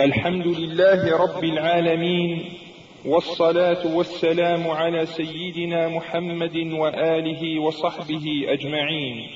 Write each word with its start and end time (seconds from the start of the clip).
الحمد 0.00 0.46
لله 0.46 1.16
رب 1.16 1.44
العالمين 1.44 2.52
والصلاة 3.04 3.86
والسلام 3.86 4.68
على 4.68 5.06
سيدنا 5.06 5.88
محمد 5.88 6.56
وآله 6.56 7.60
وصحبه 7.60 8.44
أجمعين. 8.48 9.30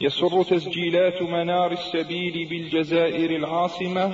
يسر 0.00 0.42
تسجيلات 0.42 1.22
منار 1.22 1.72
السبيل 1.72 2.48
بالجزائر 2.48 3.30
العاصمة 3.30 4.12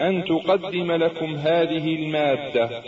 أن 0.00 0.24
تقدم 0.24 0.92
لكم 0.92 1.34
هذه 1.34 1.94
المادة. 1.94 2.82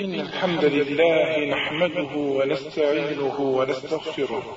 إن 0.00 0.14
الحمد 0.14 0.64
لله 0.64 1.44
نحمده 1.44 2.16
ونستعينه 2.16 3.40
ونستغفره. 3.40 4.56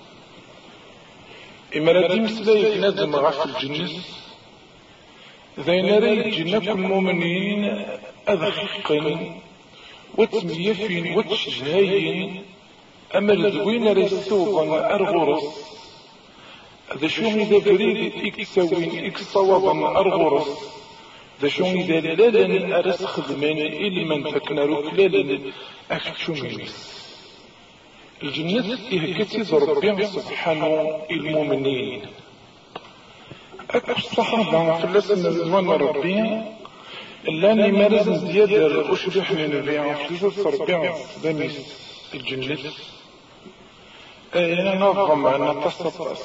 إما 1.77 1.91
ردي 1.91 2.19
مسلايك 2.19 2.77
نادم 2.77 3.15
غف 3.15 3.45
الجنس. 3.45 3.93
ذين 5.59 5.97
ريد 5.97 6.27
جنك 6.35 6.67
المؤمنين 6.69 7.85
أذخقن 8.29 9.31
وتميفين 10.17 11.17
وتشهين. 11.17 12.43
أما 13.15 13.33
الذوين 13.33 13.87
ريسوبا 13.87 14.95
أرغرس. 14.95 15.43
ذا 16.97 17.07
شو 17.07 17.25
إذا 17.25 17.59
فريد 17.59 18.13
إكسوين 18.25 19.05
إكسوابا 19.05 19.99
أرغرس. 19.99 20.49
ذا 21.41 21.47
شو 21.47 21.65
إذا 21.65 21.99
لالن 21.99 22.73
أرس 22.73 23.03
خدمان 23.05 23.57
إلمن 23.57 24.23
تكنا 24.33 24.65
ركلالن 24.65 25.51
أفتشومينيس 25.91 27.00
الجنة 28.23 28.77
إهكتي 28.93 29.55
ربي 29.55 30.05
سبحانه 30.05 31.01
المؤمنين 31.11 32.01
أكو 33.71 33.91
الصحابة 33.91 34.77
في 34.77 34.85
اللسن 34.85 35.25
رضوان 35.25 35.69
ربي 35.69 36.41
اللاني 37.27 37.71
مارز 37.71 38.09
زيادة 38.09 38.93
أشبح 38.93 39.31
من 39.31 39.39
البيع 39.39 39.93
في 39.93 40.13
لسن 40.27 40.43
ربي 40.43 40.89
دميس 41.23 41.57
الجنة 42.13 42.71
أنا 44.35 44.75
نظم 44.75 45.27
أن 45.27 45.63
تصطص 45.63 46.21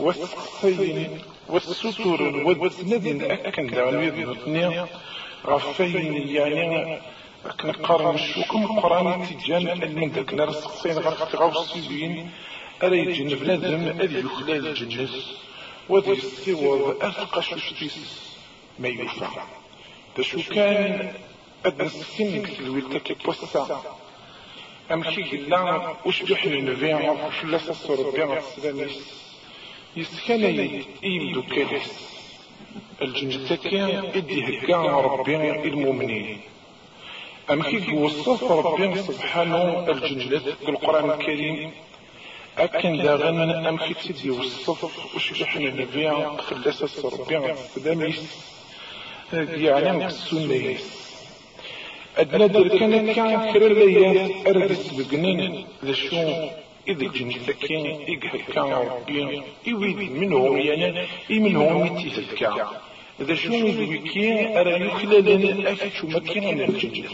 والسقسين 0.00 1.18
والستور 1.48 2.22
والسند 2.60 3.22
أكن 3.22 3.66
دعون 3.66 4.02
يذنطني 4.04 4.84
غفين 5.46 6.28
يعني 6.28 6.98
كنقارن 7.52 8.14
الشوكم 8.14 8.80
قرآن 8.80 9.26
تيجان 9.26 9.82
المندك 9.82 10.34
نار 10.34 10.48
السقسين 10.48 10.98
غرق 10.98 11.36
غاو 11.36 11.62
السيبين 11.62 12.30
أرى 12.82 12.98
يجن 12.98 13.28
بنادم 13.28 14.00
أذي 14.00 14.18
يخلال 14.18 14.66
الجنة 14.66 15.08
وذي 15.88 16.12
السوض 16.12 16.96
أثقى 17.02 17.42
شوشتيس. 17.42 17.96
ما 18.78 18.88
يوفى 18.88 19.26
شو 20.20 20.38
كان 20.54 21.12
أدنى 21.66 21.86
السن 21.86 22.44
الويلتك 22.60 23.24
بوسا. 23.24 23.82
أم 24.92 25.02
كي 25.02 25.22
لا 25.22 25.94
وش 26.06 26.22
بيحني 26.22 26.60
نبيع 26.60 27.28
فلاسة 27.30 27.72
صور 27.72 28.10
بيع 28.10 28.38
السلاميس 28.38 28.98
يسكن 29.96 30.42
يمدو 31.02 31.42
كاليس 31.42 31.92
الجنة 33.02 33.56
كان 33.56 34.04
إدي 34.14 34.58
هكا 34.58 34.76
ربي 34.76 35.50
المؤمنين 35.50 36.40
أم 37.50 37.62
كيف 37.62 37.92
وصف 37.92 38.42
ربنا 38.52 39.02
سبحانه 39.02 39.88
الجنة 39.88 40.42
بالقرآن 40.66 41.10
الكريم؟ 41.10 41.70
أكن 42.58 42.96
داغنا 42.96 43.68
أم 43.68 43.76
كيف 43.76 43.98
تدي 44.06 44.30
وصف 44.30 45.14
وشبحنا 45.16 45.70
نبيع 45.70 46.36
خلاسة 46.36 47.08
ربنا 47.08 47.54
سلاميس 47.74 48.20
يعني 49.32 50.06
السنة 50.06 50.76
أدنى 52.16 52.48
در 52.48 52.68
كان 52.78 53.52
كرر 53.52 53.72
ليات 53.72 54.46
أردس 54.46 54.88
بقنين 54.96 55.66
لشو؟ 55.82 56.16
إذا 56.88 57.06
جنة 57.16 57.48
كان 57.68 57.86
إيقه 58.08 58.38
كان 58.54 58.72
ربي 58.72 59.42
إيويد 59.66 60.12
منهم 60.12 60.56
يعني 60.56 61.06
إي 61.30 61.38
منهم 61.38 61.86
يتيهد 61.86 62.66
إذا 63.20 63.34
شو 63.34 63.52
يذكي 63.52 64.60
أرى 64.60 64.86
يخلل 64.86 65.66
أفتش 65.66 66.04
مكان 66.04 66.60
الجنة 66.60 67.08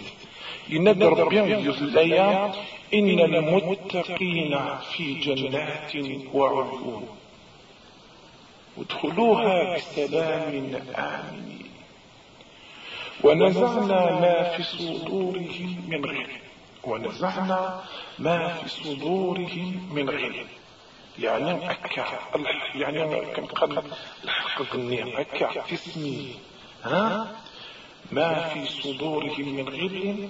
ينادى 0.71 1.05
ربي 1.05 1.69
يزليا 1.69 2.53
إن 2.95 3.21
المتقين 3.21 4.59
في 4.93 5.15
جنات 5.15 5.93
وعيون. 6.35 7.09
ادخلوها 8.79 9.77
بسلام 9.77 10.83
آمنين. 10.97 11.71
ونزعنا 13.25 14.21
ما 14.21 14.57
في 14.57 14.63
صدورهم 14.63 15.85
من 15.89 16.05
غل. 16.05 16.27
ونزعنا 16.85 17.81
ما 18.19 18.49
في 18.49 18.69
صدورهم 18.69 19.89
من 19.95 20.11
غل. 20.11 20.47
يعني 21.19 21.71
أكا 21.71 22.07
يعني 22.75 23.27
كم 23.35 23.47
قبل 23.47 23.83
الحق 24.25 24.75
النيم 24.75 25.17
أكا 25.17 25.63
تسمي 25.71 26.35
ها؟ 26.83 27.37
ما 28.13 28.35
في 28.49 28.67
صدورهم 28.83 29.49
من 29.57 29.69
غل. 29.69 30.29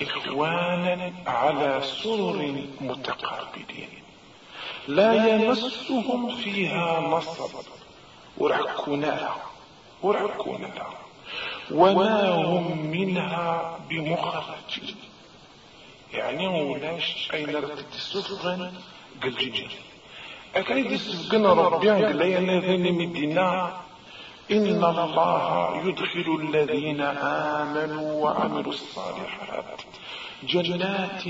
إخوانا 0.00 1.12
على 1.26 1.82
سرر 2.02 2.54
متقابلين. 2.80 3.88
لا 4.88 5.12
يمسهم 5.34 6.36
فيها 6.36 7.00
نصب. 7.00 7.50
ورعكونا 8.38 9.36
ورعكونا 10.02 10.70
وما 11.70 12.28
هم 12.30 12.86
منها 12.86 13.78
بمخرجين 13.88 14.96
يعني 16.12 16.46
ولاش 16.46 17.28
أين 17.34 17.56
رتد 17.56 17.86
السفغن 17.94 18.72
قل 19.22 19.34
جيجي 19.36 19.68
أكيد 20.54 20.92
السفغن 20.92 21.46
ربي 21.46 21.90
قال 21.90 22.16
لي 22.16 22.38
أنا 22.38 22.60
ذني 22.60 22.90
مدينة 22.90 23.72
إن 24.50 24.84
الله 24.84 25.88
يدخل 25.88 26.40
الذين 26.40 27.00
آمنوا 27.00 28.24
وعملوا 28.24 28.72
الصالحات 28.72 29.82
جنات 30.42 31.22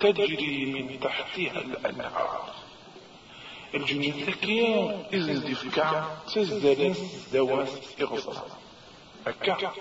تجري 0.00 0.64
من 0.72 1.00
تحتها 1.00 1.60
الأنهار. 1.60 2.50
إذن 3.74 5.40
دفكا 5.50 6.04
تزدلس 6.34 7.28
دواس 7.32 7.94
إغصر 8.02 8.42
أكا 9.26 9.72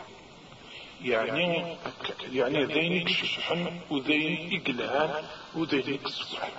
يعني 1.02 1.74
أكا 1.74 2.14
يعني 2.32 2.66
ذينك 2.66 3.10
شحن 3.10 3.80
وذينك 3.90 4.70
إقلان 4.70 5.24
وذينك 5.56 6.08
سبحان 6.08 6.52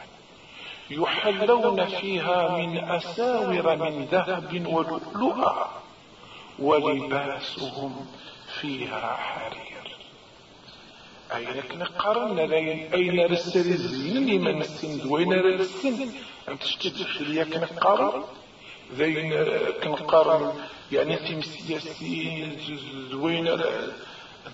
يحلون 0.91 1.87
فيها 1.87 2.59
من 2.59 2.79
أساور 2.79 3.77
من 3.77 4.05
ذهب 4.05 4.67
ولؤلؤا. 4.67 5.82
ولباسهم 6.59 8.07
فيها 8.61 9.17
حرير. 9.17 9.97
أين 11.35 11.79
نقارن 11.79 12.39
أين 12.95 13.27
رسل 13.27 13.61
الزين 13.61 14.27
لمن 14.27 14.61
السن 14.61 15.09
وين 15.11 15.33
رسل 15.33 16.09
أم 16.49 16.57
تشتد 16.57 17.07
حليا 17.07 17.45
كنقارن 17.45 18.25
ذين 18.99 19.31
كنقارن 19.83 20.55
يعني 20.93 21.17
تيم 21.17 21.41
سياسي 21.43 22.49
زوين 23.11 23.49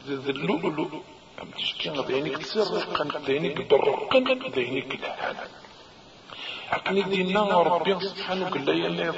اللؤلؤ؟ 0.09 0.93
أم 1.43 1.51
تشتي 1.59 1.89
ذينك 2.09 2.37
تسرقن 2.39 3.09
ذينك 3.27 3.59
برقن 3.71 4.25
ذينك 4.57 4.91
لهان 5.03 5.37
عقني 6.73 7.03
دينا 7.03 7.43
ربي 7.43 8.01
سبحانه 8.01 8.51
قال 8.51 8.65
لي 8.65 9.03
يا 9.03 9.11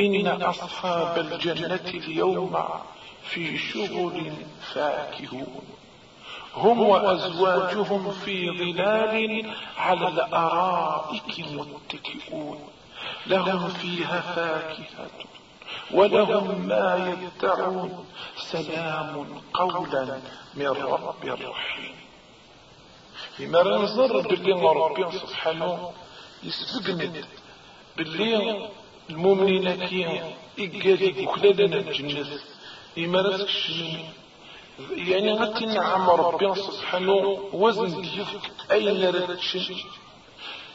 إن 0.00 0.42
أصحاب 0.42 1.18
الجنة 1.18 1.90
اليوم 1.94 2.64
في 3.22 3.58
شغل 3.58 4.32
فاكهون. 4.74 5.64
هم 6.54 6.82
وأزواجهم 6.82 8.10
في 8.10 8.50
ظلال 8.50 9.52
على 9.76 10.08
الأرائك 10.08 11.38
متكئون. 11.38 12.68
لهم 13.26 13.68
فيها 13.68 14.20
فاكهة 14.20 15.10
ولهم 15.90 16.60
ما 16.68 17.16
يدعون. 17.22 18.06
سلام 18.36 19.42
قولا 19.54 20.20
من 20.54 20.66
رب 20.66 21.24
رحيم. 21.24 21.94
لما 23.38 23.62
نظر 23.62 24.20
باللي 24.20 24.52
ربي 24.52 25.18
سبحانه 25.18 25.92
يسبقنا 26.42 27.24
باللي 27.96 28.68
المؤمنين 29.10 29.86
كي 29.86 30.06
إقادي 30.58 31.10
بكلادنا 31.12 31.76
الجنة 31.76 32.26
إما 32.98 33.20
راسك 33.20 33.48
يعني 34.96 35.32
غتي 35.32 35.66
نعم 35.66 36.10
ربي 36.10 36.54
سبحانه 36.54 37.38
وزن 37.52 38.02
ديفك 38.02 38.44
أين 38.72 39.04
راتشن 39.14 39.74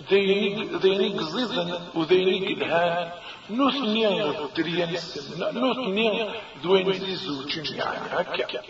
ذينيك 0.09 0.71
ذينيك 0.83 1.21
زيزن 1.21 1.79
وذينيك 1.95 2.57
الهان 2.57 3.09
نوثني 3.50 4.24
الدريان 4.29 4.89
السن 4.89 5.39
نوثني 5.59 6.29
ذوين 6.63 6.94
زيزوجين 6.94 7.65
يعني 7.75 8.07
هكا. 8.12 8.62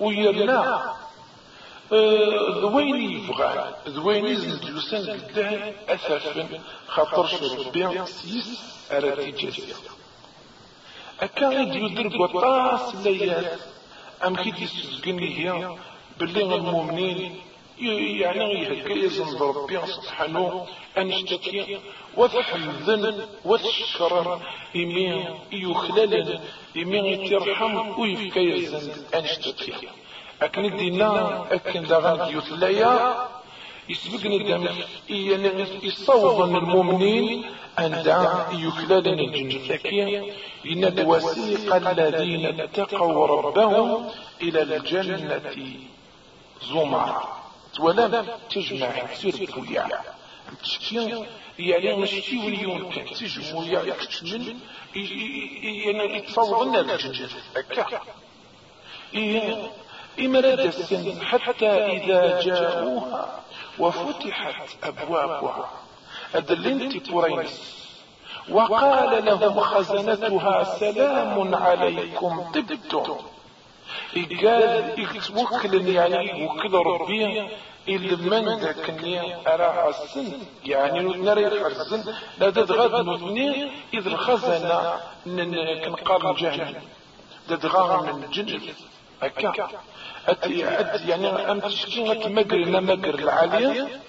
ويرنا 0.00 0.94
ذوين 2.62 3.10
يبغى 3.10 3.74
ذوين 3.88 4.26
يزن 4.26 4.60
جلسان 4.60 5.20
قدام 5.20 5.72
أثافا 5.88 6.48
خاطر 6.86 7.28
ربي 7.58 8.06
سيس 8.06 8.60
أراتي 8.90 9.30
جاسيا 9.30 9.74
أكا 11.20 11.48
غيد 11.48 11.74
يدرك 11.74 12.20
وطاس 12.20 13.06
ليات 13.06 13.60
أم 14.26 14.36
كي 14.36 14.52
تسزقني 14.52 15.38
هي 15.38 15.76
باللي 16.18 16.54
المؤمنين 16.54 17.40
يعني 17.78 18.82
هكا 18.82 18.92
يزن 18.92 19.38
ربي 19.38 19.86
سبحانه 19.86 20.66
أن 20.98 21.12
اشتكي 21.12 21.78
وتحمذن 22.16 23.26
وتشكر 23.44 24.40
إمي 24.76 25.26
يخلل 25.52 26.40
إمي 26.76 26.98
يترحم 26.98 28.00
ويفكا 28.00 28.38
يزن 28.40 28.92
أن 29.14 29.24
اشتكي. 29.24 29.72
أكن 30.44 30.76
دينا 30.76 31.44
أكن 31.50 31.82
داغن 31.82 32.28
ديوثلايا 32.28 33.28
يسبقني 33.88 34.38
دم 34.38 34.68
يصوض 35.82 36.40
المؤمنين 36.40 37.44
أن 37.78 38.02
دعا 38.02 38.52
يكلل 38.52 39.08
الجن 39.08 39.58
ثكيا 39.68 40.34
إن 40.66 41.06
وسيق 41.06 41.74
الذين 41.88 42.60
اتقوا 42.60 43.26
ربهم 43.26 44.08
إلى 44.42 44.62
الجنة 44.62 45.40
زمر 46.62 47.22
ولم 47.80 48.26
تجمع 48.50 49.14
سير 49.14 49.50
بويا 49.56 49.88
تشكي 50.62 51.24
يعني 51.58 52.02
نشتي 52.02 52.38
وليون 52.38 52.90
كان 52.90 53.04
تجمع 53.04 53.82
يعني 54.94 56.16
يتصوض 56.16 56.76
لنا 56.76 56.94
الجنة 56.94 57.28
هكا 57.56 58.00
إمرد 59.14 59.70
السن 60.64 61.22
حتى 61.22 61.68
إذا 61.68 62.40
جاءوها 62.40 63.40
وفتحت 63.78 64.70
أبوابها. 64.84 65.70
أدلنت 66.34 67.10
كورينس 67.10 67.82
وقال 68.50 69.24
لهم 69.24 69.60
خزنتها 69.60 70.64
سلام 70.64 71.54
عليكم 71.54 72.52
طبتم. 72.52 73.16
قال 74.16 74.94
وكل 75.36 75.88
يعني 75.88 76.44
وكل 76.46 76.74
ربي 76.74 77.48
إلا 77.88 78.16
من 78.40 78.58
ذاكني 78.58 79.34
أرى 79.54 79.88
السن 79.88 80.32
يعني 80.64 81.00
نري 81.00 81.46
السن 81.46 82.14
لا 82.38 82.50
تدغد 82.50 83.08
نثني 83.08 83.70
إذ 83.94 84.06
الخزنة 84.06 85.00
كنقار 85.84 86.36
جهنم 86.36 86.82
تدغى 87.48 88.12
من 88.12 88.24
الجنة 88.24 88.60
هكا 89.22 89.68
يعني 91.08 91.28
أم 91.28 91.60
تشكي 91.60 92.02
مقر 92.28 92.80
مقر 92.80 93.14
العالية 93.14 94.00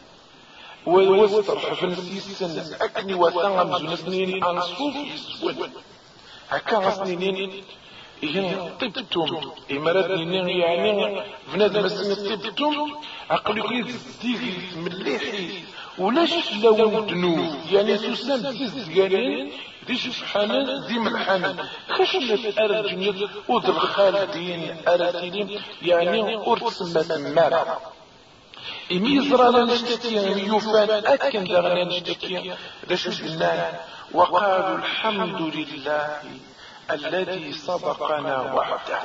ووستر 0.86 1.60
حفن 1.60 1.96
سيسن 1.96 2.76
أكني 2.82 3.14
وثام 3.14 3.78
زنسنين 3.78 4.44
أنصوف 4.44 4.96
يسون 4.96 5.56
هكا 6.50 6.78
غسنين 6.78 7.64
إيه 8.24 8.72
طبتم 8.82 9.52
إمارات 9.72 10.12
نين 10.12 10.50
يعني 10.50 11.22
بناد 11.54 11.78
مسن 11.78 12.10
طبتم 12.30 12.76
عقلك 13.30 13.72
يزديغي 13.72 14.54
مليحي. 14.76 15.50
ولاش 15.98 16.54
لون 16.62 17.06
دنوب 17.06 17.56
يعني 17.72 17.98
سوسان 17.98 18.42
تزدقانين 18.60 19.52
دي 19.88 19.98
سبحانه 19.98 20.88
دي 20.88 21.00
ملحانة 21.00 21.70
خشلت 21.90 22.58
أرجنيت 22.60 23.30
ود 23.48 23.66
الخالدين 23.70 24.82
أرتيلين 24.88 25.62
يعني 25.82 26.36
أرتسمة 26.48 27.18
مارا. 27.36 27.82
إمي 28.92 29.30
زرانا 29.30 29.64
نشتكي 29.74 30.16
يوفان 30.48 30.90
أكن 31.06 31.44
دغنا 31.44 31.84
نشتكي. 31.84 32.54
لشو 32.90 33.12
قلنا 33.24 33.80
وقالوا 34.14 34.78
الحمد 34.78 35.42
لله 35.42 36.22
الذي 36.92 37.54
سبقنا 37.54 38.54
وحده 38.54 39.00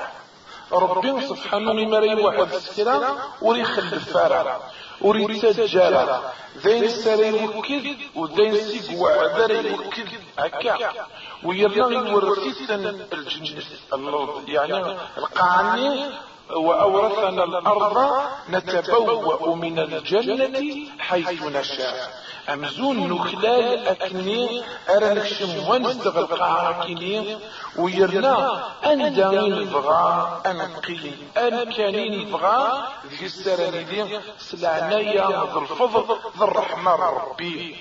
ربي 0.72 1.26
سبحانه 1.26 1.72
مري 1.72 2.14
واحد 2.14 2.52
السكرة 2.54 3.28
وريخ 3.42 3.78
الفارة 3.78 4.62
وريد 5.00 5.40
تجارة 5.40 6.32
ذين 6.58 6.88
ساري 6.88 7.30
وكذ 7.30 7.86
وذين 8.14 8.54
سيق 8.54 9.00
وعذر 9.00 9.52
وكذ 9.86 10.10
هكا 10.38 11.06
ويرنا 11.44 12.14
ورثيثا 12.14 12.74
الجنة 13.12 13.62
الله 13.92 14.42
يعني 14.48 14.96
القعني 15.18 16.04
وأورثنا 16.50 17.44
الأرض 17.44 18.22
نتبوأ 18.50 19.56
من 19.56 19.78
الجنة 19.78 20.86
حيث 20.98 21.42
نشاء. 21.42 22.28
أمزون 22.48 23.12
نخلال 23.12 23.88
أكني 23.88 24.62
أرى 24.90 25.14
نكشم 25.14 25.68
ونزدغ 25.68 26.18
القاعة 26.18 26.86
كني 26.86 27.38
ويرنا 27.76 28.64
أن 28.86 29.14
داين 29.14 29.52
البغاء 29.52 30.42
أن 30.46 30.60
قيل 30.86 31.16
أن 31.36 31.72
كانين 31.72 32.12
البغاء 32.12 32.92
ذي 33.06 33.26
السراني 33.26 33.84
دي 33.84 34.20
سلعنايا 34.38 35.26
ذو 35.52 35.60
الفضل 35.60 36.18
ذو 36.38 36.44
الرحمة 36.44 36.94
ربي. 36.94 37.76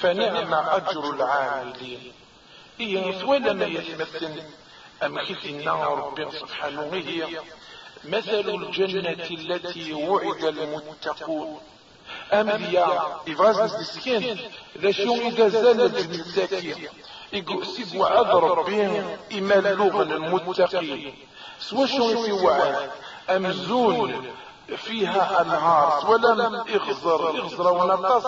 فنعم 0.00 0.54
أجر 0.54 1.14
العاملين. 1.14 2.12
هي 2.78 3.12
ثولا 3.12 3.52
ما 3.52 3.64
يتمثل 3.66 4.42
أم 5.02 5.18
كيف 5.20 5.68
ربي 5.68 6.30
سبحانه 6.30 6.90
هي 6.92 7.26
مثل 8.04 8.48
الجنة 8.48 9.26
التي 9.30 9.92
وعد 9.92 10.44
المتقون. 10.44 11.60
أنبياء 12.32 13.22
إفراز 13.28 13.80
مسكين 13.80 14.38
ذا 14.78 14.90
شو 14.90 15.14
إذا 15.14 15.48
زالت 15.48 15.98
المساكين 15.98 16.88
يقسد 17.32 17.96
وعد 17.96 18.26
ربهم 18.26 19.16
إما 19.32 19.58
اللغة 19.58 20.02
المتقين 20.02 21.14
سوى 21.60 21.88
شو 21.88 22.24
في 22.24 22.32
وعد 22.32 22.90
أمزون. 23.30 24.26
فيها 24.76 25.40
أنهار 25.42 26.10
ولم 26.10 26.54
إغزر 26.56 27.28
إغزر 27.28 27.72
ونطاس 27.72 28.24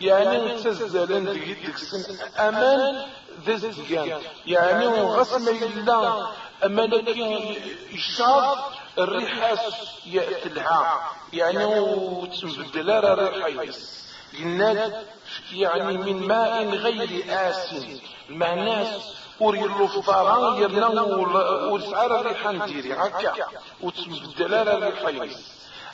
يعني 0.00 0.62
تزال 0.62 1.32
ديك 1.32 1.76
سن 1.76 2.16
أمان 2.38 3.06
ذا 3.46 3.72
يعني 4.46 4.86
غسم 4.86 5.48
الله 5.48 6.28
أمانك 6.64 7.08
الشاب 7.92 8.58
الريحة 8.98 9.54
لها. 10.46 11.00
يعني 11.32 11.64
وتبدل 11.64 12.90
الريحة 12.90 13.74
يناد 14.38 15.06
يعني 15.52 15.96
من 15.98 16.26
ماء 16.26 16.64
غير 16.64 17.24
آسن. 17.28 17.98
المعناس 19.40 19.40
وري 19.40 19.64
الفطارة 19.64 20.56
يرنا 20.58 21.02
وسعر 21.72 22.20
الريحة 22.20 22.52
نديري 22.52 22.92
هكا 22.92 23.32
وتبدل 23.80 24.54
الريحة 24.54 25.28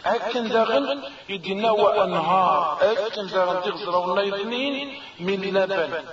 أكن 0.07 0.49
داغن 0.49 1.03
يدينا 1.29 1.71
وأنهار 1.71 2.79
أكن 2.83 3.27
داغن 3.27 3.63
تغزر 3.63 4.29
اثنين 4.29 5.01
من 5.21 5.41
لبن 5.41 6.05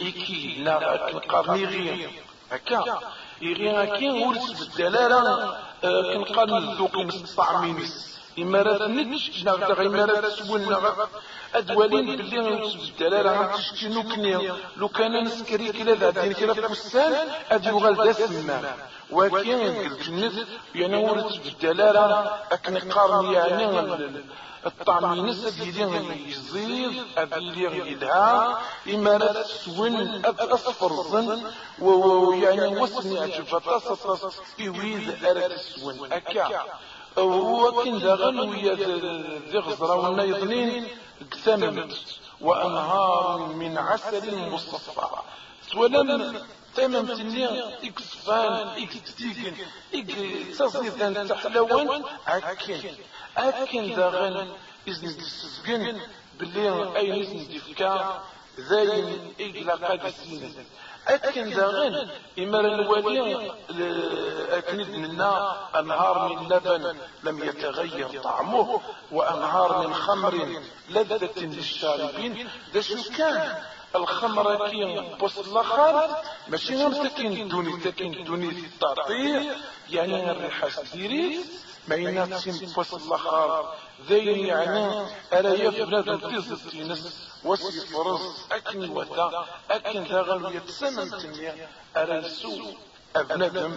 إكي 0.00 0.56
لا 0.58 1.08
القرني 1.10 1.64
غير 1.64 2.10
هكا 2.52 3.00
يغي 3.42 3.70
هكا 3.70 4.26
ورس 4.26 4.50
بالدلالة 4.50 5.56
كنقال 5.82 6.54
الذوق 6.54 6.96
مستطعمين 6.96 7.90
إمارات 8.42 8.82
نتش 8.82 9.44
نغدا 9.44 9.86
إمارات 9.86 10.26
سولنا 10.26 10.78
أدوالين 11.54 12.06
باللي 12.16 12.64
الدلالة 12.88 13.30
عم 13.30 13.56
تشتي 13.56 13.88
نكني 13.88 14.52
لو 14.76 14.88
كان 14.88 15.24
نسكري 15.24 15.72
كلا 15.72 15.94
ذا 15.94 16.10
دين 16.10 16.32
كلا 16.32 16.54
فستان 16.54 17.28
أدي 17.50 17.68
يغال 17.68 17.94
ذا 18.06 18.12
سمان 18.12 18.64
ولكن 19.10 19.60
الجنة 19.86 20.46
يعني 20.74 20.96
ورد 20.96 21.40
بالدلالة 21.44 22.06
أكن 22.52 22.78
قارن 22.78 23.32
يعني 23.32 23.64
الطعم 24.66 25.14
ينسى 25.18 25.70
ديالي 25.70 26.30
يزيد 26.30 27.02
أبيلي 27.16 27.90
يدها. 27.90 28.58
إمارات 28.94 29.46
سون 29.46 30.22
أصفر 30.24 30.92
ظن 30.92 31.42
ويعني 31.78 32.66
وسني 32.80 33.18
عجبة 33.18 33.58
تصصص 33.58 34.34
يريد 34.58 35.24
أرد 35.24 35.56
سون 35.56 36.12
أكا. 36.12 36.64
هو 37.18 37.72
كن 37.72 37.98
داغن 37.98 38.40
ويا 38.40 38.74
ذي 38.74 39.58
غزرة 39.58 40.86
اكتممت 41.20 41.96
وأنهار 42.40 43.46
من 43.46 43.78
عسل 43.78 44.50
مصفى. 44.50 45.08
ولم 45.76 46.42
تمام 46.74 47.06
تنيا 47.06 47.78
إكسفان 47.84 48.68
اكستيكن 48.82 49.54
اكتصيدان 49.94 51.28
تحلوان 51.28 52.02
عكين 52.26 52.94
عكين 53.36 53.94
داغن 53.96 54.48
إذن 54.88 55.16
تسفقن 55.16 56.00
باللي 56.38 56.96
أي 56.96 57.20
نسن 57.20 57.54
دفكا 57.54 58.22
ذاين 58.60 59.34
إجلا 59.40 59.74
قادسين 59.74 60.54
أكن 61.08 61.50
داغن 61.50 62.08
إما 62.38 62.60
الوالي 62.60 63.52
أكند 64.50 64.90
منا 64.90 65.56
أنهار 65.78 66.28
من 66.28 66.48
لبن 66.48 66.96
لم 67.24 67.44
يتغير 67.44 68.20
طعمه 68.22 68.80
وأنهار 69.12 69.86
من 69.86 69.94
خمر 69.94 70.48
لذة 70.90 71.30
للشاربين. 71.36 72.48
ذا 72.74 72.80
شو 72.80 72.96
كان؟ 73.16 73.54
الخمر 73.96 74.68
كي 74.68 75.16
بوس 75.20 75.38
الآخر 75.38 76.08
ماشي 76.48 76.76
غير 76.76 77.04
تكين 77.08 77.48
دوني 77.48 77.80
تكين 77.80 78.24
دوني 78.24 78.62
تعطيه 78.80 79.56
يعني 79.90 80.30
الريحه 80.30 80.68
سديريت 80.68 81.46
ما 81.88 81.94
يناتسين 81.96 82.72
بوس 82.76 82.94
الآخر 82.94 83.74
ذين 84.06 84.46
يعني 84.46 85.06
ألا 85.32 85.54
يفرد 85.54 86.20
تزد 86.20 86.70
تينس 86.70 87.28
وسي 87.44 87.80
فرز 87.86 88.20
أكن 88.52 88.90
ودا 88.90 89.44
أكن 89.70 90.02
ذا 90.04 90.50
يتسمم 90.54 91.18
تنيا. 91.18 91.68
ألا 91.96 92.18
السوء 92.18 92.76
أبنادم 93.16 93.74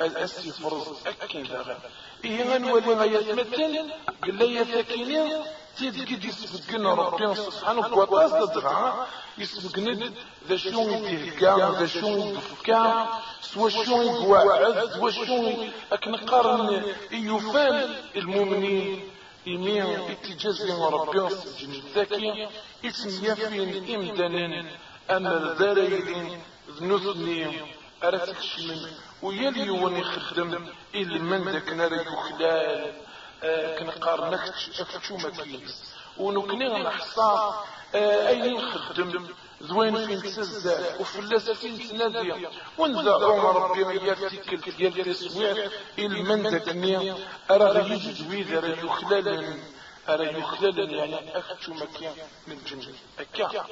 الأسي 0.00 0.50
فرز 0.50 0.86
أكن 1.22 1.42
ذا 1.42 1.78
إيه 2.24 2.54
غنولي 2.54 2.94
غيتمثل 2.94 3.92
قل 4.24 4.34
لي 4.34 4.54
يثكيني 4.56 5.44
تيد 5.78 5.96
قد 6.08 6.24
يسبقنا 6.24 6.94
ربنا 6.94 7.34
سبحانه 7.34 7.94
وتعالى 7.96 8.46
دغا 8.54 9.06
يسبقنا 9.38 10.12
ذا 10.48 10.56
شو 10.56 10.80
يتهكا 10.80 11.74
ذا 11.80 11.86
شو 11.86 12.08
يدفكا 12.08 13.08
سوا 13.42 13.68
شو 13.68 14.02
يقواعد 14.02 14.90
سوا 14.94 15.10
شو 15.10 15.52
أكن 15.92 16.16
قارن 16.16 16.82
يفان 17.12 17.94
المؤمنين. 18.16 19.13
إمين 19.46 19.82
اتجازي 20.10 20.72
ربنا 20.72 21.28
سجن 21.28 21.72
الذكي 21.72 22.48
إسم 22.84 23.24
يفين 23.24 23.94
إمدانا 23.94 24.70
أما 25.10 25.36
الذارين 25.36 26.42
ذنثني 26.80 27.60
أرثك 28.04 28.40
شمن 28.40 28.80
ويلي 29.22 29.70
وني 29.70 30.04
خدم 30.04 30.66
إلي 30.94 31.18
من 31.18 31.44
ذاك 31.52 31.68
نار 31.72 31.92
يخلال 31.92 32.92
كنقار 33.78 34.34
أكتشو 34.34 35.16
مكينس 35.16 35.94
ونكني 36.18 36.82
نحصى 36.82 37.52
أين 37.94 38.60
خدم 38.60 39.26
ذوين 39.62 40.06
فين 40.06 40.22
تسزع 40.22 41.00
وفلاس 41.00 41.50
فين 41.50 41.78
تنادي. 41.88 42.46
عمر 42.78 43.70
ربي 43.70 44.10
يفتك 44.10 44.68
ديال 44.68 45.04
تسويع 45.04 45.68
المن 45.98 46.42
داكني 46.42 47.14
أرى 47.50 47.90
يجد 47.90 48.30
ويذا 48.30 48.60
راه 48.60 48.84
يخلال 48.84 49.58
أرى 50.08 50.38
يخلال 50.38 50.92
يعني 50.94 51.38
أختو 51.38 51.74
مكان 51.74 52.12
من 52.46 52.56
الجنة 52.58 52.94
أكا 53.20 53.64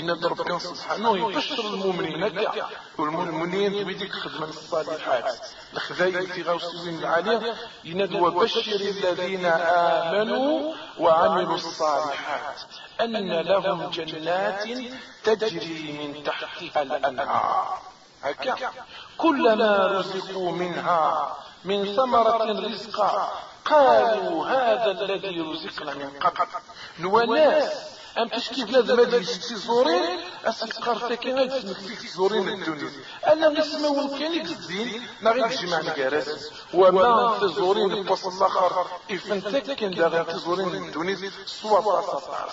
إن 0.00 0.10
ربنا 0.10 0.58
سبحانه 0.58 1.18
يبشر 1.18 1.60
المؤمنين. 1.60 2.24
هكا 2.24 2.66
والمؤمنين 2.98 3.84
بيديك 3.84 4.12
خدمة 4.12 4.48
الصالحات 4.48 5.38
الخذايا 5.74 6.26
في 6.26 6.42
غوصين 6.42 6.98
العالية 6.98 7.54
ينادوا 7.84 8.28
وبشر 8.28 8.72
الذين 8.72 9.46
آمنوا 9.46 10.74
وعملوا 10.98 11.54
الصالحات. 11.54 12.60
أن 13.00 13.40
لهم 13.40 13.90
جنات 13.90 14.64
تجري 15.24 15.92
من 15.98 16.24
تحتها 16.24 16.82
الأنهار. 16.82 17.78
هكا. 18.22 18.70
كلما 19.18 19.86
رزقوا 19.86 20.52
منها 20.52 21.36
من 21.64 21.96
ثمرة 21.96 22.68
رزقا 22.68 23.32
قالوا 23.64 24.46
هذا 24.46 24.90
الذي 24.90 25.40
رزقنا 25.40 25.94
من 25.94 26.10
قبل. 26.20 26.46
نوناس 27.00 27.95
أم 28.18 28.28
تشكي 28.28 28.64
بلاد 28.64 28.92
مادي 28.92 29.16
يشتي 29.16 29.54
زورين؟ 29.54 30.20
اسكار 30.44 30.98
تاكي 31.08 31.32
غير 31.32 31.48
تسمك 31.50 31.76
فيك 31.76 32.10
زورين 32.16 32.48
الدنيا. 32.48 32.90
أنا 33.26 33.48
نسمو 33.48 34.08
كان 34.18 34.32
يكزين 34.34 35.02
ما 35.22 35.30
غير 35.30 35.46
جمع 35.46 35.80
نكارس 35.80 36.50
وما 36.74 37.38
في 37.38 37.48
زورين 37.48 37.92
البوصل 37.92 38.36
الآخر. 38.36 38.86
افنتك 39.10 39.76
كان 39.76 39.90
دا 39.90 40.08
غير 40.08 40.36
زورين 40.36 40.74
الدنيا 40.74 41.30
سوا 41.46 41.80
باصا 41.80 42.48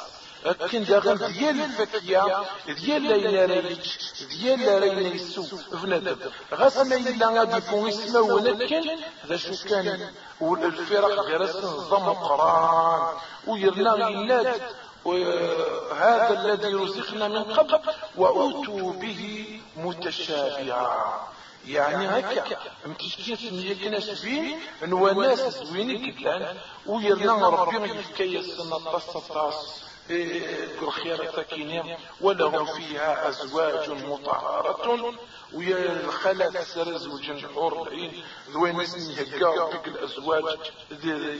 كان 0.71 0.83
داغن 0.83 1.17
ديال 1.17 1.61
الفكية 1.61 2.43
ديال 2.67 3.03
لا 3.03 3.45
ريتش 3.45 4.13
ديال 4.29 4.59
لا 4.59 4.79
رينا 4.79 5.15
يسو 5.15 5.57
بنادم. 5.71 6.15
غاس 6.53 6.77
ما 6.77 6.95
إلا 6.95 7.27
غادي 7.27 7.61
فون 7.61 7.87
يسماو 7.89 8.35
ولكن 8.35 8.83
ذا 9.27 9.37
شو 9.37 9.53
كان 9.69 10.11
والفرق 10.41 11.19
غير 11.19 11.43
نظام 11.43 12.09
قران 12.09 13.15
ويرنا 13.47 14.09
يناد 14.09 14.61
وهذا 15.05 16.41
الذي 16.43 16.73
رزقنا 16.73 17.27
من 17.27 17.43
قبل 17.43 17.79
وأوتوا 18.17 18.93
به 18.93 19.59
متشابعا. 19.77 21.21
يعني 21.67 22.07
هكا 22.07 22.57
متشكين 22.85 23.35
سمية 23.35 23.73
كناس 23.83 24.21
بين 24.21 24.59
نوا 24.83 25.11
ناس 25.13 25.39
زويني 25.39 26.11
كتلان 26.11 26.57
ويرنا 26.85 27.49
ربي 27.49 27.89
يفكي 27.91 28.39
السنة 28.39 28.77
طاس 28.77 29.03
طاس 29.27 29.81
الخير 30.09 31.31
ساكنين 31.35 31.95
ولهم 32.21 32.65
فيها 32.65 33.29
أزواج 33.29 33.89
مطهرة 33.89 35.13
ويا 35.53 35.99
الخلا 36.05 36.63
سر 36.63 36.97
زوج 36.97 37.45
حور 37.45 37.87
العين 37.87 38.23
ذوين 38.49 38.79
هكا 39.17 39.65
بك 39.65 39.87
الأزواج 39.87 40.57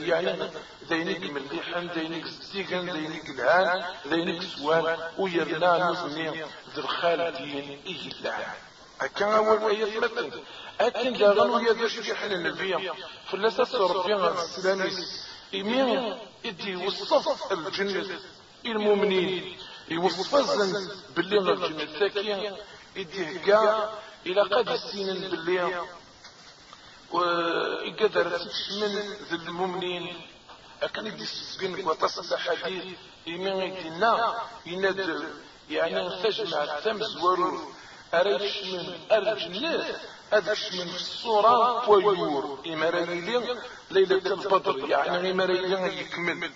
يعني 0.08 0.50
ذينيك 0.88 1.30
مليحا 1.30 1.80
ذينيك 1.80 2.26
ستيغن 2.26 2.90
ذينيك 2.90 3.30
الهان 3.30 3.84
ذينيك 4.06 4.42
سوان 4.42 4.98
ويرنا 5.18 5.90
نزني 5.90 6.30
ذي 6.74 6.78
الخالدين 6.78 7.82
إيه 7.86 8.10
اللعن 8.12 8.54
هكا 9.00 9.36
أول 9.36 9.70
آية 9.70 9.98
مثل 9.98 10.30
أكن 10.80 11.12
داغن 11.12 11.50
ويا 11.50 11.72
ذا 11.72 11.88
شجح 11.88 12.22
النبي. 12.22 12.90
فلسة 13.30 13.86
ربنا 13.86 14.42
السلاميس 14.42 15.26
إمين 15.54 16.18
إدي 16.46 16.76
وصف 16.76 17.52
الجنة 17.52 18.18
المؤمنين. 18.72 19.58
يوصف 19.88 20.34
الزن 20.34 20.90
باللي 21.16 21.38
الجنة 21.38 21.82
الثاكية 21.82 22.56
يديه 22.96 23.38
كاع 23.46 23.90
إلى 24.26 24.40
قد 24.40 24.68
السنين 24.68 25.30
باللي 25.30 25.82
ويقدر 27.12 28.38
من 28.70 29.16
ذي 29.30 29.36
المؤمنين. 29.36 30.20
أكن 30.82 31.06
يدي 31.06 31.22
السجن 31.22 31.86
وتصل 31.86 32.38
حديث 32.38 32.84
يمين 33.26 33.60
يدينا 33.60 34.34
يناد 34.66 35.28
يعني 35.70 36.22
تجمع 36.22 36.64
التمز 36.64 37.16
ورور. 37.16 37.74
أريش 38.14 38.64
من 38.64 38.98
الجنة 39.12 39.98
أدش 40.32 40.72
من 40.72 40.94
الصورة 40.94 41.88
ويور 41.90 42.58
إمارانيلين 42.66 43.58
ليلة 43.90 44.34
البدر 44.34 44.88
يعني 44.88 45.30
إمارانيلين 45.30 45.98
يكمل. 45.98 46.50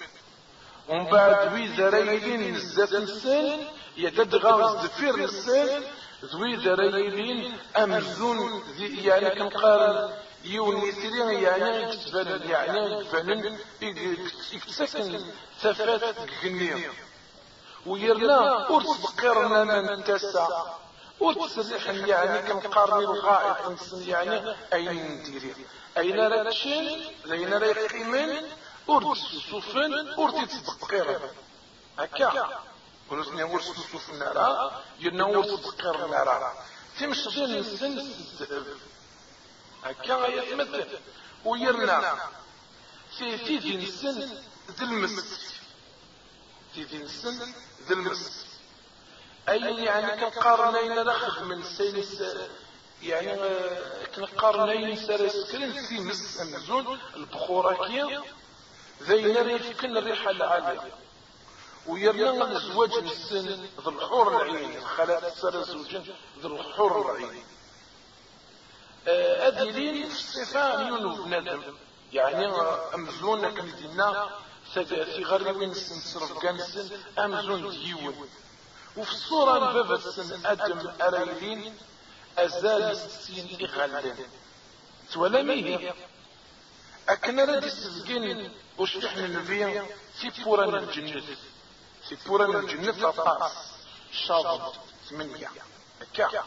ومن 0.89 1.05
بعد 1.05 1.53
وي 1.53 1.67
ذريلين 1.67 2.55
نزات 2.55 2.93
نسان 2.95 3.61
يدد 3.97 4.35
غاز 4.35 4.87
دفير 4.87 5.17
نسان 5.17 5.83
ذوي 6.25 6.57
ذريلين 6.57 7.57
أمزون 7.77 8.63
يعني 8.79 9.31
كنقارن 9.31 10.11
يون 10.45 10.77
يسري 10.89 11.43
يعني 11.43 11.83
يكتفن 11.83 12.51
يعني 12.51 13.01
يكتفن 13.01 13.59
يكتسكن 14.53 15.21
ثفات 15.61 16.17
جنية 16.43 16.91
ويرنا 17.87 18.71
أرس 18.71 18.87
بقرنا 19.01 19.81
من 19.81 20.05
تسع 20.05 20.49
وتسرح 21.21 21.89
يعني 21.89 22.49
كنقارني 22.49 23.05
الغائط 23.05 23.79
يعني 24.07 24.55
أين 24.73 25.21
نديري 25.21 25.55
أين 25.99 26.21
راه 26.21 26.51
تشين 26.51 27.01
أين 27.33 27.53
راه 27.55 27.67
يقيمن 27.67 28.37
ور 28.89 29.15
تسوسوفن 29.15 30.19
ور 30.19 30.31
تتدقير 30.31 31.21
هكا 31.99 32.61
ونسني 33.11 33.43
ور 33.43 33.61
تسوسوف 33.61 34.11
النار 34.11 34.73
يرنا 35.01 35.25
ور 35.25 35.45
تدقير 35.45 36.05
النار 36.05 36.53
تمشي 37.01 37.47
نسن 37.47 38.13
هكا 39.85 40.27
يتمثل 40.27 40.99
ويرنا 41.45 42.19
في 43.19 43.77
نسن 43.77 44.21
ذي 44.79 44.85
المس 44.85 45.55
تيدي 46.75 46.99
نسن 46.99 47.55
ذي 47.89 47.95
المس 47.95 48.47
أي 49.49 49.85
يعني 49.85 50.21
كنقارنين 50.21 51.05
ناخذ 51.07 51.45
من 51.45 51.63
سينس 51.63 52.23
يعني 53.03 53.37
كنقارنين 54.17 54.97
سكرين 55.29 55.73
في 55.87 56.01
مس 56.01 56.41
أمازون 56.41 56.99
البخورة 57.17 57.87
كي 57.87 58.21
ذي 59.03 59.33
ريفكن 59.33 59.97
الريحة 59.97 60.31
العالية 60.31 60.93
ويرنا 61.87 62.53
الزواج 62.53 62.93
السن 62.93 63.49
ذي 63.49 63.69
الحور 63.87 64.43
العين. 64.43 64.77
الخلاء 64.77 65.35
سر 65.35 65.61
الزوجين 65.61 66.15
ذي 66.43 66.47
الحور 66.47 67.17
العين. 67.17 67.45
أدلين 69.47 70.09
في 70.09 70.15
الصفة 70.15 70.89
يونو 70.89 71.23
بنادم. 71.23 71.63
يعني 72.13 72.47
أمزون 72.95 73.55
كنتنا 73.55 74.31
في 74.75 75.25
غير 75.25 75.73
سن 75.73 76.01
صرف 76.01 76.39
كان 76.39 76.61
أمزون 77.19 77.71
ديون. 77.71 78.29
وفي 78.97 79.13
الصورة 79.13 79.57
البابا 79.57 79.95
السن 79.95 80.47
أدم 80.47 80.93
أرايلين 81.01 81.77
أزال 82.39 82.83
السين 82.83 83.59
إغلان 83.61 84.17
تولا 85.13 85.43
ميه 85.43 85.95
أكنا 87.09 87.45
رد 87.45 87.65
السزقين 88.81 88.99
وش 88.99 89.05
إحنا 89.05 89.27
نبيع 89.27 89.87
في 90.21 90.45
بوران 90.45 90.75
الجنة 90.75 91.23
في 92.09 92.17
بوران 92.27 92.57
الجنة 92.57 93.09
أطاس 93.09 93.53
شاطط 94.13 94.75
ثمانية. 95.11 95.51
كا 96.15 96.45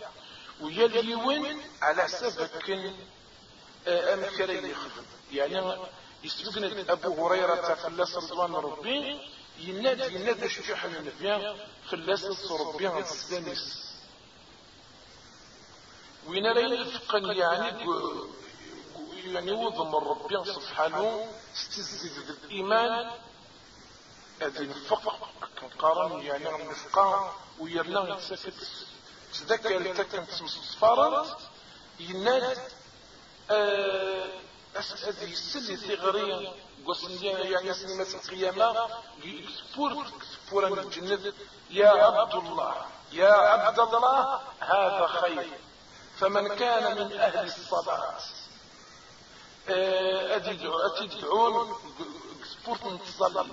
ويلي 0.62 1.16
وين؟ 1.16 1.62
على 1.82 2.04
حساب 2.04 2.50
كن 2.66 2.96
أم 3.88 4.26
كريم 4.38 4.66
يخدم. 4.66 5.06
يعني 5.32 5.78
يسبقنا 6.24 6.94
أبو 6.94 7.28
هريرة 7.28 7.76
فلاس 7.76 8.16
رضوان 8.16 8.54
ربي 8.56 9.20
ينادي 9.60 10.16
ينادي 10.16 10.50
شجاح 10.50 10.84
النبي 10.84 11.56
فلاس 11.90 12.52
ربي. 12.52 12.88
عن 12.88 13.02
السلاميس 13.02 13.92
وين 16.28 16.46
رأي 16.46 16.86
فقن 16.86 17.26
يعني؟ 17.26 17.86
يعني 19.26 19.52
وضم 19.52 19.96
ربي 19.96 20.54
سبحانه 20.54 21.28
استزيد 21.54 22.30
الإيمان. 22.30 23.12
هذه 24.42 24.60
الفقر 24.60 25.14
كنقارن 25.62 26.22
يعني 26.22 26.56
النفقة 26.56 27.36
ويرنا 27.60 28.16
يتسكت 28.16 28.54
تذكر 29.34 29.96
تكن 29.96 30.26
صفارات 30.26 31.38
يناد 32.00 32.58
هذه 34.70 35.32
السلة 35.32 35.76
ثغرية 35.76 36.54
قصنية 36.88 37.38
يعني 37.38 37.74
سنة 37.74 38.08
القيامة 38.24 38.88
سفور 39.58 40.06
سفور 40.48 40.80
الجنة. 40.80 41.34
يا 41.70 41.90
عبد 41.90 42.36
الله 42.36 42.86
يا 43.12 43.34
عبد 43.34 43.80
الله 43.80 44.42
هذا 44.60 45.08
خير. 45.08 45.50
فمن 46.18 46.56
كان 46.56 46.96
من 46.98 47.14
أهل 47.20 47.46
الصلاة. 47.46 48.20
أتدعون 49.70 51.76
سبورت 52.52 52.86
نتصلي 52.86 53.46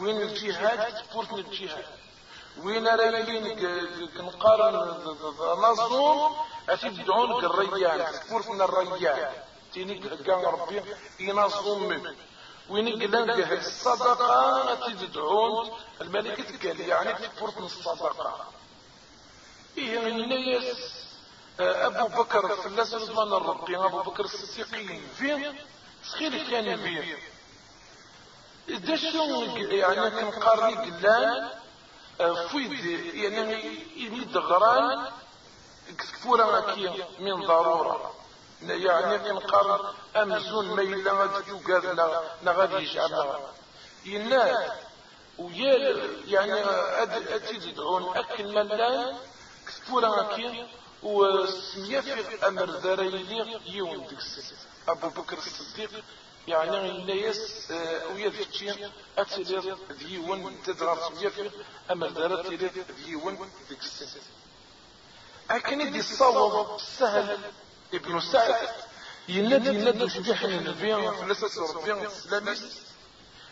وين 0.00 0.20
الجهاد؟ 0.20 0.94
سبورت 1.10 1.32
الجهاد. 1.32 1.84
وين 2.62 2.88
رايلين 2.88 3.58
كنقارن 4.16 4.76
مظلوم 5.40 6.36
أتدعون 6.68 7.44
الريان 7.44 8.12
سبورت 8.12 8.48
الريان. 8.48 9.32
تيني 9.72 9.98
كان 9.98 10.44
ربي 10.44 10.82
ينظم 11.20 11.82
منه 11.82 12.14
وين 12.68 13.02
قلنا 13.02 13.36
به 13.36 13.52
الصدقة؟ 13.52 14.74
تدعون 14.74 15.70
الملكة 16.00 16.68
قال 16.68 16.80
يعني 16.80 17.14
سبورت 17.36 17.58
الصدقة. 17.58 18.46
إيه 19.78 20.08
الناس. 20.08 20.95
أبو 21.60 22.22
بكر 22.22 22.56
في 22.56 22.66
الناس 22.66 22.94
رضوان 22.94 23.32
الربي 23.32 23.76
أبو 23.76 23.98
بكر 24.02 24.24
الصديقين 24.24 25.02
فيه 25.18 25.54
سخير 26.04 26.50
كان 26.50 26.76
فيه 26.76 27.18
دشو 28.68 29.24
يعني 29.58 30.10
كان 30.10 30.30
قارني 30.30 30.74
قلان 30.74 31.50
فويد 32.48 32.84
يعني 33.14 33.78
يمد 33.96 34.36
غران 34.36 35.06
كفورا 35.98 36.74
كي 36.74 37.04
من 37.18 37.46
ضرورة. 37.46 38.14
يعني 38.62 39.18
كان 39.18 39.38
قارن 39.38 39.94
أمزون 40.16 40.76
ميلا 40.76 41.12
غادي 41.12 41.52
قال 41.52 42.48
غادي 42.48 42.74
يجعلنا 42.76 43.38
يناد 44.04 44.72
ويا 45.38 45.96
يعني 46.26 46.52
أدي 47.34 47.58
تدعون 47.60 48.16
أكل 48.16 48.54
ملان 48.54 49.16
كفورا 49.66 50.34
كي 50.36 50.66
وسمية 51.02 52.04
أمر 52.48 52.70
ذريلي 52.70 53.60
يوم 53.66 54.06
دكس 54.10 54.54
أبو 54.88 55.08
بكر 55.08 55.38
الصديق 55.38 55.90
يعني 56.48 56.90
الناس 56.90 57.72
ويا 58.14 58.28
ذكي 58.28 58.90
أتلي 59.18 59.76
ديون 59.98 60.62
تدرى 60.66 60.98
سمية 61.08 61.50
أمر 61.90 62.06
ذريلي 62.08 62.70
ديون 63.04 63.50
دكس 63.70 64.04
أكن 65.50 65.92
دي 65.92 65.98
الصواب 65.98 66.80
سهل 66.98 67.38
ابن 67.94 68.20
سعد 68.20 68.68
ينادي 69.28 69.68
ينادي 69.68 70.08
شبيح 70.08 70.42
النبي 70.42 71.10
فلسة 71.10 71.72
ربي 71.72 71.92
الإسلامي 71.92 72.56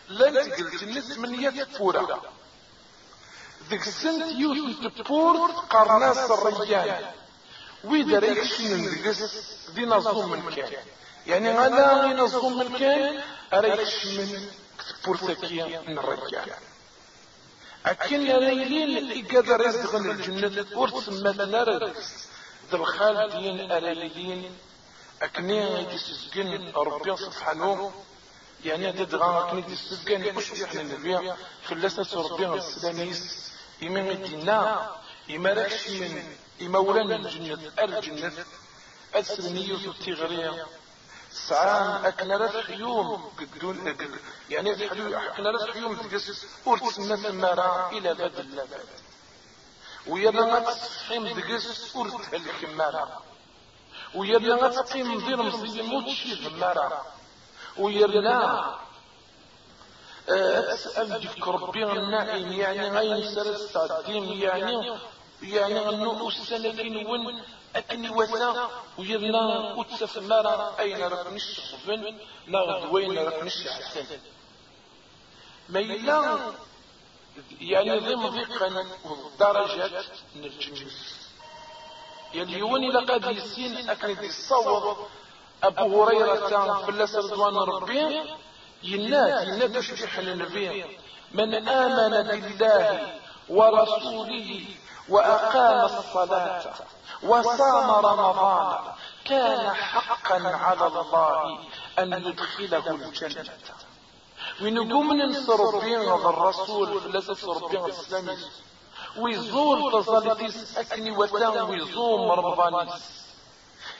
لن 0.09 0.33
تقلت 0.51 0.83
الناس 0.83 1.17
من 1.17 1.43
يتفورا 1.43 2.21
ذيك 3.69 3.87
السنت 3.87 4.31
يوسف 4.39 4.87
تبور 4.97 5.51
قرناس 5.51 6.17
الريان. 6.31 7.11
ويدا 7.89 8.19
ريك 8.19 8.43
شنو 8.43 8.75
ندقس 8.75 9.21
دي 9.75 9.85
نظم 9.85 10.29
من 10.31 10.51
كان 10.55 10.71
يعني 11.27 11.49
أنا 11.67 12.13
نظم 12.13 12.57
من 12.57 12.77
كان 12.79 13.21
من 13.53 14.49
بورتكيا 15.05 15.81
من 15.87 15.97
الرجال 15.97 16.49
أكن 17.85 18.31
ريلين 18.31 19.25
إقادة 19.25 19.55
رزق 19.55 19.95
الجنة 19.95 20.65
ورسم 20.75 21.23
مثلا 21.23 21.93
ذا 22.71 22.77
الخال 22.77 23.31
دين 23.31 23.71
أريلين 23.71 24.51
أكني 25.21 25.81
يدسسقن 25.81 26.71
ربي 26.75 27.17
سبحانه. 27.17 27.91
يعني 28.65 28.91
تدغى 28.91 29.39
أكني 29.39 29.59
يدسسقن 29.59 30.37
وش 30.37 30.49
يحنا 30.51 30.81
النبي 30.81 31.33
فلسة 31.63 32.21
ربي 32.21 32.45
السلاميس 32.47 33.51
إمام 33.83 34.07
الدينا 34.09 34.89
إما 35.35 35.53
راكش 35.53 35.89
من 35.89 36.23
إمولان 36.61 37.11
الجنة 37.11 37.71
الجنة 37.79 38.45
السلمية 39.15 39.75
التغرية 39.75 40.65
سعان 41.31 42.05
أكنرت 42.05 42.57
حيوم 42.65 43.31
قدون 43.39 43.95
يعني 44.49 44.71
أكنرت 45.31 45.69
حيوم 45.73 45.95
تقص 45.95 46.45
أرتسنا 46.67 47.15
ثمارا 47.15 47.89
إلى 47.91 48.13
بد 48.13 48.39
اللبد 48.39 48.85
ويلا 50.07 50.59
نتفحم 50.59 51.27
دقس 51.27 51.95
أرت 51.95 52.33
الكمارا 52.33 53.21
ويلا 54.15 54.67
نتقيم 54.67 55.19
دير 55.25 55.41
مصيب 55.43 55.85
موتشي 55.85 56.35
ثمارا 56.35 57.05
ويلا 57.77 58.75
أسأل 60.29 61.19
ديك 61.19 61.47
ربي 61.47 61.83
النائم 61.83 62.51
يعني 62.51 62.89
غير 62.89 63.31
سرس 63.35 63.71
تعديم 63.73 64.23
يعني 64.23 64.99
يعني 65.43 65.89
أنه 65.89 66.27
السنة 66.27 67.09
ون 67.09 67.41
أكني 67.75 68.09
وثا 68.09 68.69
ويرنا 68.97 69.81
أتسف 69.81 70.17
مرة 70.17 70.79
أين 70.79 71.03
رقم 71.03 71.35
الصفن 71.35 72.17
نغد 72.47 72.93
وين 72.93 73.17
رقم 73.17 73.47
الشحسن 73.47 74.05
ميلا 75.69 76.39
يعني 77.61 77.99
ضم 77.99 78.27
ضيقا 78.27 78.85
درجات 79.39 80.05
من 80.35 80.43
الجنس 80.43 81.25
يعني 82.33 82.57
يوني 82.57 82.91
لقد 82.91 83.37
يسين 83.37 83.89
أكن 83.89 84.25
الصوت 84.25 84.97
أبو 85.63 86.03
هريرة 86.03 86.81
فلس 86.85 87.15
رضوان 87.15 87.55
ربي 87.55 88.21
يناد 88.83 89.47
يناد 89.47 89.79
شجح 89.79 90.17
النبي. 90.17 90.85
من 91.31 91.67
آمن 91.67 92.23
بالله 92.41 93.19
ورسوله 93.49 94.65
وأقام 95.09 95.85
الصلاة 95.85 96.63
وصام 97.23 98.05
رمضان. 98.05 98.79
كان 99.25 99.73
حقا 99.73 100.47
على 100.47 100.87
الله 100.87 101.59
أن 101.99 102.13
يدخله 102.13 102.91
الجنة. 102.91 103.53
ننصر 105.13 105.75
ربي 105.75 105.97
هذا 105.97 106.29
الرسول 106.29 107.01
فلاسة 107.01 107.53
ربي 107.53 107.77
الإسلامي. 107.77 108.37
ويزول 109.17 109.91
تظلتيس 109.91 110.77
أكني 110.77 111.11
وثان 111.11 111.61
ويزوم 111.61 112.31
رمضانيس 112.31 113.25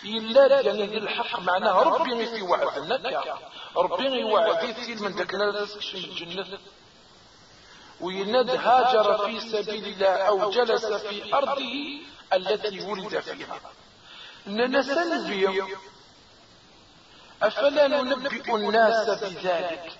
إلا 0.04 0.62
يعني 0.62 0.98
الحق 0.98 1.40
معناه 1.40 1.84
ربي 1.84 2.26
في 2.26 2.42
وعدنا 2.42 3.38
ربي 3.78 4.06
يوعد 4.06 4.74
في 4.74 4.96
من 4.96 5.12
ذاك 5.12 5.34
الناس 5.34 5.78
الجنة 5.94 6.60
ويند 8.06 8.50
هاجر 8.50 9.08
في 9.26 9.40
سبيل 9.40 9.86
الله 9.86 10.08
أو 10.30 10.52
جلس 10.52 10.86
في 10.86 11.34
أرضه 11.34 11.76
التي 12.34 12.82
ولد 12.82 13.20
فيها. 13.20 13.60
إننا 14.48 14.82
سنبي 14.82 15.64
أفلا 17.42 17.88
ننبئ 17.88 18.56
الناس 18.56 19.24
بذلك؟ 19.24 19.92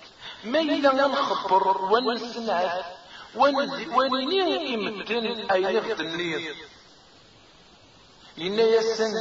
ما 0.44 0.60
إلا 0.60 1.06
نخبر 1.06 1.64
ونسمع 1.92 2.84
ونني 3.96 4.74
إمدن 4.74 5.26
أي 5.50 5.62
نغد 5.62 6.00
النير؟ 6.00 6.56
لأن 8.36 8.58
يسن 8.58 9.14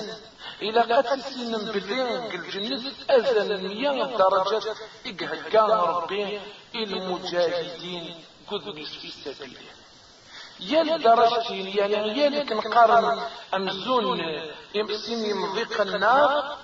إلى 0.62 0.82
قد 0.82 1.19
سن 1.19 1.71
بلين 1.71 2.32
الجنة 2.38 2.84
أذن 3.10 3.50
مية 3.67 4.17
درجة 4.17 4.76
إقهقان 5.06 5.71
ربي 5.71 6.39
المجاهدين 6.76 8.15
كذنس 8.49 8.89
في 9.01 9.12
سبيله 9.12 9.73
يا 10.60 10.97
درجتين 10.97 11.67
يعني 11.67 12.19
يا 12.19 12.29
لك 12.29 12.51
نقارن 12.51 13.19
أمزون 13.53 14.19
يمسين 14.75 15.25
يمضيق 15.25 15.81
النار. 15.81 16.58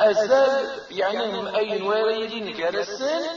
أزال 0.00 0.80
يعني 0.90 1.56
أي 1.56 1.82
ورايدين 1.82 2.56
جالسين 2.56 3.30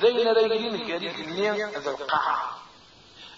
ذين 0.00 0.28
رايدين 0.28 0.86
جالسين 0.86 1.54
ذا 1.70 1.90
القاعة 1.90 2.58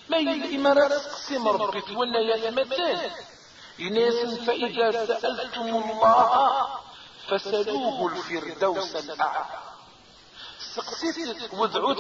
ما 0.09 0.17
الإمارات 0.19 0.93
تقسم 0.93 1.49
ربي 1.49 1.81
تولى 1.81 2.31
يثمتين 2.31 2.99
يناس 3.79 4.39
فإذا 4.47 5.07
سألتم 5.07 5.63
الله 5.63 6.67
فسلوه 7.29 8.13
الفردوس 8.13 8.97
الأعلى. 8.97 9.47
سقسيت 10.75 11.53
ودعوت 11.55 11.99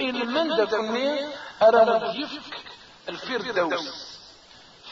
إن 0.00 0.26
من 0.26 0.56
دكني 0.56 1.26
أرى 1.62 2.20
يفك 2.20 2.58
الفردوس. 3.08 4.12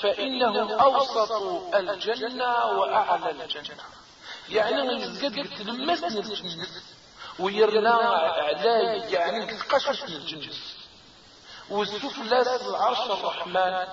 فإنه 0.01 0.83
أوسط 0.83 1.33
الجنة 1.75 2.65
وأعلى 2.67 3.31
الجنة. 3.31 3.85
يعني 4.49 5.05
قد 5.05 5.49
تلمسني 5.59 6.21
الجنة 6.21 6.67
ويرنا 7.39 7.91
علي 7.91 9.13
يعني 9.13 9.53
قشش 9.53 10.03
الجنة 10.05 10.53
والسفلى 11.71 12.57
العرش 12.69 12.99
الرحمن 13.11 13.87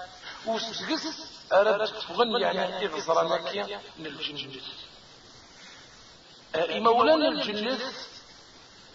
وسجس 0.46 1.32
أردت 1.54 1.90
تفغن 1.90 2.42
يعني 2.42 2.86
إغزرانك 2.86 3.80
من 4.00 4.06
الجنة 4.06 4.62
مولانا 6.80 7.28
الجنة 7.28 7.80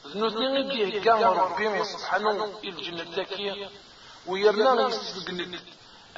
ذنوتني 0.07 0.47
غيديه 0.47 1.03
كان 1.03 1.23
ربي 1.23 1.85
سبحانه 1.85 2.61
الجنة 2.65 3.07
ذكية 3.17 3.71
ويرنا 4.27 4.88
يسجن 4.88 5.61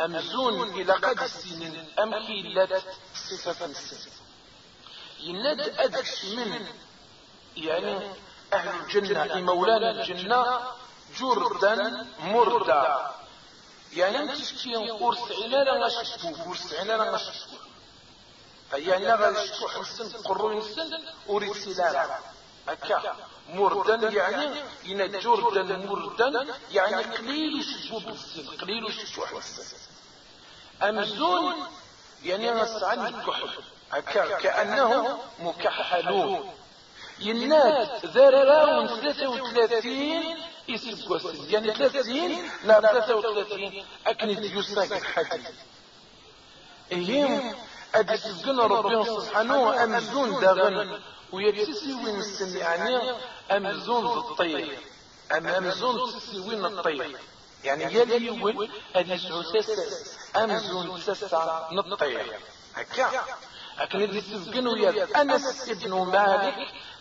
أمزون 0.01 0.69
إلى 0.81 0.93
قد 0.93 1.21
السنين 1.21 1.87
أم 1.99 2.27
كيلات 2.27 2.83
صفة. 3.15 3.67
السن 3.67 4.11
يناد 5.21 5.61
أدكش 5.61 6.25
من 6.25 6.67
يعني 7.57 8.11
أهل 8.53 8.81
الجنة 8.81 9.41
مولانا 9.41 9.91
الجنة 9.91 10.61
جردا 11.19 12.07
مردا. 12.19 13.11
يعني 13.93 14.29
تشكي 14.29 14.75
قرص 14.75 15.33
عنا 15.33 15.65
لا 15.65 15.87
غشبو 15.87 16.29
قرص 16.45 16.75
عنا 16.75 16.93
لا 16.93 17.11
غشبو 17.11 17.57
يعني 18.73 19.05
لا 19.05 19.15
غشبو 19.15 19.69
حسن 19.69 20.09
قرون 20.23 20.59
السن 20.59 21.03
أريد 21.29 21.53
سلالا 21.53 22.19
هكا 22.69 23.17
مردا 23.49 23.95
يعني 23.95 24.47
إن 24.87 25.21
جردا 25.21 25.77
مردا 25.77 26.47
يعني 26.73 27.03
قليل 27.03 27.61
يشبو 27.61 27.99
بالسن 27.99 28.57
قليل 28.61 28.85
يشبو 28.85 29.27
حسن 29.27 29.77
أمزون 30.83 31.55
يعني 32.25 32.51
نسعى 32.51 33.09
الكحل. 33.09 33.49
هكا 33.93 34.39
كأنه 34.39 35.19
مكحلون. 35.39 36.51
يناد 37.19 38.07
ذراون 38.07 38.87
33 38.87 40.37
يسبوسن 40.69 41.51
يعني 41.51 41.75
30 41.75 42.51
لا 42.65 42.81
33 42.81 43.85
أكنت 44.07 44.39
يساك 44.39 44.93
الحديث 44.93 45.51
إيهم 46.93 47.55
أدي 47.95 48.17
سبقنا 48.17 48.63
ربنا 48.63 49.05
سبحانه 49.05 49.85
أمزون 49.85 50.41
داغن. 50.41 51.01
ويتسي 51.35 51.95
وين 51.95 52.17
السن 52.17 52.57
يعني 52.57 53.01
أمزون 53.51 54.19
الطير. 54.19 54.79
أم 55.33 55.47
أمزون 55.47 56.13
تسي 56.13 56.39
وين 56.39 56.65
الطير. 56.65 57.17
يعني 57.65 57.85
يلي 57.85 58.31
وين 58.31 58.71
أدي 58.95 59.19
سعوسس 59.19 60.19
أمزون 60.37 61.03
تسع 61.07 61.69
نطير 61.73 62.39
هكا. 62.75 63.25
لكن 63.81 64.03
اللي 64.03 64.21
سبقنا 64.21 64.71
ويا 64.71 65.23
أنس 65.23 65.69
ابن 65.69 65.91
مالك 65.91 66.55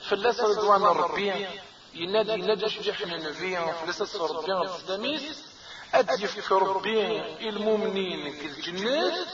فلاس 0.09 0.39
رضوان 0.39 0.81
ربي 0.83 1.47
ينادي 1.93 2.31
ينادي 2.33 2.69
شجحنا 2.69 3.17
نبي 3.17 3.57
فلاس 3.73 4.15
ربي 4.15 4.53
أدي 5.93 6.27
في 6.27 6.53
ربي 6.53 7.49
المؤمنين 7.49 8.39
الجنات 8.39 9.27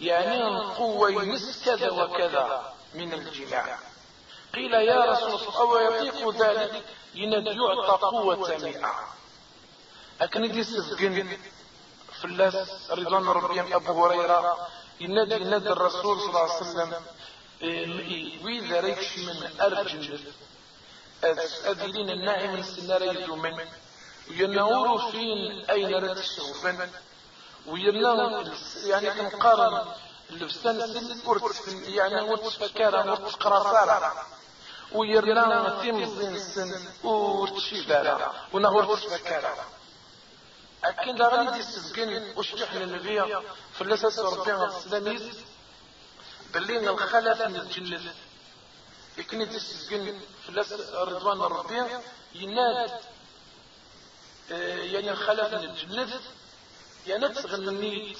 يعني 0.00 0.60
قوة 0.60 1.10
يمس 1.10 1.64
كذا 1.64 1.90
وكذا 1.90 2.72
من 2.94 3.12
الجماع. 3.12 3.78
قيل 4.54 4.74
يا 4.74 5.04
رسول 5.04 5.34
الله 5.34 5.58
أو 5.60 5.76
يطيق 6.04 6.42
ذلك؟ 6.42 6.84
ينادي 7.14 7.50
يعطى 7.50 8.06
قوة 8.06 8.56
مئة. 8.58 8.94
لكن 10.20 10.52
دي 10.52 10.64
سبقن 10.64 11.38
فلاس 12.22 12.90
رضوان 12.90 13.28
ربي 13.28 13.74
أبو 13.74 14.06
هريرة. 14.06 14.68
ينادي 15.00 15.34
ينادي 15.34 15.70
الرسول 15.70 16.20
صلى 16.20 16.28
الله 16.28 16.40
عليه 16.40 16.60
وسلم 16.60 17.02
وإذا 18.44 18.80
ريكش 18.80 19.18
من 19.18 19.60
أرجل 19.60 20.20
أذلين 21.24 22.10
الناعم 22.10 22.54
السنة 22.54 22.96
ريدو 22.96 23.36
من 23.36 23.54
وينور 24.30 25.10
فين 25.10 25.64
أين 25.70 25.94
رد 25.94 26.18
الشوفن 26.18 26.90
ويرنا 27.66 28.44
يعني 28.84 29.10
كنقارن 29.10 29.86
اللبسان 30.30 30.80
السن 30.80 31.28
ورت 31.28 31.68
يعني 31.88 32.20
ورت 32.20 32.46
فكارة 32.46 33.10
ورت 33.10 33.34
قراصارة 33.34 34.12
ويرنا 34.92 35.80
تيمزين 35.82 36.34
السن 36.34 36.84
ورت 37.04 37.58
شيبارة 37.58 38.34
ونهورت 38.52 38.98
فكارة 38.98 39.66
أكن 40.84 41.16
لا 41.16 41.28
غادي 41.28 41.62
تسبقين 41.62 42.32
وشجح 42.36 42.74
للنبي 42.74 43.24
في 43.72 43.80
الأساس 43.80 44.18
ربي 44.18 44.54
السلاميز 44.54 45.40
باللي 46.54 46.90
الخلف 46.90 47.42
من 47.42 47.56
الجنة 47.56 48.14
يكن 49.18 49.48
تسبقين 49.48 50.20
في 50.42 50.48
الأساس 50.48 50.80
رضوان 50.90 51.40
ربي 51.40 51.82
يناد 52.34 53.00
يعني 54.50 55.10
الخلف 55.10 55.54
من 55.54 55.64
الجنة 55.64 56.20
يعني 57.06 57.28
تغنيت 57.28 58.18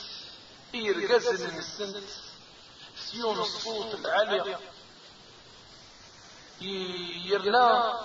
إيرقاز 0.74 1.42
من 1.42 1.58
السنت 1.58 2.08
سيون 2.96 3.38
الصوت 3.38 3.94
العالي 3.94 4.56
يرنا 6.60 8.00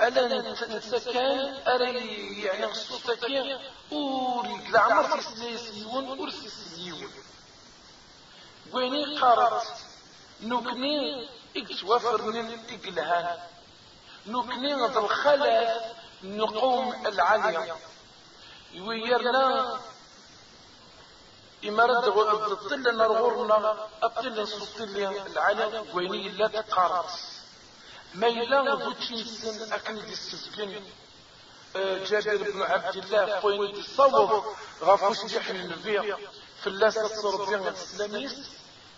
أنا 0.00 0.50
نتسكن 0.52 1.54
أري 1.66 2.42
يعني 2.42 2.64
الصوت 2.64 3.10
كي 3.24 3.58
أوري 3.92 4.58
كذا 4.68 4.78
عمر 4.78 5.20
تسليسيون 5.20 6.20
أرسي 6.20 6.48
سليون 6.48 7.10
ويني 8.72 9.18
قارت؟ 9.18 9.66
نكني 10.42 11.28
إكتوافرني 11.56 12.58
إقلهان 12.74 13.38
نكني 14.26 14.74
غد 14.74 14.96
الخلف 14.96 15.70
نقوم 16.22 17.06
العالية. 17.06 17.76
ويرنا 18.80 19.80
إمارة 21.64 22.52
الطل 22.52 22.96
نرغورنا 22.96 23.88
الطل 24.04 24.42
نصطل 24.42 24.96
العالم 25.26 25.86
ويني 25.94 26.28
لا 26.28 26.48
تقارت. 26.48 27.31
ما 28.14 28.26
إلا 28.26 28.74
ذوتشي 28.74 29.24
سن 29.24 29.72
أكن 29.72 29.94
دي 29.94 30.14
جابر 32.04 32.50
بن 32.50 32.62
عبد 32.62 32.96
الله 32.96 33.40
فوين 33.40 33.72
دي 33.72 33.82
صوب 33.82 34.44
غافوش 34.82 35.24
جيح 35.24 35.48
النبي 35.48 36.14
في 36.60 36.66
الله 36.66 36.90
ستصر 36.90 37.44
بيان 37.44 37.66
الإسلاميس 37.68 38.34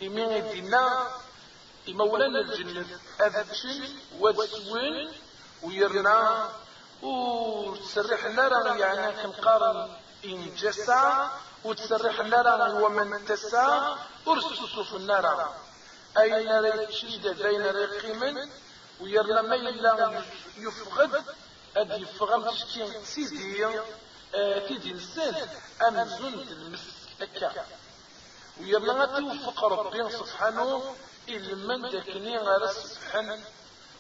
إمين 0.03 0.51
دينا 0.51 1.11
إمولانا 1.89 2.41
الجنة 2.41 2.87
أذتشي 3.21 3.81
ودسوين 4.21 5.13
ويرنا 5.63 6.49
وتسرح 7.03 8.27
لنا 8.27 8.77
يعني 8.77 9.23
كنقارن 9.23 9.91
إن 10.25 10.55
جسا 10.55 11.31
وتسرح 11.65 12.21
لنا 12.21 12.67
هو 12.67 12.89
من 12.89 13.25
تسا 13.27 13.99
ورسوس 14.27 14.89
في 14.89 14.97
النار 14.97 15.55
أين 16.19 16.59
ريتشيد 16.61 17.29
بين 17.29 17.63
رقيم 17.63 18.51
ويرنا 19.01 19.43
ما 19.43 19.55
إلا 19.55 20.23
يفقد 20.59 21.25
أد 21.77 22.01
يفغم 22.03 22.51
تشكين 22.51 23.05
سيدي 23.05 23.69
تيدي 24.69 24.93
السن 24.93 25.35
أم 25.89 26.05
زند 26.05 26.49
المسك 26.51 27.23
أكا 27.23 27.67
ويرنا 28.61 29.07
توفق 29.07 29.65
ربي 29.65 30.11
سبحانه 30.13 30.95
إلا 31.29 31.55
من 31.55 31.91
داكني 31.91 32.39
غير 32.39 32.67
سبحانه 32.67 33.41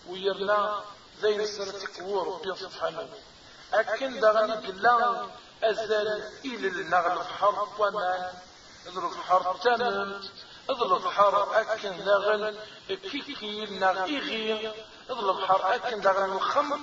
ويرنا 0.09 0.85
ذين 1.23 1.47
سرتك 1.47 2.01
هو 2.01 2.35
ربي 2.35 2.57
سبحانه. 2.61 3.09
أكن 3.73 4.21
دغني 4.21 4.53
قلا 4.67 5.27
أزال 5.63 6.31
إلى 6.45 6.69
النغل 6.69 7.13
البحر 7.13 7.69
وما 7.79 8.33
البحر 8.87 9.57
تممت 9.57 10.31
البحر 10.71 11.61
أكن 11.61 12.05
دغن 12.05 12.57
كيكي 12.89 13.65
النغ 13.65 14.03
إغي 14.03 14.73
البحر 15.11 15.75
أكن 15.75 16.01
دغن 16.01 16.33
الخمر 16.33 16.81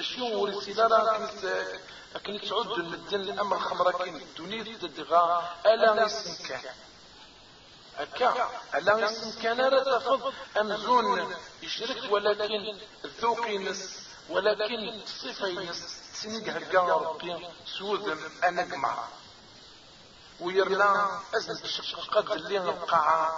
شنو 0.00 0.38
ورسالة 0.42 1.18
كنت 1.18 1.66
كنت 2.26 2.44
تعود 2.44 2.78
المدن 2.78 3.20
الأمر 3.20 3.56
الخمر 3.56 3.92
كن 3.92 4.16
الدنيا 4.16 4.76
تدغى 4.76 5.42
ألا 5.66 6.04
يسنكا 6.04 6.60
هكا 7.98 8.50
ألا 8.74 8.98
يسنكا 8.98 9.48
لا 9.48 9.98
تفض 9.98 10.32
أمزون 10.60 11.34
يشرك 11.62 12.12
ولكن 12.12 12.78
الذوق 13.04 13.48
ينس. 13.48 14.06
ولكن 14.28 14.88
الصفة 15.02 15.46
ينس. 15.48 16.00
سنيق 16.14 16.56
هكا 16.56 16.80
ربي 16.80 17.46
سوذم 17.78 18.20
أنجمع 18.44 19.08
ويرنا 20.40 21.20
أزل 21.34 21.58
قد 22.10 22.30
اللي 22.30 22.58
نقع 22.58 23.30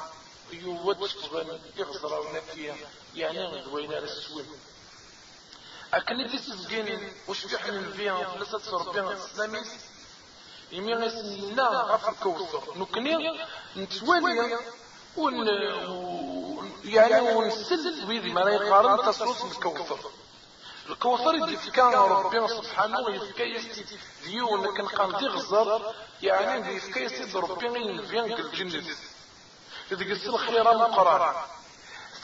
يود 0.52 1.06
فغن 1.06 1.60
يغزر 1.76 2.20
ونكيا 2.20 2.76
يعني 3.14 3.46
غدوين 3.46 3.94
على 3.94 4.04
السوين 4.04 4.46
أكن 5.94 6.26
تسزقين 6.32 7.12
بيحن 7.28 7.92
فيها 7.92 8.24
فلسة 8.24 8.76
ربنا 8.78 9.12
الإسلامي 9.12 9.60
يمي 10.72 10.94
غيسنا 10.94 11.68
غف 11.68 12.08
الكوثر 12.08 12.62
نكني 12.76 13.40
نتوالي 13.76 14.58
ون 15.16 15.48
يعني 16.84 17.20
ونسل 17.20 18.04
ويدي. 18.08 18.32
ما 18.32 18.40
يقارن 18.50 19.12
تصوص 19.12 19.44
الكوثر 19.44 20.10
الكوثر 20.88 21.34
يدفكا 21.34 21.82
ربنا 21.82 22.48
سبحانه 22.48 23.00
ويفكا 23.00 23.42
يستي 23.42 23.84
ديو 24.24 24.56
انك 24.56 24.80
نقام 24.80 25.16
دي 25.16 25.26
غزر 25.26 25.94
يعني 26.22 26.76
يفكا 26.76 26.98
يستي 26.98 27.38
ربنا 27.38 27.78
ينفيان 27.78 28.32
الجنة. 28.32 28.96
قلت 29.90 30.26
الخيرة 30.26 30.72
مقران 30.72 31.34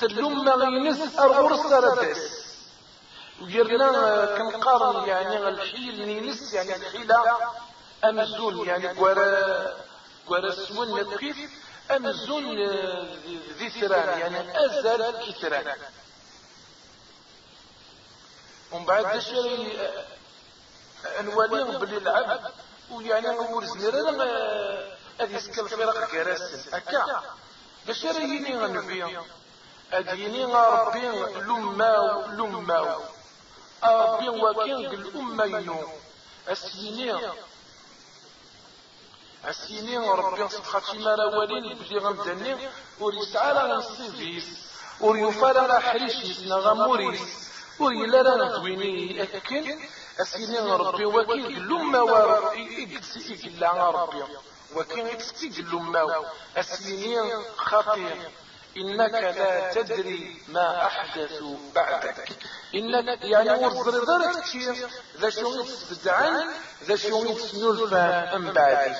سلم 0.00 0.44
ما 0.44 0.52
غينس 0.52 1.18
أرغرس 1.18 1.72
ردس 1.72 2.44
وجرنا 3.42 4.26
كنقارن 4.38 5.08
يعني 5.08 5.48
الحيل 5.48 6.06
نينس 6.06 6.52
يعني 6.54 6.76
الحيلة. 6.76 7.24
أمزون 8.04 8.66
يعني 8.68 8.88
قوارا 8.88 9.74
قوارا 10.26 10.50
سون 10.50 11.00
نتخيف 11.00 11.36
أمزون 11.90 12.44
ذي 13.58 13.70
ثران 13.70 14.18
يعني 14.18 14.64
أزل 14.66 15.00
كثران 15.26 15.76
ومن 18.74 18.84
بعد 18.86 19.18
شيء 19.18 19.78
الولي 21.20 21.78
باللي 21.78 21.96
العب 21.96 22.40
ويعني 22.90 23.28
أمور 23.28 23.64
زميرة 23.64 24.10
هذه 25.20 25.38
سكال 25.38 25.68
فرق 25.68 26.10
كراسن 26.10 26.74
هكا 26.76 27.22
باش 27.86 28.04
يريني 28.04 28.58
غنبيا. 28.58 29.22
أديني 29.92 30.44
ربي 30.44 31.08
لماو 31.40 32.26
لماو 32.26 33.00
ربي 33.84 34.28
وكين 34.28 34.86
الأمة 34.86 35.44
ينو 35.44 35.84
السيني 36.50 37.14
السيني 39.48 39.98
ربي 39.98 40.48
سبحانه 40.48 41.04
مالا 41.04 41.24
ولين 41.38 41.78
بلي 41.78 41.98
غمدني 41.98 42.68
وريسعى 43.00 43.52
لنا 43.52 43.74
الصيفيس 43.78 44.44
وريوفالا 45.00 45.66
لا 45.66 45.78
حريشيس 45.80 46.40
ويلا 47.80 48.22
لا 48.22 48.34
ندويني 48.44 49.22
أكن 49.22 49.78
السيني 50.20 50.58
ربي 50.58 51.04
وكين 51.04 51.46
الأمة 51.46 52.02
وإقلا 52.02 53.90
ربي. 53.90 54.22
وكين 54.76 55.06
يتسكي 55.06 55.60
الأمة 55.60 56.24
السيني 56.58 57.16
خطير. 57.56 58.30
إنك 58.76 59.14
لا 59.14 59.72
تدري 59.72 60.36
ما 60.48 60.86
أحدث 60.86 61.42
بعدك. 61.74 62.28
إنك 62.74 63.22
يعني 63.22 63.66
ورزر 63.66 64.04
دارك 64.04 64.44
كتير 64.44 64.74
ذا 65.20 65.30
شو 65.30 65.64
يتبدعن 65.64 66.50
ذا 66.84 66.96
شو 66.96 67.24
يتسنولفا 67.24 68.36
أم 68.36 68.52
بعدي. 68.52 68.94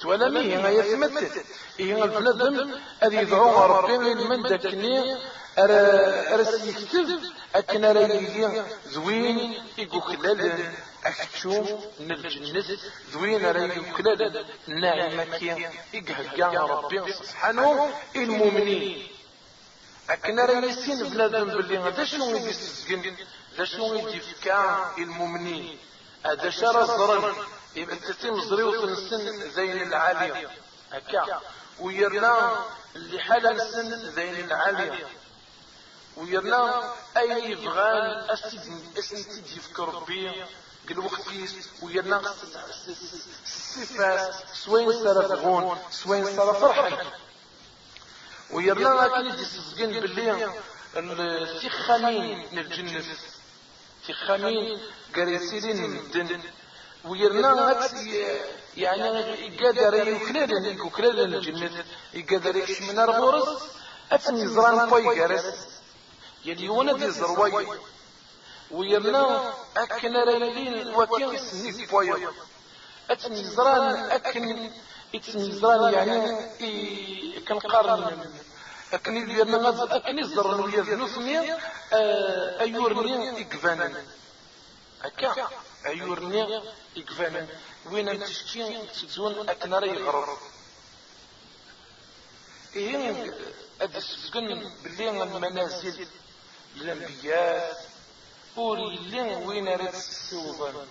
تولا 0.00 0.40
هي 0.40 0.56
ما 0.62 0.68
يثمت 0.68 1.44
هي 1.78 2.04
البنادم 2.04 2.74
اللي 3.02 3.16
يدعو 3.16 3.64
ربي 3.64 4.14
من 4.14 4.42
داكني 4.42 5.16
أرس 5.58 6.64
يكتب 6.64 7.20
أكن 7.54 7.84
رأيه 7.84 8.64
زوين 8.86 9.54
يقوكلل 9.78 10.72
أكتشوف 11.04 11.70
من 12.00 12.12
الجنة 12.12 12.78
زوين 13.12 13.46
رأيه 13.46 13.92
كلل 13.96 14.46
نعمة 14.68 15.66
يقهقا 15.94 16.66
ربي 16.66 17.12
سبحانه 17.12 17.90
المؤمنين. 18.16 19.08
أكن 20.10 20.40
رأيه 20.40 20.72
سين 20.72 21.08
بنادم 21.08 21.44
باللي 21.44 21.78
هذا 21.78 22.04
شنو 22.04 22.36
يستسقن 22.36 23.16
ذا 23.56 23.64
شنو 23.64 24.08
يدفكا 24.08 24.94
المؤمنين؟ 24.98 25.78
هذا 26.26 26.50
شرى 26.50 26.86
زرن 26.86 27.34
يبقى 27.76 27.96
تتم 27.96 28.40
زريوط 28.40 28.82
السن 28.84 29.50
زين 29.50 29.82
العالية. 29.82 30.50
هكا 30.92 31.40
ويرنا 31.80 32.64
اللي 32.96 33.20
حالا 33.20 33.50
السن 33.50 34.10
زين 34.10 34.44
العالية. 34.44 35.06
ويرنا 36.16 36.92
أي 37.16 37.50
يبغان 37.50 38.30
أسن 38.98 39.22
تجيفك 39.28 39.80
ربي 39.80 40.44
قل 40.88 40.98
وقتيس 40.98 41.68
ويرنا 41.82 42.22
الصفات 43.46 44.34
سوين 44.54 44.92
سر 44.92 45.34
غون 45.34 45.78
سوين 45.90 46.24
سر 46.24 46.54
فرحا 46.54 46.98
ويرنا 48.50 48.88
لكن 48.88 49.26
يجي 49.26 49.44
سزقين 49.44 50.00
باللي 50.00 50.50
من 52.52 52.58
الجنة 52.58 53.04
ثخانين 54.08 54.80
قريسين 55.16 55.76
من 55.76 55.96
الدن 55.96 56.42
ويرنا 57.04 57.88
يعني 58.76 59.06
يقدر 59.46 60.08
يكلل 60.08 60.66
يكلل 60.66 61.34
الجنة 61.34 61.84
يقدر 62.14 62.56
يكشمن 62.56 62.98
الغرس 62.98 63.62
أتني 64.12 64.46
زران 64.46 64.90
طوي 64.90 65.20
قرس. 65.20 65.54
يلي 66.44 66.64
يونا 66.64 66.92
دي 66.92 67.10
زروي. 67.10 67.66
ويرنا 68.70 69.54
أكن 69.76 70.16
ريلين 70.16 70.94
وكين 70.94 71.38
سنيف 71.38 71.90
بوي 71.90 72.28
أتني 73.10 73.44
زران 73.44 74.10
أكن 74.10 74.70
إتني 75.14 75.52
زران 75.52 75.92
يعني 75.94 77.40
كنقارن 77.48 78.34
أكن 78.92 79.14
غزل 79.54 79.90
أكن 79.92 80.18
يزرن 80.18 80.60
ويزنوثني 80.60 81.54
أيورني 82.60 83.42
إقفانا 83.42 84.04
هكا 85.02 85.48
أيورني 85.86 86.62
إقفانا 86.96 87.46
وين 87.90 88.24
تشتين 88.24 88.88
تزون 88.92 89.48
أكن 89.48 89.74
ري 89.74 89.92
غرر 90.04 90.38
إيه 92.76 93.34
أدسكن 93.80 94.70
بلين 94.84 95.22
المنازل 95.22 96.06
الأنبياء 96.76 97.84
أوري 98.58 98.96
لين 98.96 99.32
وين 99.46 99.68
رد 99.68 99.94
السوبان 99.94 100.86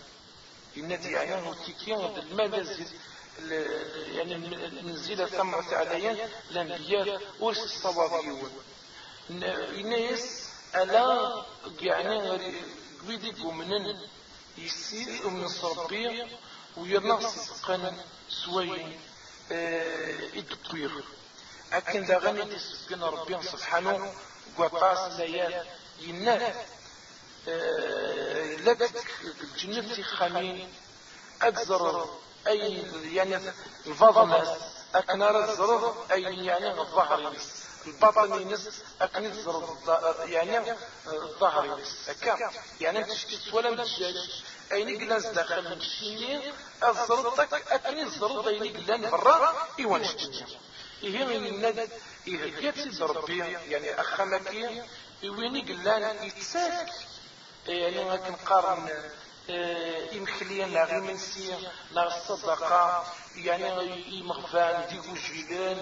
النادي 0.78 1.12
يعني 1.12 1.56
تيكين 1.66 2.00
المنازل 2.06 2.86
يعني 4.16 4.36
منزلة 4.82 5.26
ثمرة 5.26 5.76
عليا 5.76 6.30
الأنبياء 6.52 7.22
ورس 7.40 7.58
الصوابيون 7.64 8.52
الناس 9.30 10.50
ألا 10.76 11.46
يعني 11.82 12.20
ويدي 13.08 13.44
منن 13.44 14.00
يسير 14.58 15.30
من 15.30 15.44
الصربية 15.44 16.28
وينص 16.78 17.50
قن 17.64 17.98
سوي 18.30 18.86
التطوير 19.52 20.92
أكن 21.74 22.06
دا 22.06 22.18
غني 22.18 22.56
تسكن 22.56 23.04
ربي 23.04 23.44
سبحانه 23.44 24.14
وقاس 24.60 25.20
ليال 25.20 25.66
ينال 26.00 26.54
آه، 27.48 28.56
لك 28.56 28.92
الجنة 29.42 30.04
خامين 30.04 30.74
أكزر 31.42 32.10
أي 32.48 32.84
يعني 33.14 33.40
الفضنس 33.88 34.48
أكنار 34.96 35.50
الزرر 35.50 36.06
أي 36.12 36.46
يعني 36.46 36.72
الظهر 36.82 37.34
البطن 37.88 38.42
ينس 38.42 38.84
أكن 39.02 39.26
الزرر 39.26 39.78
يعني 40.26 40.76
الظهر 41.08 41.66
ينس 41.66 42.10
أكا. 42.10 42.52
يعني 42.82 43.04
تشكيت 43.04 43.54
ولا 43.54 43.70
متشاش 43.70 44.44
أين 44.72 44.98
قلان 44.98 45.34
داخل 45.34 45.60
المشيني 45.60 46.52
الزرطك 46.84 47.54
أكن 47.72 48.00
الزرط 48.00 48.48
أين 48.48 48.78
قلان 48.78 49.10
برا. 49.10 49.68
إيوان 49.80 50.04
شتنيا 50.06 50.48
إيه 51.04 51.38
الند 51.38 51.90
إيه 52.28 52.56
قيت 52.72 53.02
ربي 53.02 53.38
يعني 53.38 54.02
أخمكي 54.02 54.84
إيواني 55.24 55.62
قلان 55.62 56.24
يتساك 56.24 56.90
يعني 57.68 58.10
لكن 58.10 58.36
قارن 58.36 58.90
إمخليا 60.18 60.66
لا 60.68 60.84
غير 60.84 61.02
منسية 61.02 61.56
لا 61.92 62.08
الصدقة 62.08 63.06
يعني 63.36 64.22
إمغفان 64.22 64.88
ديكو 64.90 65.14
جيلان 65.14 65.80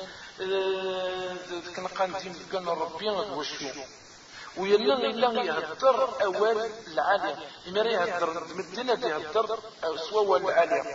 كنقان 1.75 2.13
ديم 2.23 2.47
كان 2.51 2.67
ربي 2.67 3.09
وشو 3.09 3.65
ويلا 4.57 4.93
إلا 4.95 5.43
يهدر 5.43 6.23
أول 6.23 6.69
العالم 6.87 7.39
إما 7.67 7.81
يهدر 7.81 8.47
مدينة 8.55 9.07
يهدر 9.07 9.59
سوا 10.09 10.37
العالم 10.37 10.85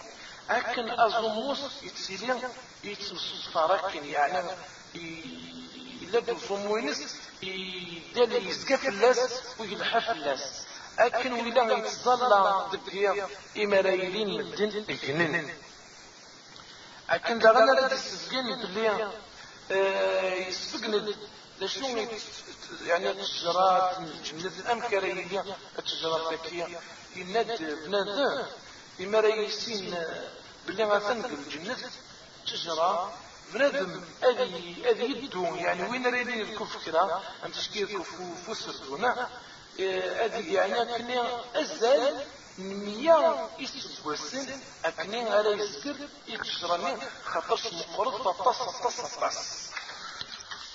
أكن 0.51 0.91
أزموس 0.91 1.59
يتسيلي 1.83 2.41
يتمسوس 2.85 3.49
فراكن 3.55 4.05
يعني 4.05 4.51
إلا 4.95 6.21
دو 6.21 6.37
زموينس 6.49 7.17
يدالي 7.43 8.49
يزقف 8.49 8.89
اللاس 8.89 9.19
ويلحف 9.59 10.11
اللاس. 10.11 10.67
أكن 10.99 11.33
ولا 11.33 11.73
يتظلى 11.79 12.67
دبيا 12.73 13.29
إمرايلين 13.57 14.45
مدن 14.45 14.85
إجنن 14.91 15.55
أكن 17.11 17.39
دغنا 17.39 17.73
لا 17.73 17.89
تسجن 17.89 18.57
بلي 18.63 19.11
يسبقن 20.49 21.15
لشنو 21.61 22.07
يعني 22.87 23.11
التجارات 23.11 23.99
الجنة 23.99 24.73
أمكرية 24.73 25.45
التجارات 25.79 26.33
ذكية 26.33 26.81
يند 27.17 27.79
بنادم. 27.87 28.43
إمرايسين 29.01 29.95
بلي 30.67 30.85
غاثن 30.85 31.25
الجنة 31.25 31.77
تجرى 32.47 33.13
بنادم 33.55 34.05
أذي 34.25 34.77
أذي 34.91 35.05
يدو 35.05 35.45
يعني 35.45 35.83
وين 35.91 36.07
ريدين 36.07 36.41
الكفكرة؟ 36.41 37.23
أم 37.45 37.51
تشكيل 37.51 37.87
كفو 37.87 38.35
فسردونا 38.47 39.29
ادي 39.81 40.53
يعني 40.53 40.83
اكني 40.83 41.21
أزال 41.55 42.25
مية 42.59 43.49
يسوسن 43.59 44.61
اكني 44.85 45.31
على 45.31 45.51
يسكر 45.51 45.97
يكشرني 46.29 46.97
خاطرش 47.25 47.67
مقرض 47.73 48.23
فطس 48.23 48.57
فطس 48.57 49.01
فطس 49.01 49.71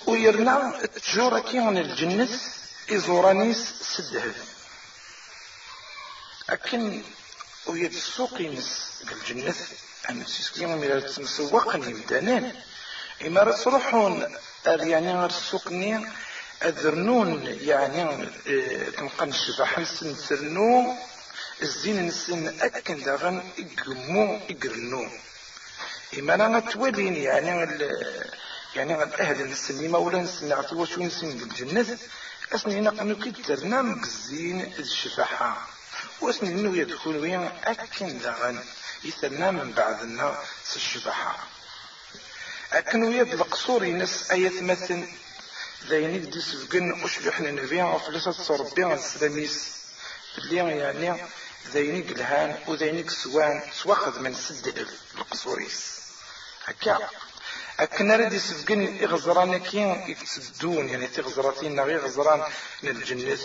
ويرنا 0.06 0.86
تجورة 0.86 1.38
كيان 1.38 1.78
الجنة 1.78 2.28
إزورانيس 2.92 3.82
سدهل 3.82 4.34
أكن 6.50 7.02
ويد 7.68 7.92
السوق 7.92 8.40
ينس 8.40 9.02
الجنة. 9.12 9.54
أم 10.10 10.24
سيسكيما 10.26 10.76
ميلا 10.76 11.00
تمسوقا 11.00 11.76
يمدانان 11.76 12.52
إما 13.26 13.42
رسروحون 13.42 14.36
يعني 14.66 15.26
السوق 15.26 15.68
نيا 15.72 16.12
أذرنون 16.62 17.46
يعني 17.60 18.26
تنقن 18.96 19.28
الشبح 19.28 19.78
نسن 19.78 20.14
سرنو 20.14 20.94
الزين 21.62 22.06
نسن 22.06 22.60
أكن 22.60 23.02
داغن 23.02 23.42
إقمو 23.58 24.40
إقرنو. 24.50 25.08
إما 26.18 26.34
أنا 26.34 26.60
توالين 26.60 27.16
يعني 27.16 27.48
يعني 28.76 29.02
الأهل 29.02 29.50
نسن 29.50 29.90
مولا 29.90 30.22
نسن 30.22 30.48
نعطي 30.48 30.74
وشو 30.74 31.02
نسن 31.02 31.30
بالجنة؟ 31.38 31.98
أسني 32.54 32.80
نقنو 32.80 33.16
كترنا 33.16 33.82
مقزين 33.82 34.72
الشفحة 34.78 35.50
وأسني 35.50 35.77
إنه 36.42 36.76
يدخل 36.76 37.16
وين؟ 37.16 37.50
أكن 37.64 38.18
داغن 38.18 38.64
يثنى 39.04 39.52
من 39.52 39.72
بعدنا 39.72 40.38
الشبحة 40.76 41.38
أكن 42.72 43.12
يد 43.12 43.32
القصور 43.32 43.84
ينس 43.84 44.30
أي 44.30 44.48
مثل 44.60 45.08
ذاين 45.86 46.14
يدي 46.14 46.40
سفقن 46.40 47.04
أشبح 47.04 47.40
نبيع 47.40 47.94
وفلسة 47.94 48.32
صربيع 48.32 48.94
السلاميس. 48.94 49.72
اللي 50.38 50.56
يعني 50.56 51.22
ذاين 51.72 52.08
قلهان 52.08 52.58
وذاين 52.66 53.08
سوان 53.08 53.62
سواخذ 53.82 54.20
من 54.20 54.34
سد 54.34 54.86
القصوريس 55.18 55.98
هكا. 56.64 57.08
أكن 57.80 58.12
رد 58.12 58.32
يسفقن 58.32 58.98
إغزران 59.02 59.58
كين 59.58 60.04
يتسدون 60.08 60.88
يعني 60.88 61.06
تغزراتين 61.06 61.74
نغي 61.74 61.96
غزران 61.96 62.42
للجنة 62.82 63.38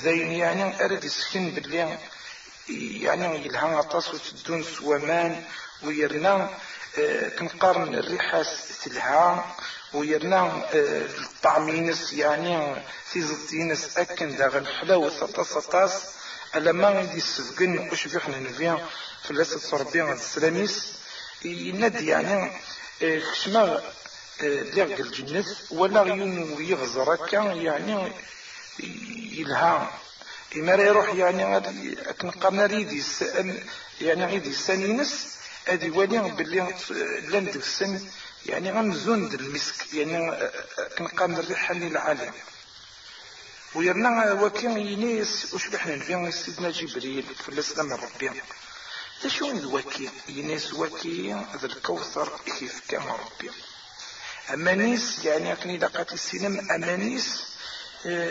ذاين 0.00 0.32
يعني 0.32 0.84
أرد 0.84 1.04
يسكن 1.04 1.50
باللي 1.50 1.98
يعني 2.68 3.46
يلهان 3.46 3.74
عطاس 3.74 4.14
وتدون 4.14 4.62
سوامان 4.62 5.44
ويرنا 5.82 6.50
آه 6.98 7.28
كنقارن 7.28 7.94
الريحاس 7.94 8.78
تلها 8.84 9.56
ويرنا 9.92 10.68
الطعمينس 10.74 12.12
يعني 12.12 12.82
تيزطينس 13.12 13.98
أكن 13.98 14.36
داغن 14.36 14.66
حلاوة 14.66 15.10
سطاس 15.10 15.46
سطاس 15.46 16.02
ألا 16.54 16.72
ما 16.72 16.88
غادي 16.88 17.18
يسفقن 17.18 17.88
نبيع 18.28 18.78
في 19.24 19.30
اللاسة 19.30 19.56
الصربية 19.56 20.12
السلاميس. 20.12 20.94
ينادي 21.44 22.06
يعني 22.06 22.52
خشما 23.20 23.82
لغق 24.42 24.98
الجنة 24.98 25.44
ولا 25.70 26.02
غيون 26.02 26.56
يغزر 26.58 27.16
كان 27.16 27.56
يعني 27.56 28.12
يلها. 29.38 30.00
إما 30.56 30.74
يروح 30.74 31.14
يعني 31.14 31.56
أكن 32.10 32.30
قرنا 32.30 32.66
ريدي 32.66 33.02
يعني 34.00 34.24
غيدي 34.26 34.50
السنينس 34.50 35.26
أدي 35.68 35.90
ولي 35.90 36.18
باللي 36.18 36.74
لندك 37.28 37.56
السن 37.56 38.08
يعني 38.46 38.70
غمزون 38.70 39.34
المسك. 39.34 39.94
يعني 39.94 40.50
كنقام 40.98 41.34
الريحة 41.34 41.74
للعالم 41.74 42.32
ويرنا 43.74 44.32
وكان 44.32 44.78
ينيس 44.78 45.54
وش 45.54 45.66
بحنا 45.66 45.96
نفين 45.96 46.30
سيدنا 46.30 46.70
جبريل 46.70 47.24
في 47.42 47.48
الاسلام 47.48 47.92
ربي. 47.92 48.30
ذا 49.22 49.28
شو 49.28 49.50
الوكي؟ 49.50 50.10
ينيس 50.28 50.74
وكي 50.74 51.44
ذا 51.60 51.66
الكوثر 51.66 52.40
كيف 52.46 52.80
كان 52.88 53.02
ربي. 53.02 53.50
أما 54.52 54.74
نيس 54.74 55.24
يعني 55.24 55.56
كني 55.56 55.78
لقات 55.78 56.12
السينم 56.12 56.70
أما 56.70 56.96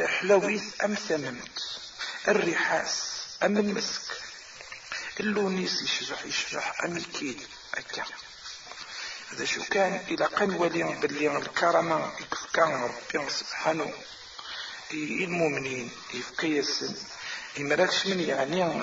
حلاويث 0.07 0.83
أم 0.83 0.95
ثممت 0.95 1.59
الريحاس 2.27 3.13
أم 3.43 3.57
المسك؟ 3.57 4.01
اللونيس 5.19 5.81
يشجح 5.81 6.25
يشجح 6.25 6.83
أم 6.83 6.97
الكيد 6.97 7.41
أكا. 7.75 8.03
هذا 9.31 9.45
شو 9.45 9.63
كان؟ 9.71 10.03
إلى 10.07 10.25
قن 10.25 10.53
ولي 10.55 10.83
باللي 10.83 11.37
الكرامة 11.37 12.11
كان 12.53 12.83
ربي 12.83 13.29
سبحانه. 13.29 13.93
المؤمنين 14.91 15.91
يفكيسن 16.13 16.95
يمركش 17.57 18.07
من 18.07 18.19
يعني 18.19 18.81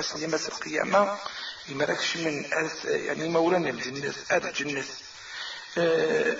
أسني 0.00 0.26
مس 0.26 0.48
القيامة 0.48 1.18
يمركش 1.68 2.16
من 2.16 2.44
يعني 2.84 3.28
مولانا 3.28 3.70
الجنة 3.70 4.14
أر 4.32 4.48
الجنة. 4.48 4.84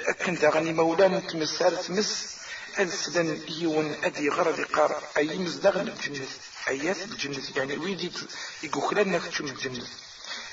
أكن 0.08 0.34
داغني 0.34 0.72
مولانا 0.72 1.20
تمس 1.20 1.58
تمس. 1.58 2.36
ألسلن 2.78 3.40
يون 3.48 3.96
أدي 4.04 4.28
غرض 4.28 4.60
قار 4.60 5.02
أي 5.16 5.38
مزدغن 5.38 5.88
الجنة 5.88 6.26
أيات 6.68 7.02
الجنة 7.02 7.42
يعني 7.56 7.76
ويدي 7.76 8.12
يقول 8.62 8.96
لنا 8.96 9.18
كتشم 9.18 9.44
الجنة 9.46 9.86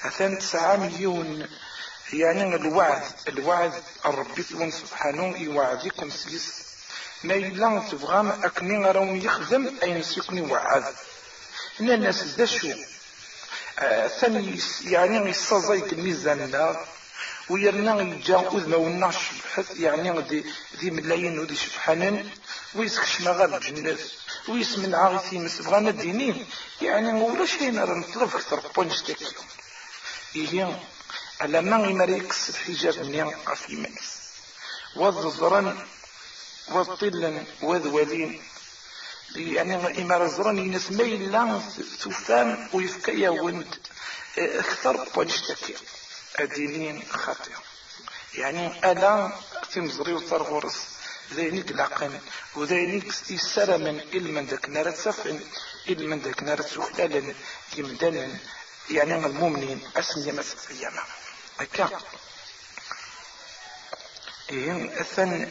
أثان 0.06 0.40
تسعة 0.40 0.76
مليون 0.76 1.48
يعني 2.14 2.56
الوعد 2.56 3.04
الوعد 3.28 3.74
الرب 4.06 4.42
سبحانه 4.72 5.38
يوعدكم 5.38 6.10
سيس. 6.10 6.64
ما 7.24 7.36
إلا 7.36 7.84
تبغى 7.92 8.40
أكني 8.44 8.92
راهم 8.92 9.16
يخدم 9.16 9.76
أي 9.84 10.00
نسيكني 10.00 10.42
وعد. 10.42 10.84
إن 11.82 11.92
الناس 11.92 12.42
شو 12.42 12.68
آه 13.80 14.08
ثاني 14.08 14.60
يعني 14.84 15.30
يستزيد 15.30 15.94
الميزان 15.94 16.52
ويرنا 17.50 18.02
يجا 18.02 18.38
أذنا 18.54 18.76
والناش 18.76 19.16
يعني 19.80 20.22
دي, 20.22 20.46
دي 20.80 20.92
ملايين 20.92 21.40
ودي 21.40 21.56
سبحانه 21.56 22.30
ويسكش 22.76 23.22
مغال 23.22 23.54
الجنة 23.54 23.98
ويسمن 24.48 24.96
عاغتي 24.96 25.40
مسبغانا 25.40 25.90
الدينين 25.90 26.46
يعني 26.82 27.22
ولا 27.22 27.46
شيء 27.46 27.72
نرى 27.72 28.00
نطلب 28.00 28.36
أكثر 28.36 28.60
بونش 28.76 29.02
تاكيو 29.02 29.28
إيه 30.36 30.80
على 31.42 31.62
ما 31.62 31.88
يمريكس 31.88 32.50
الحجاب 32.50 32.98
من 33.06 33.32
في 33.56 33.76
منس 33.76 34.08
وضزرا 34.96 35.88
وطلا 36.72 37.44
وذولين 37.62 38.42
يعني 39.36 40.02
إمارة 40.02 40.28
زران 40.28 40.58
ينس 40.60 40.92
ميلا 40.92 41.60
ثفام 42.00 42.70
ويفكا 42.74 43.30
وند 43.30 43.76
أكثر 44.38 45.08
بونشتكي 45.16 45.76
أدينين 46.36 47.04
خاطئة 47.12 47.64
يعني 48.34 48.92
ألا 48.92 49.32
تمزري 49.74 50.14
وترغرس 50.14 50.78
ذينيك 51.34 51.72
لقن 51.72 52.20
وذينيك 52.56 53.14
يسرى 53.30 53.78
من 53.78 54.00
إلمن 54.00 54.46
ذاك 54.46 54.70
نار 54.70 54.92
تسفن 54.92 55.40
إلمن 55.90 56.20
ذاك 56.20 56.44
نار 56.44 56.62
تسخلالا 56.62 57.34
يمدن 57.78 58.38
يعني 58.92 59.16
المؤمنين 59.16 59.82
أسمي 59.98 60.32
مسف 60.32 60.72
أياما 60.72 61.04
هكا 61.60 61.90
إيه 64.50 65.02
أثن 65.02 65.46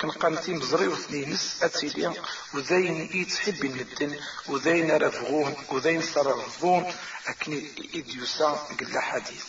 كنقام 0.00 0.36
تيم 0.36 0.58
بزري 0.58 0.86
وثنينس 0.88 1.58
أتسيدي 1.62 2.10
وذين 2.54 3.10
يتحب 3.14 3.64
ندن 3.66 4.20
وذين 4.48 4.96
رفغون 4.96 5.56
وذين 5.68 6.02
صرفون 6.02 6.94
أكني 7.26 7.70
إديوسا 7.94 8.48
قل 8.80 8.98
حديث. 9.00 9.44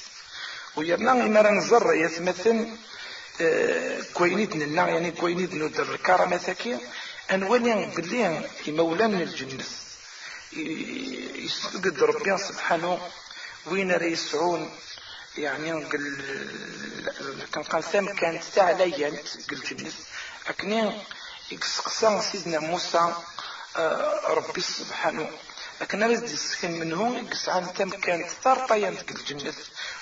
ويرنا 0.76 1.11
إمارا 1.11 1.51
نزر 1.51 1.93
يثمثن 1.93 2.78
كوينيد 4.13 4.55
ننا 4.55 4.88
يعني 4.88 5.11
كوينيد 5.11 5.55
ندر 5.55 5.93
الكرامة 5.95 6.38
ثكي 6.38 6.78
أنولي 7.32 7.86
بلي 7.95 8.49
مولان 8.67 9.21
الجنة 9.21 9.63
يسجد 11.45 12.03
ربي 12.03 12.38
سبحانه 12.38 12.99
وين 13.65 13.91
ريسعون 13.91 14.71
يعني 15.38 15.71
قل 15.71 16.24
كان 17.53 17.63
قال 17.63 17.84
ثم 17.84 18.05
كانت 18.13 18.43
تعالى 18.55 18.84
قل 19.49 19.61
جنس 19.61 19.93
يقصقصا 21.51 22.21
سيدنا 22.21 22.59
موسى 22.59 23.13
ربي 24.28 24.61
سبحانه. 24.61 25.30
لكن 25.84 26.03
رزد 26.03 26.31
يسكن 26.31 26.71
منهم 26.79 27.25
يقسعان 27.25 27.65
ثم 27.65 27.89
كانت 27.89 28.29
ثارطيان 28.43 28.95
قل 28.95 29.23
جنس 29.27 29.55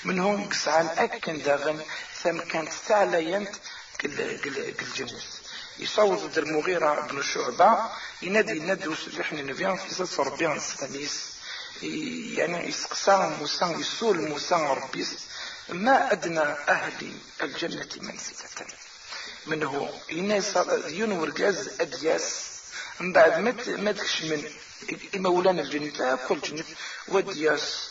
منهم 0.06 0.42
يقسعان 0.42 0.86
أكن 0.98 1.42
داغن 1.42 1.82
ثم 2.24 2.40
كانت 2.40 2.74
تعالى 2.88 3.48
قل 4.04 4.74
جنس 4.96 5.42
يصوت 5.80 6.38
المغيرة 6.38 7.08
بن 7.08 7.22
شعبة 7.22 7.90
ينادي 8.22 8.58
ينادي 8.58 8.88
وسبحنا 8.88 9.40
النبي 9.40 9.78
في 9.78 9.88
قصص 9.88 10.20
ربي 10.20 10.52
السلاميس 10.54 11.32
يعني 12.38 12.68
يسقسى 12.68 13.36
موسى 13.40 13.66
يسول 13.66 14.30
موسى 14.30 14.56
ربي. 14.56 15.08
ما 15.70 16.12
أدنى 16.12 16.40
أهل 16.76 17.14
الجنة 17.42 17.90
منزلة 17.98 18.68
منه 19.46 19.94
يناس 20.10 20.58
ينور 20.88 21.30
جاز 21.30 21.70
أدياس. 21.82 22.51
من 23.00 23.14
بعد 23.14 23.40
ما 23.68 23.92
تكش 23.92 24.22
من 24.22 24.44
مولانا 25.16 25.62
الجنة 25.62 26.20
كل 26.28 26.40
جنة. 26.42 26.64
ودياس 27.08 27.90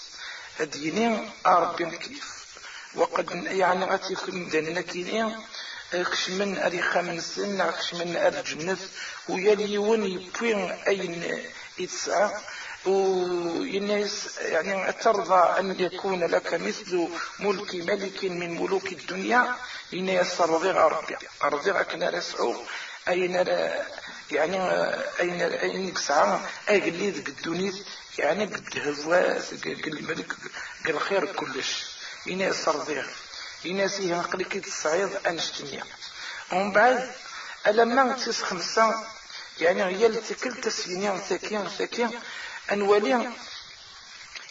أديني 0.60 1.28
ربي 1.46 1.90
كيف 1.90 2.40
وقد 2.94 3.44
يعني 3.44 3.84
غاتي 3.84 4.14
كل 4.14 4.48
داننا 4.50 4.80
كيني 4.80 5.36
كش 5.92 6.30
من 6.30 6.58
أريخا 6.58 7.00
من 7.00 7.20
سن 7.20 7.70
كش 7.70 7.94
من 7.94 8.16
الجنة 8.16 8.76
ويلي 9.28 9.78
ون 9.78 10.04
يبوين 10.04 10.70
أين 10.70 11.44
يتسعى. 11.78 12.30
والناس 12.86 14.38
يعني 14.38 14.92
ترضى 14.92 15.60
أن 15.60 15.80
يكون 15.80 16.24
لك 16.24 16.54
مثل 16.54 17.08
ملك 17.38 17.74
ملك 17.74 18.24
من 18.24 18.60
ملوك 18.60 18.92
الدنيا. 18.92 19.54
الناس 19.92 20.40
رضيع 20.40 20.88
ربي. 20.88 21.16
رضيع 21.42 21.82
كنا 21.82 22.10
رسعو 22.10 22.54
أين 23.08 23.36
يعني 24.32 24.56
أين 25.20 25.40
أين 25.42 25.94
كسعة 25.94 26.48
أي 26.68 26.88
اللي 26.88 27.10
ذك 27.10 27.28
الدنيا 27.28 27.72
يعني 28.18 28.44
قد 28.44 28.78
هواس 29.04 29.54
قال 29.64 29.98
الملك 29.98 30.32
قال 30.86 31.00
خير 31.00 31.32
كلش. 31.32 31.84
الناس 32.26 32.68
رضيع 32.68 33.04
الناس 33.66 34.00
ينقلك 34.00 34.66
الصعيد 34.66 35.08
أنشتنيا 35.26 35.84
ومن 36.52 36.72
بعد 36.72 37.10
ألما 37.66 38.12
تس 38.12 38.42
خمسة 38.42 39.04
يعني 39.60 39.84
هي 39.84 40.06
التكل 40.06 40.54
تسينيا 40.60 41.18
ثكيا 41.18 41.68
ثكيا 41.78 42.10
أنوالي 42.72 43.30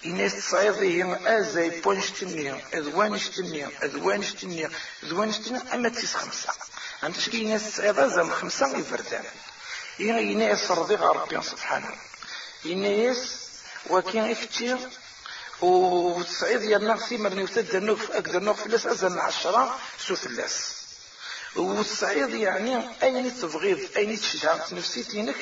الناس 0.05 0.35
تصعيدهم 0.35 1.27
أزاي 1.27 1.69
بونشتنيا 1.81 2.61
أذوانشتنيا 2.73 3.69
أذوانشتنيا 3.83 4.69
أذوانشتنيا 5.03 5.61
أما 5.73 5.89
تيس 5.89 6.15
خمسة. 6.15 6.53
أنت 7.03 7.19
شكي 7.19 7.43
ناس 7.43 7.71
تصعيد 7.71 7.99
أزام 7.99 8.29
خمسة 8.31 8.77
يفردان 8.77 9.23
ناس 9.99 10.71
رضيغ 10.71 11.03
ربي 11.03 11.41
سبحانه. 11.41 11.95
الناس 12.65 13.35
وكان 13.89 14.31
افتير 14.31 14.77
وتصعيد 15.61 16.63
يرنا 16.63 16.95
في 16.95 17.17
مرني 17.17 17.43
وتد 17.43 17.75
نوف 17.75 18.11
أقدر 18.11 18.39
نوف 18.39 18.63
فلس 18.63 18.85
أزن 18.85 19.19
عشرة 19.19 19.79
سو 20.07 20.15
فلس 20.15 20.79
والصعيد 21.55 22.29
يعني 22.29 22.85
أين 23.03 23.41
تبغيض 23.41 23.79
أين 23.97 24.19
تشجع 24.19 24.55
نفسيتينك 24.71 25.35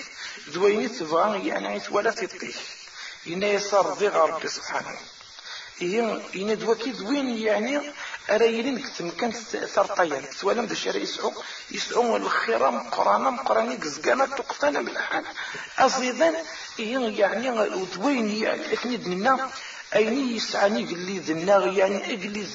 دويني 0.47 0.87
تبغى 0.87 1.47
يعني 1.47 1.81
ولا 1.91 2.11
تطيح 2.11 2.55
يسار 3.25 3.97
ذي 3.97 4.07
ربي 4.07 4.47
سبحانه. 4.47 4.97
هي 5.79 6.21
إنا 6.35 6.53
دوكي 6.53 6.91
دوين 6.91 7.37
يعني 7.37 7.81
أرايلين 8.29 8.79
كتم 8.79 9.09
كانت 9.09 9.35
ثرطيان 9.75 10.23
سوالا 10.39 10.65
دا 10.65 10.75
شارع 10.75 10.99
يسعو 10.99 11.33
يسعو 11.71 12.15
الخيرة 12.15 12.69
مقرانا 12.69 13.29
مقراني 13.29 13.75
قزقانا 13.75 14.25
تقفانا 14.25 14.81
بالحال. 14.81 15.25
أصيدا 15.79 16.33
هي 16.77 17.17
يعني 17.17 17.69
دوين 17.95 18.29
يعني 18.29 18.73
أكني 18.73 18.97
دنيا 18.97 19.49
أين 19.95 20.35
يسعني 20.35 20.85
قلي 20.85 21.19
ذنا 21.19 21.65
يعني 21.65 22.15
قلي 22.15 22.47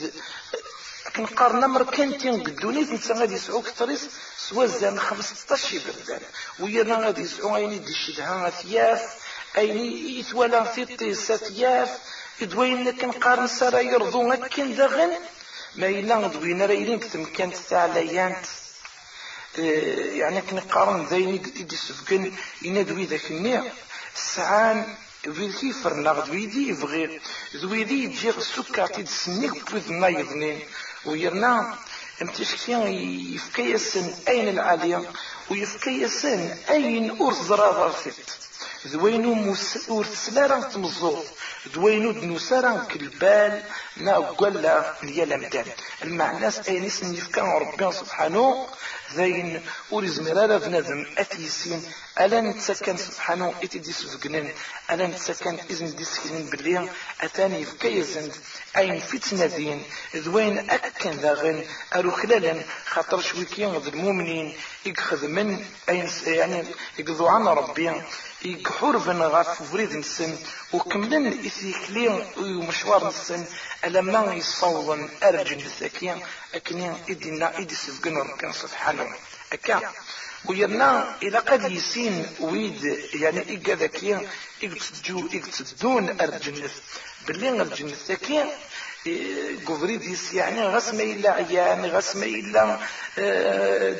كنقارن 1.16 1.64
مركنتين 1.64 2.42
قدوني 2.42 2.80
نتا 2.80 3.14
غادي 3.14 3.34
يسعو 3.34 3.62
كتريس 3.62 4.08
سوا 4.38 4.66
زان 4.66 5.00
15 5.00 5.80
بردان 5.86 6.20
ويانا 6.60 6.96
غادي 7.06 7.22
يسعو 7.22 7.56
اين 7.56 7.84
دي 7.84 7.94
شدها 7.94 8.50
ثياف 8.50 9.02
اين 9.58 9.76
يتوالا 10.18 10.64
في 10.64 10.84
طيسة 10.84 11.36
ثياف 11.36 11.98
دوين 12.40 12.90
كنقارن 12.90 13.46
سارا 13.46 13.78
يرضو 13.80 14.32
هكين 14.32 14.76
داغن 14.76 15.12
ما 15.76 15.86
إلا 15.86 16.26
دوين 16.26 16.62
رايلين 16.62 16.98
كتمكانت 16.98 17.56
تاع 17.56 17.86
ليانت 17.86 18.46
يعني 19.58 20.40
كنقارن 20.40 21.04
ذاين 21.04 21.28
يدي 21.28 21.76
سفكن 21.76 22.32
إنا 22.66 22.82
دوي 22.82 23.04
ذاك 23.04 23.30
النيع 23.30 23.62
سعان 24.14 24.94
ذويدي 25.26 25.72
فرنا 25.72 26.12
ذويدي 26.12 26.68
يبغي 26.68 27.20
ذويدي 27.56 28.04
يجي 28.04 28.30
السكر 28.30 28.86
تيدسنيك 28.86 29.70
بوذنا 29.70 30.08
يظنين 30.08 30.60
ويرنا 31.04 31.78
امتشكي 32.22 32.72
يفكيسن 33.34 34.14
أين 34.28 34.48
العالية 34.48 35.02
ذوينو 38.86 39.34
موس 39.34 39.88
ورتسلارا 39.88 40.60
تمزوط 40.60 41.24
ذوينو 41.74 42.10
دنوسارا 42.12 42.86
كالبال 42.90 43.62
نا 43.96 44.16
قلا 44.16 44.94
ديال 45.02 45.40
مدان 45.40 45.64
المعناس 46.02 46.68
اين 46.68 46.84
اسم 46.84 47.14
يفكا 47.14 47.42
ربي 47.42 47.92
سبحانه. 47.92 48.66
ذاين 49.14 49.62
ورزمر 49.90 50.38
على 50.38 50.58
بنادم 50.58 51.06
أتيسين. 51.18 51.82
ألا 52.20 52.40
نتسكن 52.40 52.96
سبحانه 52.96 53.54
اتدي 53.62 53.92
سفقنن 53.92 54.48
ألا 54.90 55.06
نتسكن 55.06 55.58
إذن 55.70 55.96
دي 55.96 56.04
سكنن 56.04 56.50
باللي 56.50 56.88
أتاني 57.20 57.64
فكيزن 57.64 58.30
أين 58.76 59.00
فتنة 59.00 59.46
دين. 59.46 59.84
ذوين 60.16 60.70
أكن 60.70 61.10
ذاغن. 61.10 61.64
أرو 61.94 62.10
خلالا 62.10 62.62
خاطر 62.86 63.20
شويكي 63.20 63.64
المؤمنين 63.64 63.76
يخذ 63.86 63.96
من 63.96 64.81
اين 65.88 66.08
يعني 66.26 66.64
يقضوا 66.98 67.30
عن 67.30 67.48
ربي 67.48 68.02
يقحور 68.44 68.96
بن 68.96 69.22
غاف 69.22 69.62
فريد 69.72 69.92
السن 69.92 70.36
وكملن 70.72 71.26
إثيكلين 71.26 72.26
ومشوار 72.38 73.08
السن 73.08 73.44
ألما 73.84 74.34
يصوضن 74.34 75.08
أرجن 75.22 75.58
الثكيان 75.58 76.20
أكنين 76.54 76.94
إدنا 77.10 77.58
إدي 77.58 77.74
سفقن 77.74 78.16
ربنا 78.16 78.52
سبحانه. 78.52 79.06
أكا 79.52 79.92
ويرنا 80.44 81.16
إلى 81.22 81.38
قد 81.38 81.72
يسين 81.72 82.26
ويد 82.40 82.84
يعني 83.14 83.48
إيقا 83.48 83.74
ذكيا 83.74 84.30
إيقتدون 84.62 85.28
إيقتدون 85.32 86.20
أرجن 86.20 86.68
باللي 87.26 87.60
أرجن 87.60 87.92
الثكيان 89.06 89.58
قفريديس 89.66 90.34
يعني 90.34 90.62
غسمة 90.62 91.02
إلا 91.02 91.30
عيان 91.32 91.86
غسمة 91.86 92.26
إلا 92.26 92.78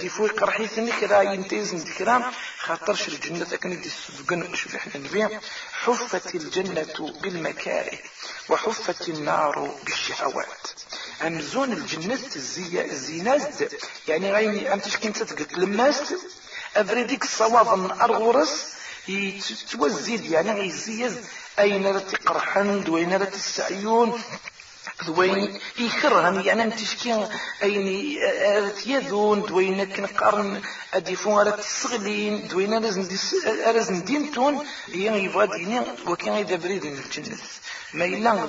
دي 0.00 0.08
فوق 0.08 0.30
قرحيث 0.30 0.78
نكرا 0.78 1.20
ينتيز 1.22 1.74
نكرا 1.74 2.32
خاطرش 2.58 3.08
الجنة 3.08 3.46
أكن 3.52 3.80
دي 3.80 3.88
سبقن 3.88 4.54
شوف 4.54 4.74
إحنا 4.74 4.96
نبيع. 5.00 5.40
حفت 5.72 6.34
الجنة 6.34 6.86
بالمكاره 7.22 7.98
وحفت 8.48 9.08
النار 9.08 9.74
بالشهوات. 9.84 10.68
أمزون 11.26 11.72
الجنة 11.72 12.18
الزي 12.36 12.84
الزيناز 12.84 13.42
يعني 14.08 14.32
غيني 14.32 14.72
أنت 14.72 14.88
شكين 14.88 15.12
تتقت 15.12 15.52
لماست 15.58 16.18
أفريديك 16.76 17.22
الصواب 17.24 17.68
أرغورس 18.00 18.66
يتوزيد 19.08 20.24
يعني 20.24 20.66
يزيز 20.68 21.16
أين 21.58 21.86
راه 21.86 21.98
تقرحن 21.98 22.84
دوين 22.84 23.12
راه 23.12 23.24
تسعيون؟ 23.24 24.22
دوين 25.06 25.60
يكرهن 25.78 26.40
يعني 26.40 26.70
تشكي 26.70 27.28
أين 27.62 28.18
يذون 28.86 29.42
دوين 29.42 29.84
كنقارن 29.84 30.62
أديفون 30.94 31.38
على 31.38 31.52
تسغلين 31.52 32.48
دوين 32.48 32.70
لازم 33.74 34.00
دينتون 34.00 34.66
هي 34.86 35.24
يبغى 35.24 35.46
ديني 35.46 35.80
وكان 36.06 36.34
إذا 36.34 36.56
بريد 36.56 36.84
الجنة 36.84 37.38
ما 37.94 38.04
إلا 38.04 38.48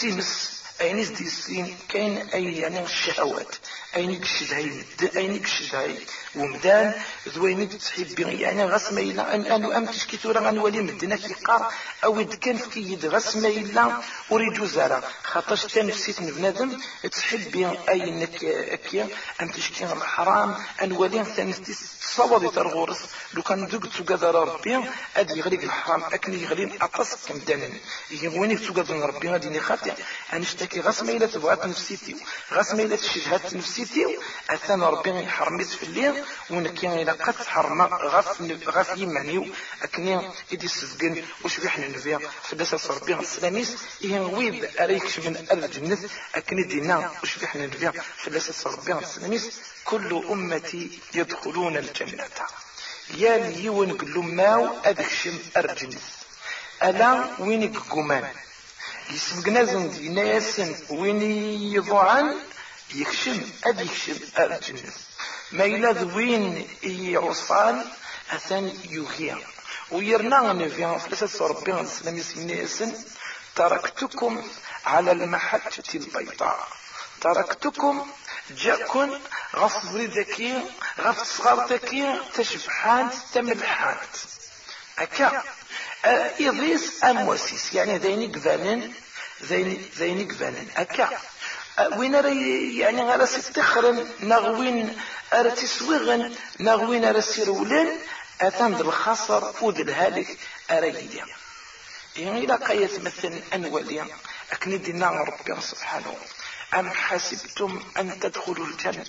تيمس 0.00 0.60
أين 0.80 1.14
ديسين 1.14 1.76
كاين 1.88 2.18
أين 2.18 2.54
يعني 2.54 2.84
الشهوات 2.84 3.56
أين 3.96 4.20
كشد 4.20 4.52
هاي 4.52 4.84
أين 5.16 5.38
كشد 5.38 5.74
هاي 5.74 5.98
ومدان 6.36 6.94
ذويني 7.28 7.66
تحب 7.66 8.18
يعني 8.18 8.64
غاس 8.64 8.92
ما 8.92 9.00
إلا 9.00 9.34
أن 9.34 9.46
أنا 9.46 9.76
أم 9.76 9.86
تشكي 9.86 10.16
ثورة 10.16 10.40
غنولي 10.40 10.80
مدنا 10.80 11.16
كيقار 11.16 11.72
أو 12.04 12.20
إذا 12.20 12.36
كان 12.36 12.56
في 12.56 12.80
يد 12.80 13.06
غاس 13.06 13.36
ما 13.36 13.48
إلا 13.48 14.02
أريد 14.32 14.64
زارة 14.64 15.02
خاطرش 15.22 15.64
تنفسيت 15.64 16.22
بنادم 16.22 16.80
تحب 17.12 17.78
أي 17.88 18.10
نك 18.10 18.44
أكيا 18.44 19.08
أم 19.40 19.48
تشكي 19.48 19.84
الحرام. 19.84 20.54
أنولي 20.82 21.24
تنفسيت 21.24 21.78
تصوضي 22.00 22.48
ترغورس. 22.48 22.98
لو 23.34 23.42
كان 23.42 23.66
دوك 23.66 23.86
تقدر 23.86 24.34
ربي 24.34 24.84
أدي 25.16 25.38
يغلق 25.38 25.62
الحرام. 25.62 26.04
أكني 26.04 26.42
يغلي 26.42 26.78
أطس 26.82 27.26
كم 27.28 27.38
دانن 27.38 27.72
يغويني 28.10 28.56
تقدر 28.56 29.00
ربي؟ 29.00 29.28
غادي 29.28 29.48
نخاطي 29.48 29.92
أنا 30.32 30.42
اشتكي 30.42 30.80
غاس 30.80 31.02
ما 31.02 31.12
إلا 31.12 31.26
تبغات 31.26 31.66
نفسيتي. 31.66 32.16
غاس 32.52 32.74
ما 32.74 32.82
إلا 32.82 32.96
تشجهات 32.96 33.54
نفسيتي. 33.54 34.18
أثنى 34.50 34.84
ربي 34.84 35.10
يحرميت 35.10 35.66
في 35.66 35.82
الليل. 35.82 36.19
ونكين 36.50 36.92
إلى 36.92 37.12
قد 37.12 37.34
حرم 37.46 37.82
غف 37.82 38.42
غف 38.68 38.96
يمانيو 38.96 39.46
أكني 39.82 40.30
إدي 40.52 40.68
سفقن 40.68 41.22
وش 41.44 41.60
بيحنا 41.60 41.88
نبيع 41.88 42.18
فداسة 42.42 42.76
صربي 42.76 43.14
السلاميس 43.14 43.76
إيه 44.04 44.20
ويد 44.20 44.64
أريكش 44.80 45.18
من 45.18 45.46
الجنة 45.52 45.98
أكني 46.34 46.62
دينا 46.62 47.12
وش 47.22 47.38
بيحنا 47.38 47.66
نبيع 47.66 47.92
فداسة 48.16 48.52
صربي 48.52 48.92
السلاميس 48.92 49.60
كل 49.84 50.24
أمتي 50.30 50.98
يدخلون 51.14 51.76
الجنة. 51.76 52.28
يا 53.16 53.36
لي 53.36 53.68
ونقلو 53.68 54.22
ماو 54.22 54.68
أدخشم 54.84 55.38
أرجنس 55.56 56.02
ألا 56.82 57.28
وينك 57.38 57.76
قمان 57.76 58.28
يسبقنا 59.10 59.64
زندي 59.64 60.08
ناسن 60.08 60.74
ويني 60.90 61.74
يضعن؟ 61.74 62.34
يكشم 62.94 63.40
أدي 63.64 63.82
يكشم 63.84 64.18
أرجنس 64.38 65.09
ما 65.52 65.64
إلا 65.64 65.92
ذوين 65.92 66.68
يعصان 66.82 67.84
أثان 68.30 68.72
يوهيا 68.90 69.38
ويرنا 69.90 70.52
نفيا 70.52 70.98
فلسة 70.98 71.46
ربي 71.46 71.80
السلام 71.80 72.18
يسن 72.50 72.92
تركتكم 73.56 74.42
على 74.86 75.12
المحجة 75.12 75.82
البيضاء. 75.94 76.68
تركتكم 77.20 78.06
جاكن 78.50 79.18
غف 79.56 79.84
ذكي 79.94 80.62
غف 81.00 81.22
صغرتكي 81.22 82.20
تشبحان 82.34 83.10
تملحان 83.32 83.96
أكا. 84.98 85.42
إضيس 86.40 87.04
أموسيس. 87.04 87.74
يعني 87.74 87.98
ذيني 87.98 88.26
قفالن 88.26 88.92
ذيني 89.98 90.24
قفالن 90.24 90.68
أكا. 90.76 91.18
وين 91.88 92.14
يعني 92.78 93.02
غير 93.02 93.24
ستخرن 93.24 94.08
نغوين 94.20 94.98
تسويغن 95.56 96.34
نغوين 96.60 97.04
أرى 97.04 97.20
سيرولن 97.20 97.98
أتان 98.40 98.74
الخصر 98.74 99.52
فود 99.52 99.80
الهالك 99.80 100.38
أرى 100.70 100.88
يدي 100.88 101.22
يعني 102.16 102.46
قية 102.46 102.90
مثل 102.98 103.42
أنولي 103.54 104.04
أكني 104.52 104.76
دينا 104.76 105.10
ربي 105.10 105.60
سبحانه 105.60 106.16
أم 106.74 106.90
حسبتم 106.90 107.82
أن 107.96 108.20
تدخلوا 108.20 108.66
الجنة؟ 108.66 109.04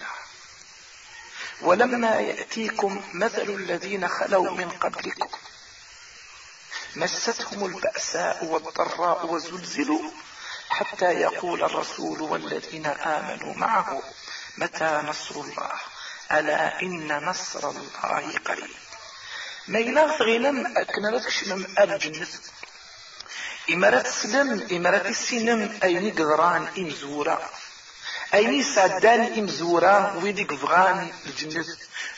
ولما 1.61 2.15
يأتيكم 2.15 3.01
مثل 3.13 3.41
الذين 3.41 4.07
خلوا 4.07 4.51
من 4.51 4.69
قبلكم 4.69 5.29
مستهم 6.95 7.65
البأساء 7.65 8.45
والضراء 8.45 9.25
وزلزلوا 9.25 10.01
حتى 10.71 11.05
يقول 11.05 11.63
الرسول 11.63 12.21
والذين 12.21 12.85
آمنوا 12.85 13.53
معه 13.53 14.01
متى 14.57 15.01
نصر 15.07 15.35
الله؟ 15.35 15.71
ألا 16.31 16.81
إن 16.81 17.25
نصر 17.25 17.69
الله 17.69 18.37
قريب. 18.45 18.69
ما 19.67 19.79
إلا 19.79 20.05
غينم 20.05 20.77
أكنا 20.77 21.29
شنم 21.29 21.67
الجنة 21.79 22.27
إمارات 23.69 24.07
سلم 24.07 24.67
إمارات 24.71 25.05
السينم 25.05 25.79
أين 25.83 26.11
قدران 26.11 26.67
إمزورا 26.77 27.49
أين 28.33 28.63
سعدان 28.63 29.21
إمزورا 29.39 30.13
ويدي 30.23 30.43
قفغان 30.43 31.11
الجنة 31.25 31.65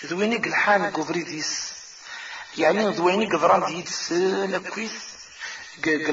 ذويني 0.06 0.38
قلحان 0.38 0.92
قفريديس 0.92 1.74
يعني 2.58 2.90
ذويني 2.90 3.26
قدران 3.26 3.66
ديدس 3.66 4.12
نكويس. 4.54 4.92
قل 5.86 6.06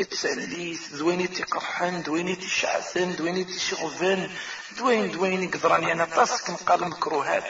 التسليث 0.00 0.88
دويني 0.94 1.26
تقرحن 1.26 2.02
دويني 2.02 2.36
تشعثن 2.36 3.16
دويني 3.16 3.44
تشغفن 3.44 4.30
دوين 4.78 5.10
دويني 5.10 5.46
قدراني 5.46 5.92
أنا 5.92 6.04
طاس 6.04 6.42
كنقال 6.42 6.88
مكروهات. 6.88 7.44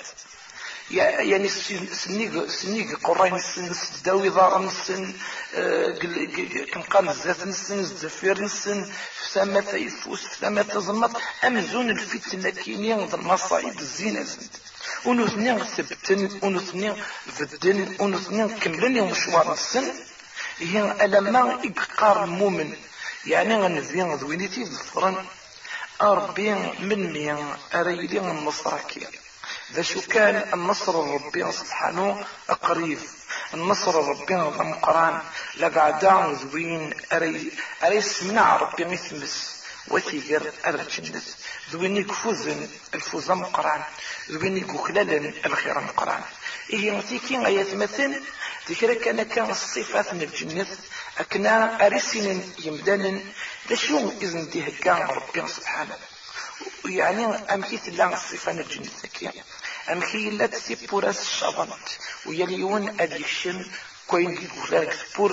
يعني 0.91 1.49
سنيق 1.49 2.49
سنيق 2.49 2.99
قرين 3.07 3.35
السن 3.35 3.75
داوي 4.05 4.29
ضار 4.29 4.65
السن 4.65 5.13
آه، 5.55 5.99
كنقال 6.75 7.09
الزات 7.09 7.43
السن 7.43 7.79
الزفير 7.79 8.37
السن 8.45 8.93
فسامة 9.15 9.71
يفوس 9.75 10.27
فسامة 10.27 10.63
تزمط. 10.63 11.11
أمزون 11.45 11.91
الفتنة 11.91 12.51
كينيا 12.51 13.09
المصايب 13.15 13.79
الزينة 13.79 14.23
زند 14.23 14.51
ونثنين 15.07 15.59
ثبتن 15.65 16.39
ونثنين 16.43 16.95
فدن 17.27 17.97
ونثنين 18.01 18.49
كملن 18.49 19.03
مشوار 19.11 19.53
السن 19.53 19.93
هي 20.61 21.05
ألما 21.05 21.59
إقار 21.65 22.27
مؤمن. 22.27 22.77
يعني 23.27 23.57
غنزين 23.57 24.15
ذوينيتي 24.15 24.65
ظفرا 24.65 25.27
أربعين 26.03 26.75
من 26.81 27.13
مية 27.13 27.57
أريدين 27.75 28.31
النصر 28.31 28.79
كي 28.79 29.07
ذا 29.73 29.83
شو 29.83 30.01
كان 30.01 30.55
النصر 30.55 30.95
ربي 31.15 31.53
سبحانه 31.53 32.25
قريب 32.63 32.99
النصر 33.55 33.95
ربي 33.95 34.35
مقران 34.37 35.23
لقعدا 35.57 36.37
ذوين 36.43 36.95
أري 37.13 37.53
أري 37.85 38.01
سمنع 38.01 38.57
ربي 38.57 38.85
مثمس. 38.85 39.60
وثيقر 39.89 40.53
أرجنس 40.67 41.37
ذويني 41.73 42.05
كفوزن 42.05 42.69
الفوز 42.95 43.31
مقران. 43.31 43.83
ذويني 44.31 44.61
كخلال 44.61 45.47
الخير 45.47 45.81
مقران. 45.81 46.23
إيه 46.73 46.91
نتيكي 46.91 47.47
آيات 47.47 47.75
مثل؟ 47.75 48.23
ذكر 48.71 48.95
كان 48.95 49.23
كان 49.23 49.51
الصفات 49.51 50.15
من 50.15 50.23
الجنة. 50.23 50.67
أكنا 51.19 51.87
أرسن 51.87 52.43
يمدن 52.59 53.25
لشو 53.71 54.13
إذن 54.23 54.51
دي 54.51 54.69
هكا 54.69 54.93
ربي 54.93 55.49
سبحانه. 55.49 55.97
يعني 56.85 57.25
أمكيت 57.27 57.89
الله 57.89 58.13
الصفة 58.13 58.53
من 58.53 58.61
الجنة. 58.61 58.91
كي 59.15 59.31
أمكي 59.93 60.31
لا 60.31 60.47
تسيبوراس 60.47 61.21
الشبنت 61.23 61.89
ويليون 62.27 63.01
أديشن 63.01 63.71
كوين 64.11 64.33
يقول 64.73 64.89
بور 65.17 65.33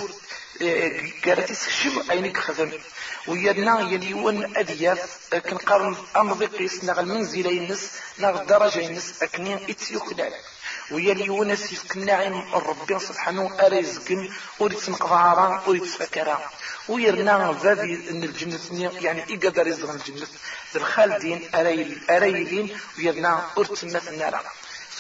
قالت 1.26 1.52
سكشم 1.52 2.12
أينك 2.12 2.38
خدم 2.38 2.72
ويدنا 3.28 3.80
يليون 3.82 4.58
أدياف 4.58 5.02
كنقارن 5.50 5.96
أمضي 6.18 6.46
قيس 6.46 6.84
نغ 6.84 7.00
المنزلين 7.00 7.72
نس 7.72 7.92
نغ 8.20 8.42
الدرجة 8.42 8.90
نس 8.90 9.24
أكنين 9.24 9.60
إتيوكلال 9.70 10.34
ويليون 10.92 11.56
سيفك 11.56 11.98
النعيم 11.98 12.56
ربي 12.56 13.00
سبحانه 13.00 13.66
أريزكن 13.66 14.30
أريد 14.62 14.80
سنقضارا 14.80 15.64
أريد 15.68 15.84
سفكرا 15.86 16.50
ويرنا 16.90 17.58
ذابي 17.64 18.10
إن 18.10 18.24
الجنة 18.24 18.92
يعني 19.02 19.22
إقدر 19.24 19.68
يزغن 19.68 19.96
الجنة. 19.96 20.28
الخالدين 20.76 21.50
أريلين 22.10 22.78
ويرنا 22.98 23.50
أرتمت 23.58 24.08
النار. 24.08 24.44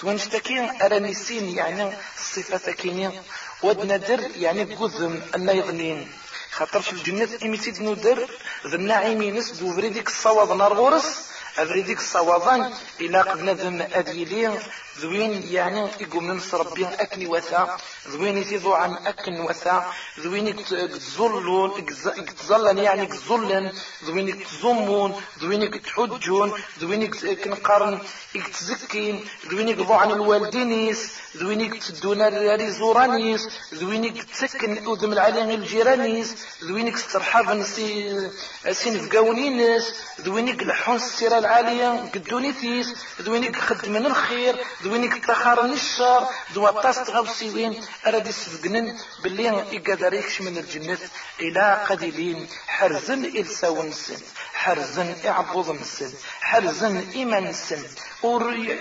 اشتكين 0.04 0.82
أرانيسين 0.82 1.58
يعني 1.58 1.94
الصفة 2.18 2.72
كينين 2.72 3.22
ودنا 3.64 3.98
در 3.98 4.20
يعني 4.38 4.64
قذم 4.64 5.22
النايضنين 5.36 6.08
خاطر 6.52 6.82
في 6.82 6.94
الجنة 6.94 7.30
إميتيد 7.44 7.82
ندر 7.82 8.30
ذا 8.68 8.76
النعيمين 8.76 9.36
نس 9.36 9.52
دوفري 9.52 9.90
ديك 9.90 10.08
الصواب 10.08 10.52
نار 10.52 10.74
غورس 10.74 11.28
أبريديك 11.58 12.00
الصوابان 12.00 12.74
إلا 13.02 13.36
ندم 13.36 13.82
أديلي 13.82 14.60
ذوين 15.00 15.44
يعني 15.52 15.88
يقوم 16.00 16.28
من 16.28 16.42
ربي 16.54 16.86
أكني 16.86 17.28
وثا 17.28 17.78
ذوين 18.08 18.38
يتيضو 18.38 18.74
عن 18.74 18.94
أكن 18.94 19.40
وثا 19.42 19.92
ذوين 20.20 20.48
يتزلون 20.48 21.72
يتزلن 22.18 22.78
يعني 22.78 23.04
يتزلن 23.04 23.72
ذوين 24.06 24.28
يتزمون 24.28 25.22
ذوين 25.40 25.62
يتحجون 25.62 26.54
ذوين 26.80 27.02
يتنقرن 27.02 28.00
يتزكين 28.36 29.26
ذوين 29.52 29.68
يقضوا 29.68 29.96
عن 29.96 30.12
الوالدينيس 30.12 31.12
ذوين 31.38 31.62
يتدون 31.62 32.22
الريزورانيس 32.22 33.50
ذوين 33.74 34.04
يتسكن 34.04 34.78
أذم 34.78 35.14
العليم 35.14 35.50
الجيرانيس 35.50 36.30
ذوين 36.64 36.88
يسترحب 36.88 37.64
سين 38.74 39.10
فقاونينس 39.10 39.86
ذوين 40.22 40.48
يقلحون 40.48 40.96
السيرة 40.96 41.40
العالية 41.48 42.10
قدونيتيس 42.14 42.88
ذوين 43.22 43.44
يخدمن 43.44 44.06
الخير 44.06 44.56
دوينيك 44.84 45.26
تخارن 45.26 45.74
الشر 45.74 46.28
دو 46.54 46.70
طاس 46.70 46.96
تغوسيوين 46.96 47.82
أراد 48.08 48.28
يسفقنن 48.28 48.98
باللي 49.24 49.44
يقدر 49.72 50.14
من 50.42 50.58
الجنة 50.58 50.98
إلى 51.40 51.86
قديلين 51.90 52.48
حرزن 52.68 53.26
إلساون 53.26 53.88
السن 53.88 54.22
حرزن 54.54 55.16
إعبوض 55.26 55.70
السن 55.70 56.14
حرزن 56.42 57.10
إيمان 57.16 57.48
السن 57.48 57.84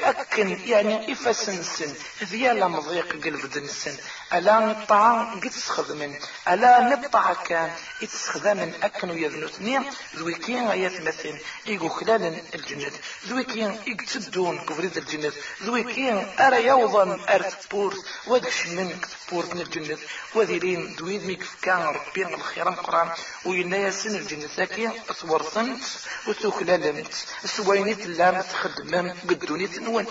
أكن 0.05 0.59
يعني 0.67 1.13
إفسن 1.13 1.59
السن 1.59 1.95
ذيالا 2.25 2.69
مضيق 2.69 3.13
قلب 3.25 3.57
السن 3.57 3.97
ألا 4.33 4.59
نطعا 4.61 5.35
قد 5.35 5.51
تخدمن 5.51 6.19
ألا 6.49 6.81
نطع 6.81 7.35
كان 7.35 7.71
يتسخدمن 8.03 8.73
أكن 8.83 9.11
ويذنوتني 9.11 9.81
ذويكين 10.17 10.69
آيات 10.69 11.01
مثل 11.01 11.39
إيقو 11.69 11.89
خلال 11.89 12.43
الجنة 12.55 12.93
ذويكين 13.27 13.71
إيقتدون 13.87 14.59
كفريد 14.59 14.97
الجنة 14.97 15.33
ذويكين 15.63 16.27
أرى 16.41 16.65
يوضا 16.67 17.21
أرت 17.29 17.71
بورت. 17.71 17.97
ودكش 18.27 18.67
من 18.67 19.01
بورت 19.33 19.55
من 19.55 19.61
الجنة 19.61 19.99
وذيلين 20.35 20.97
دويد 20.97 21.27
ميك 21.27 21.45
كان 21.63 21.83
ربي 21.83 22.23
الخير 22.27 22.69
القرآن. 22.69 23.11
وينا 23.45 23.77
يسن 23.77 24.17
الجنة 24.17 24.49
ذاكي 24.57 24.91
أصورصنت 25.11 25.85
وتوكلالمت 26.29 27.15
سوينيت 27.45 28.01
اللام 28.01 28.41
تخدمم 28.41 29.15
قدونيت 29.31 29.79
نون 29.79 30.07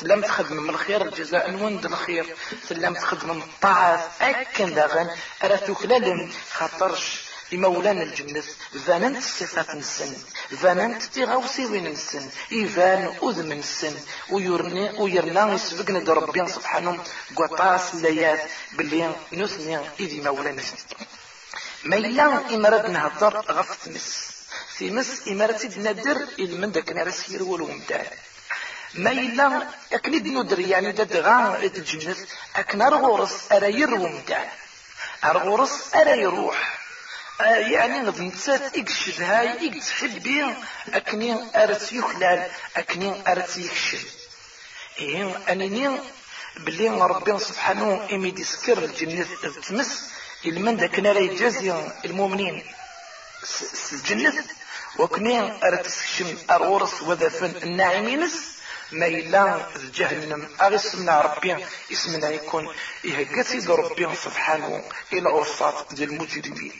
سلام 0.00 0.20
تخدم 0.22 0.56
من 0.56 0.70
الخير 0.70 1.02
الجزاء 1.02 1.50
نون 1.50 1.84
الخير. 1.84 2.36
سلام 2.68 2.94
تخدم 2.94 3.34
من 3.34 3.42
الطاعة. 3.42 4.10
أكن 4.20 4.74
داغن. 4.74 5.10
أرى 5.44 5.56
توكلالم 5.56 6.32
خاطرش. 6.52 7.26
لمولانا 7.52 8.02
الجنة 8.02 8.42
فاننت 8.86 9.16
الصفات 9.16 9.74
السن 9.74 10.16
فاننت 10.62 11.02
تغوصي 11.02 11.66
وين 11.66 11.86
السن 11.86 12.28
إيفان 12.52 13.14
أذم 13.22 13.52
السن 13.52 13.94
ويرني 14.30 15.00
ويرنا 15.00 15.54
يسبقنا 15.54 16.12
ربي 16.12 16.48
سبحانه. 16.48 17.04
قطاس 17.36 17.94
ليات 17.94 18.40
باللي 18.72 19.14
نسني 19.32 19.78
إذي 20.00 20.20
مولانا. 20.20 20.62
ما 21.84 21.96
إلا 21.96 22.54
إمارات 22.54 22.84
نهضر 22.90 23.36
غف 23.38 23.84
تمس 23.84 24.30
في 24.76 24.90
مس 24.90 25.28
إمارات 25.28 25.78
ندر 25.78 26.26
من 26.38 26.72
داك 26.72 26.92
نارس 26.92 27.30
يرولو 27.30 27.66
مدار. 27.66 28.06
ما 28.98 29.10
إلا 29.10 29.68
أكني 29.92 30.18
ندر 30.18 30.60
يعني 30.60 30.92
ددغا 30.92 31.58
الجنة 31.64 32.16
أكنا 32.56 32.88
رغورس 32.88 33.52
أرا 33.52 33.66
يرو 33.66 34.08
مدار 34.08 34.48
أرغورس 35.24 35.94
أرا 35.94 36.14
يروح 36.14 36.78
يعني 37.40 38.00
نتسات 38.00 38.76
إكشد 38.76 39.22
هاي 39.22 39.68
إكتحبي 39.68 40.54
أكني 40.94 41.36
أرت 41.62 41.92
يخلال 41.92 42.46
أكني 42.76 43.32
أرت 43.32 43.56
يكشد 43.56 44.06
إيه 44.98 45.38
أنني 45.48 45.98
بلي 46.56 46.88
ربي 46.88 47.38
سبحانه 47.38 48.08
إمي 48.12 48.30
ديسكر 48.30 48.78
الجنة 48.78 49.26
تمس 49.68 50.10
إلمن 50.46 50.76
ذاك 50.76 51.00
نرى 51.00 51.26
يجازي 51.26 51.74
المؤمنين. 52.04 52.64
الجنة 53.92 54.44
وكني 54.98 55.64
أرت 55.66 55.86
سكشم 55.86 56.36
أرورس 56.50 57.02
وذفن 57.02 57.54
الناعمينس. 57.62 58.55
ما 58.92 59.06
إلا 59.06 59.66
جهنم 59.94 60.48
أغسمنا 60.60 61.20
ربي. 61.20 61.56
إسمنا 61.92 62.28
يكون 62.30 62.68
إهجتي 63.04 63.72
ربي 63.72 64.14
سبحانه. 64.14 64.84
إلى 65.12 65.28
أرصات 65.28 65.94
ديال 65.94 66.10
المجرمين 66.10 66.72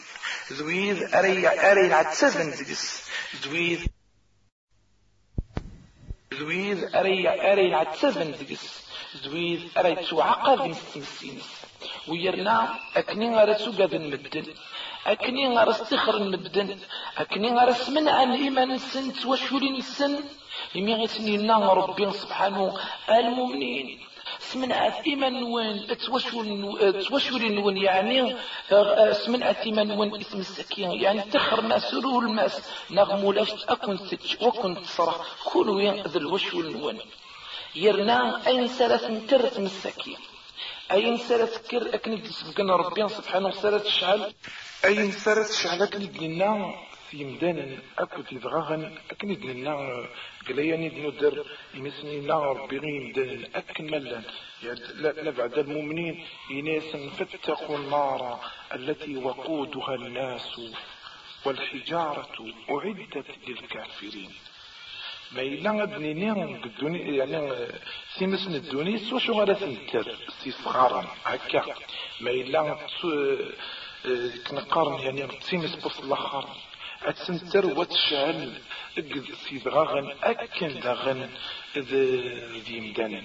زويد 0.50 1.14
أري 1.14 1.48
أري 1.48 1.86
العتسفن 1.86 2.50
دقس 2.50 3.02
زويد 3.44 3.86
زويد 6.32 6.94
أري 6.94 7.28
أري 7.52 7.66
العتسفن 7.68 8.30
دقس 8.32 8.64
زويد 9.24 9.70
أري 9.78 10.06
توعقد 10.06 10.60
نستمسينس 10.68 11.44
ويرنا 12.08 12.78
أكني 12.96 13.36
غرسو 13.36 13.72
قد 13.72 13.94
المدن 13.94 14.46
أكني 15.12 15.58
غرس 15.58 15.90
تخر 15.90 16.16
المدن 16.16 16.78
أكني 17.18 17.48
غرس 17.58 17.88
من 17.88 18.08
عن 18.08 18.32
إيمان 18.32 18.70
السن 18.70 19.12
توشولين 19.12 19.76
السن 19.76 20.14
يمي 20.74 20.94
غيتني 20.94 21.36
لنا 21.36 21.72
ربي 21.72 22.10
سبحانه 22.10 22.74
المؤمنين. 23.10 24.00
سمن 24.38 24.72
إيمان 24.72 25.42
وين؟ 25.42 25.96
توشول 27.08 27.52
نون 27.52 27.76
يعني 27.76 28.36
سمن 29.12 29.42
إيمان 29.42 29.90
وين؟ 29.90 30.16
اسم 30.20 30.38
السكين. 30.38 30.90
يعني 30.90 31.20
تخر 31.22 31.60
ما 31.60 31.78
سروه 31.78 32.20
الماس. 32.20 32.54
نغمو 32.90 33.32
لاش 33.32 33.64
أكون 33.68 33.98
ستش 33.98 34.36
وكن 34.42 34.82
تصرح. 34.82 35.16
كل 35.44 35.68
وين 35.70 36.02
ذا 36.02 36.18
الوشول 36.18 36.66
نون 36.76 36.98
يرنا 37.74 38.46
أين 38.46 38.68
سالت 38.68 39.04
نترت 39.04 39.58
من 39.58 39.66
السكين. 39.66 40.18
أين 40.92 41.16
سالت 41.16 41.54
كر 41.70 41.84
سبقنا 42.30 42.76
ربي 42.76 43.08
سبحانه 43.08 43.50
سالت 43.50 43.86
شعل؟ 43.86 44.32
أين 44.84 45.12
سالت 45.12 45.52
شعل 45.52 45.82
أكني 45.82 46.06
قلنا 46.06 46.74
في 47.10 47.24
مدان 47.24 47.78
أكد 47.98 48.32
يدغاغن 48.32 48.98
أكن 49.10 49.30
يدلنا 49.30 50.04
قلياني 50.48 50.88
دنو 50.88 51.10
در 51.10 51.46
يمسني 51.74 52.20
لا 52.20 52.38
ربي 52.52 52.78
مدان 52.80 53.44
أكمل 53.54 54.22
لا. 55.02 55.30
بعد 55.30 55.58
المؤمنين 55.58 56.24
يناس 56.50 56.96
فاتقوا 57.16 57.78
النار 57.78 58.40
التي 58.74 59.16
وقودها 59.16 59.94
الناس 59.94 60.60
والحجارة 61.44 62.36
أعدت 62.70 63.26
للكافرين. 63.48 64.32
ما 65.32 65.42
إلا 65.42 65.98
نيان 65.98 66.60
الدوني 66.64 67.16
يعني 67.16 67.38
سيمس 68.18 68.46
الدوني 68.46 68.98
سو 68.98 69.18
شو 69.18 69.32
غادا 69.32 69.54
سنتر 69.54 70.16
سي 70.40 70.50
صغارا 70.50 71.02
هكا. 71.24 71.64
ما 72.20 72.30
إلا 72.30 72.78
كنقارن 74.50 75.00
يعني 75.04 75.28
سيمس 75.40 75.74
بص 75.74 75.98
الآخر. 76.00 76.44
أتسنتر 77.02 77.66
وتشعل 77.66 78.52
في 79.44 79.58
دغاغن 79.58 80.12
أكن 80.22 80.80
داغن 80.80 81.30
ذي 82.66 82.80
مدانن 82.80 83.24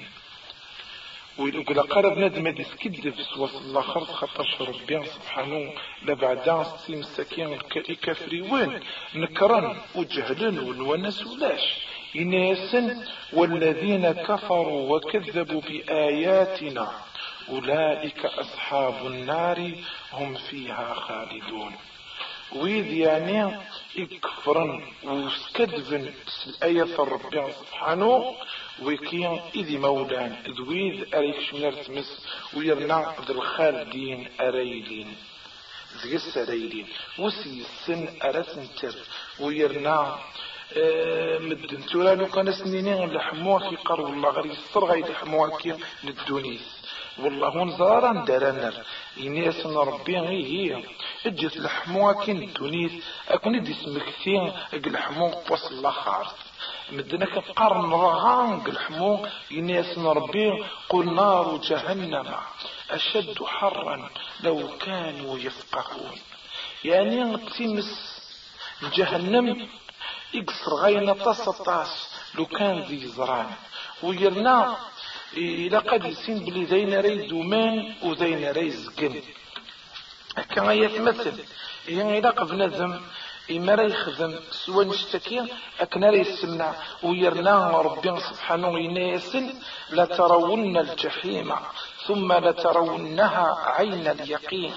ويقول 1.38 1.80
قرب 1.82 2.18
ندم 2.18 2.50
ديسكد 2.50 3.10
في 3.10 3.24
سواس 3.24 3.56
الله 3.56 3.82
خرص 3.82 4.12
خطر 4.12 4.48
ربي 4.60 5.06
سبحانه 5.06 5.74
لبعد 6.06 6.66
سي 6.78 6.96
مساكين 6.96 7.60
الكافري 7.76 8.42
وين؟ 8.42 8.80
نكرن 9.16 9.78
وجهلن 9.96 10.60
ونونس 10.60 11.28
ولاش. 11.28 11.62
إناسا 12.16 13.06
والذين 13.34 14.12
كفروا 14.12 14.96
وكذبوا 14.98 15.62
بآياتنا. 15.62 16.92
أولئك 17.52 18.26
أصحاب 18.26 19.08
النار 19.08 19.72
هم 20.14 20.34
فيها 20.36 20.94
خالدون. 20.94 21.76
ويد 22.56 22.86
يعني 22.88 23.58
يكفرن 23.96 24.84
وسكدفن 25.04 26.14
الآية 26.48 26.96
ربي 27.00 27.54
سبحانه 27.54 28.36
ويكين 28.82 29.42
إذي 29.56 29.78
مولان 29.78 30.44
ذويد 30.58 31.16
أريك 31.16 31.40
شمير 31.42 31.74
تمس 31.74 32.26
ويرنا 32.54 33.16
ذي 33.28 33.34
الخالدين 33.34 34.30
أريلين 34.42 35.16
ذي 36.04 36.16
السريلين 36.16 36.88
وسي 37.20 37.62
السن 37.62 38.08
أرسنتر 38.24 38.96
ويرنا 39.40 40.20
آه 40.78 41.38
مدن 41.40 41.86
تورا 41.86 42.16
لو 42.16 42.28
كان 42.28 42.52
سنينين 42.52 43.10
لحموها 43.14 43.70
في 43.70 43.76
قرب 43.76 44.14
الله 44.14 44.30
غير 44.30 44.46
يسر 44.46 44.86
غير 44.86 45.06
كي 45.62 45.74
للدونيس 46.04 46.81
والله 47.24 47.64
نزارا 47.64 48.26
درنر 48.26 48.74
إني 49.18 49.52
سن 49.52 49.78
ربي 49.78 50.18
هي. 50.18 50.84
اجت 51.26 51.58
لحمو 51.58 52.14
كن 52.14 52.54
تونيس 52.54 52.92
أكون 53.30 53.64
دي 53.64 53.74
سمكتين 53.74 54.54
لحمو 54.74 55.28
قوس 55.28 55.72
الله 55.72 55.92
خارت 55.92 56.36
مدنا 56.92 57.26
كقرن 57.26 57.92
رغان 57.92 58.60
قلحمو. 58.60 59.26
إني 59.52 59.84
سن 59.84 60.06
ربي 60.06 60.64
قل 60.90 61.06
نار 61.16 61.58
جهنم. 61.58 62.36
أشد 62.92 63.44
حرا 63.44 64.10
لو 64.44 64.58
كانوا 64.86 65.40
يفقهون. 65.40 66.18
يعني 66.84 67.38
تمس 67.38 67.92
جهنم. 68.96 69.68
يقصر 70.34 70.74
غاينا 70.82 71.14
طاس 71.14 72.20
لو 72.36 72.46
كان 72.46 72.80
ذي 72.80 73.08
زران. 73.08 73.50
ويرنا 74.04 74.78
إلا 75.38 75.80
قد 75.80 76.06
يسين 76.06 76.40
بلي 76.40 76.64
ذين 76.66 77.00
ري 77.00 77.28
دومان 77.28 77.94
وذين 78.04 78.52
ري 78.52 78.70
زقن 78.70 79.22
هكا 80.38 80.72
يتمثل. 80.72 81.44
يعني 81.88 82.18
إلا 82.20 82.30
ذم 82.66 83.02
إما 83.52 83.76
راه 83.76 83.84
يخدم 83.84 84.40
سوا 84.52 84.84
نشتكي 84.84 85.42
أكنا 85.80 86.10
راه 86.10 86.16
يسمع 86.16 86.74
ويرنا 87.04 87.82
ربي 87.82 88.20
سبحانه 88.20 88.80
يناسل 88.80 89.54
لترون 89.92 90.78
الجحيم 90.78 91.54
ثم 92.08 92.34
لترونها 92.34 93.56
عين 93.66 94.08
اليقين. 94.08 94.74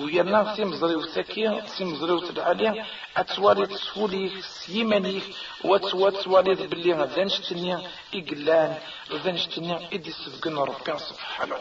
ويرنا 0.00 0.56
سيمزري 0.56 0.94
وسكي 0.94 1.62
سيمزري 1.76 2.12
وتدعالي 2.12 2.84
أتوالي 3.16 3.66
تسولي 3.66 4.42
سيماني 4.42 5.22
وتوالي 5.64 6.54
باللي 6.54 6.92
غدا 6.92 7.24
نشتني 7.24 7.72
إقلان 8.14 8.72
غدا 9.12 9.32
نشتني 9.32 9.74
إدي 9.94 10.12
سبقنا 10.12 10.64
ربي 10.64 10.98
سبحانه. 10.98 11.58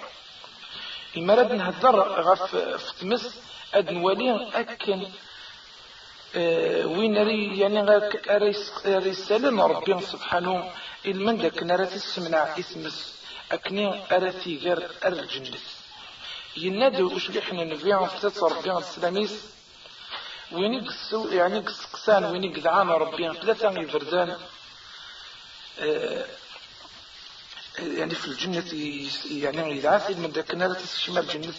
إما 1.18 1.34
راد 1.36 1.52
نهدر 1.52 1.96
غف 2.28 2.56
فتمس 2.86 3.26
أد 3.74 3.92
نولي 3.92 4.50
أكن 4.54 5.08
آه، 6.36 6.86
وين 6.86 7.18
ري 7.28 7.60
يعني 7.60 7.82
رسالة 8.88 9.68
ربي 9.68 10.02
سبحانه. 10.02 10.72
إلمن 11.06 11.36
ذاك 11.38 11.64
نرى 11.64 11.86
تسمع 11.86 12.60
إسمس 12.60 12.98
أكني 13.52 14.16
أرثي 14.16 14.58
غير 14.58 14.80
الجنس 15.06 15.85
ينادي 16.58 17.04
وش 17.04 17.30
اللي 17.30 17.42
حنا 17.42 17.64
نبيع 17.64 18.06
فتات 18.06 18.44
ربي 18.44 18.78
السلاميس؟ 18.78 19.32
وين 20.52 20.74
يقسو 20.74 21.28
يعني 21.28 21.60
قسقسان 21.60 22.26
وين 22.26 22.44
يقدعان 22.44 22.90
ربي؟ 22.90 23.34
ثلاثة 23.34 23.80
يفردان. 23.80 24.38
آه، 25.80 26.26
يعني 27.80 28.16
في 28.16 28.28
الجنة 28.28 28.66
يعني 29.26 29.78
يدعى 29.78 30.14
من 30.14 30.32
ذاك 30.32 30.56
نرى 30.56 30.76
تسمع 30.76 31.20
الجنة 31.20 31.54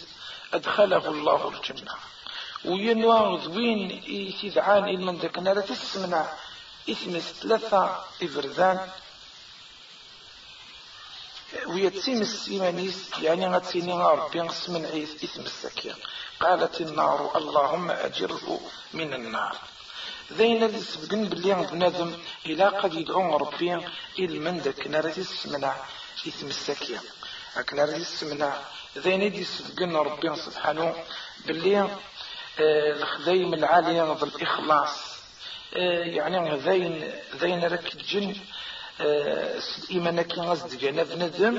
أدخله 0.53 1.09
الله 1.09 1.49
الجنة. 1.49 1.93
وينوا 2.65 3.47
وين 3.47 3.91
يسيدعان 4.07 5.05
من 5.05 5.17
ذاك 5.17 5.39
نرى 5.39 5.61
تسمع 5.61 6.25
اسم 6.89 7.19
ثلاثة 7.19 8.03
إفردان 8.23 8.89
ويتسيم 11.67 12.21
السيمانيس 12.21 13.09
يعني 13.21 13.47
غتسيني 13.47 13.93
ربي 13.93 14.41
من 14.41 14.85
عيس 14.85 15.23
اسم 15.23 15.41
السكين. 15.41 15.95
قالت 16.39 16.81
النار 16.81 17.37
اللهم 17.37 17.91
أجره 17.91 18.59
من 18.93 19.13
النار. 19.13 19.55
ذين 20.33 20.63
اللي 20.63 20.79
سبقن 20.79 21.23
باللي 21.23 21.67
بنادم 21.71 22.11
إلى 22.45 22.63
قد 22.63 22.93
يدعو 22.93 23.37
ربي 23.37 23.73
إلى 24.19 24.39
من 24.39 24.57
ذاك 24.59 24.87
نرى 24.87 25.11
تسمنا 25.11 25.75
اسم 26.27 26.47
السكين 26.47 26.99
أكنا 27.57 27.85
تسمنا 27.85 28.61
ذين 28.97 29.21
اللي 29.21 29.43
سبقن 29.43 29.95
ربي 29.95 30.35
سبحانه 30.35 30.95
باللي 31.45 31.89
الخذيم 32.59 33.53
العالية 33.53 34.03
بالإخلاص 34.03 35.17
آه، 35.75 36.03
يعني 36.03 36.57
ذين 36.57 37.11
ذين 37.35 37.63
رك 37.63 37.95
الجن 37.95 38.35
إيمانا 39.91 40.21
كي 40.21 40.39
غزد 40.41 40.79
جانا 40.79 41.03
بنادم 41.03 41.55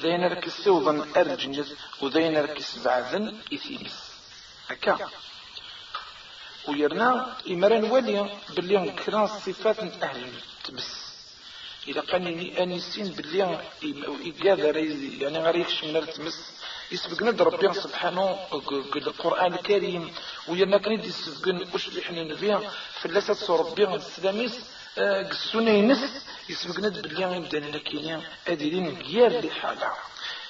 ذين 0.00 0.24
رك 0.32 0.46
السوضن 0.46 0.98
أرجنز 1.16 1.72
وذين 2.00 2.36
رك 2.36 2.58
سبعذن 2.60 3.24
إثيمس 3.54 3.96
هكا 4.70 5.08
ويرنا 6.68 7.36
إمران 7.50 7.84
ولي 7.84 8.30
باللي 8.54 8.90
كران 8.90 9.26
صفات 9.26 9.78
أهل 10.02 10.30
تبس 10.64 10.90
إذا 11.88 12.00
كان 12.00 12.26
أنيسين 12.62 13.08
باللي 13.08 13.60
إيقاذا 14.26 14.78
يعني 15.22 15.38
غريخش 15.38 15.84
من 15.84 15.96
التمس 15.96 16.38
يسبق 16.92 17.22
ند 17.22 17.42
ربي 17.42 17.74
سبحانه 17.74 18.38
القرآن 18.96 19.54
الكريم 19.54 20.14
ويانا 20.48 20.78
كان 20.78 20.92
يدي 20.92 21.08
يسبقن 21.08 21.68
وش 21.74 21.88
بحنا 21.88 22.22
نبيع 22.24 22.60
فلاسة 23.00 23.56
ربي 23.56 23.84
السلاميس 23.94 24.54
قسونا 24.98 25.70
ينس 25.70 26.02
يسبق 26.48 26.78
ند 26.80 27.02
باللي 27.02 27.36
يمدن 27.36 27.64
لكينيا 27.70 28.22
أديرين 28.48 28.98
غير 29.02 29.46
لحالة 29.46 29.92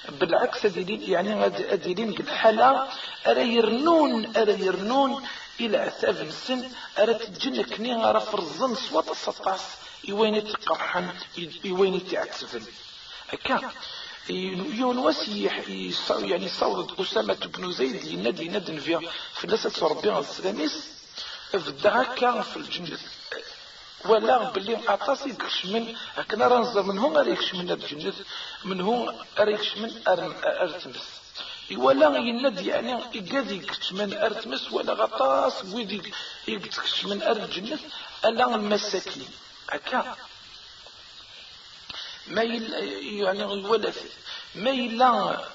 بالعكس 0.09 0.65
أديرين 0.65 1.01
يعني 1.01 1.45
أديرين 1.45 2.09
الحالة 2.19 2.87
أرى 3.27 3.55
يرنون 3.55 4.35
أرى 4.37 4.65
يرنون 4.65 5.11
إلى 5.59 5.87
أثاف 5.87 6.21
السن 6.21 6.71
أرى 6.99 7.13
تجنك 7.13 7.79
نيها 7.79 8.09
أرى 8.09 8.19
فرزن 8.19 8.75
سوات 8.75 9.09
السطاس 9.11 9.61
يوين 10.07 10.47
تقرحن 10.47 11.09
يوين 11.63 12.07
تعتفن 12.07 12.63
هكا 13.29 13.71
يون 14.79 14.97
وسيح 14.97 15.61
يعني 16.09 16.49
صوت 16.49 16.99
أسامة 16.99 17.33
بن 17.53 17.71
زيد 17.71 18.03
ينادي 18.05 18.79
فيها 18.79 19.01
في 19.33 19.47
لسة 19.47 19.87
ربي 19.87 20.17
السلاميس 20.19 20.75
في 21.51 22.41
في 22.41 22.57
الجنة. 22.57 22.97
ولا 24.05 24.51
باللي 24.51 24.75
عطاسي 24.87 25.29
يكش 25.29 25.65
من 25.65 25.95
هكذا 26.15 26.47
رنزر 26.47 26.83
من 26.83 26.97
هون 26.97 27.17
أريكش 27.17 27.53
من 27.55 27.71
الجنة 27.71 28.13
من 28.65 28.81
هون 28.81 29.17
أريكش 29.39 29.77
من 29.77 29.91
أرتمس. 30.07 31.03
ولا 31.77 32.17
يند 32.17 32.59
يعني 32.59 32.91
يقاذي 33.13 33.55
يكش 33.55 33.93
من 33.93 34.13
أرتمس 34.13 34.71
ولا 34.71 34.93
غطاس 34.93 35.65
ويدي 35.65 36.13
يكش 36.47 37.05
من 37.05 37.23
أرجنة 37.23 37.79
ألا 38.25 38.55
المساكين. 38.55 39.29
هكا. 39.69 40.15
ما 42.27 42.43
يعني 42.43 43.43
ولا 43.43 43.91
ما 44.55 44.69
يلا 44.69 45.45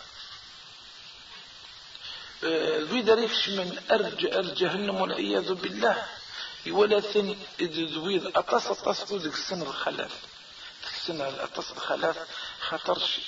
ذوي 2.89 3.03
ذريكش 3.03 3.49
من 3.49 3.79
أرج 3.91 4.27
الجهنم 4.27 5.01
والعياذ 5.01 5.53
بالله. 5.55 6.07
ولا 6.67 7.01
ثن 7.01 7.37
ذوي 7.61 8.29
أطاس 8.37 8.67
أطاس 8.67 9.13
ذوك 9.13 9.35
السن 9.35 9.63
الخلاف. 9.63 10.13
السن 10.85 11.21
أطاس 11.21 11.71
الخلاف 11.71 12.17
خطرش 12.61 13.19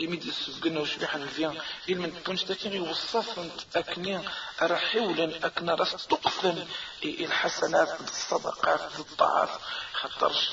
يمد 0.00 0.22
السجن 0.22 0.76
وشبيح 0.76 1.14
الفيان 1.14 1.58
من 1.88 2.14
تكونش 2.22 2.42
تكين 2.44 2.72
يوصف 2.72 3.50
أكني 3.76 4.20
رحولا 4.62 5.46
أكنا 5.46 5.74
راس 5.74 6.06
تقفن 6.06 6.66
الحسنات 7.04 8.00
الصدقات 8.00 8.80
الطاعات 8.98 9.48
خطرش 9.92 10.48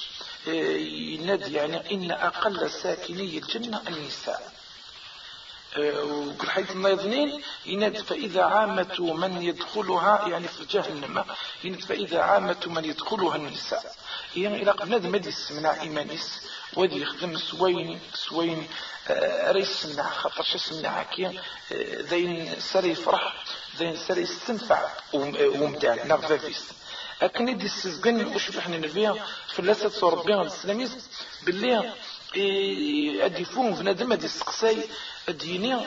ينادي 0.47 1.53
يعني 1.53 1.93
إن 1.93 2.11
أقل 2.11 2.71
ساكني 2.71 3.37
الجنة 3.37 3.81
النساء. 3.87 4.51
وكل 5.79 6.49
حيث 6.49 6.71
الناظنين 6.71 7.41
يناد 7.65 7.97
فإذا 7.97 8.43
عامة 8.43 9.13
من 9.13 9.41
يدخلها 9.41 10.27
يعني 10.27 10.47
في 10.47 10.65
جهنم 10.65 11.25
يناد 11.63 11.81
فإذا 11.81 12.21
عامة 12.21 12.61
من 12.65 12.85
يدخلها 12.85 13.35
النساء. 13.35 13.95
يعني 14.35 14.61
إلى 14.61 14.71
قبل 14.71 15.09
مدي 15.11 15.29
السمنع 15.29 15.81
إيمانيس 15.81 16.41
ودي 16.75 17.01
يخدم 17.01 17.37
سوين 17.37 17.99
سوين 18.13 18.67
آه، 19.07 19.51
ريس 19.51 19.69
سمنع 19.69 20.09
خاطر 20.09 20.43
شو 20.43 20.57
سمنع 20.57 21.03
كي 21.03 21.25
آه، 21.27 21.41
ذين 22.01 22.55
سري 22.59 22.89
يفرح 22.89 23.43
ذين 23.77 23.95
سري 23.97 24.21
يستنفع 24.21 24.89
ومتاع 25.13 26.05
نغفافيس 26.05 26.63
أكن 27.21 27.47
يدي 27.47 27.65
السزقن 27.65 28.35
وش 28.35 28.57
إحنا 28.57 28.77
نبيها 28.77 29.27
في 29.53 29.59
اللاسة 29.59 30.09
ربنا 30.09 30.41
السلاميس 30.41 31.09
باللي 31.43 31.93
أديفون 33.25 33.73
بنادم 33.73 34.11
أدي 34.11 34.25
السقساي 34.25 34.77
أديني 35.29 35.77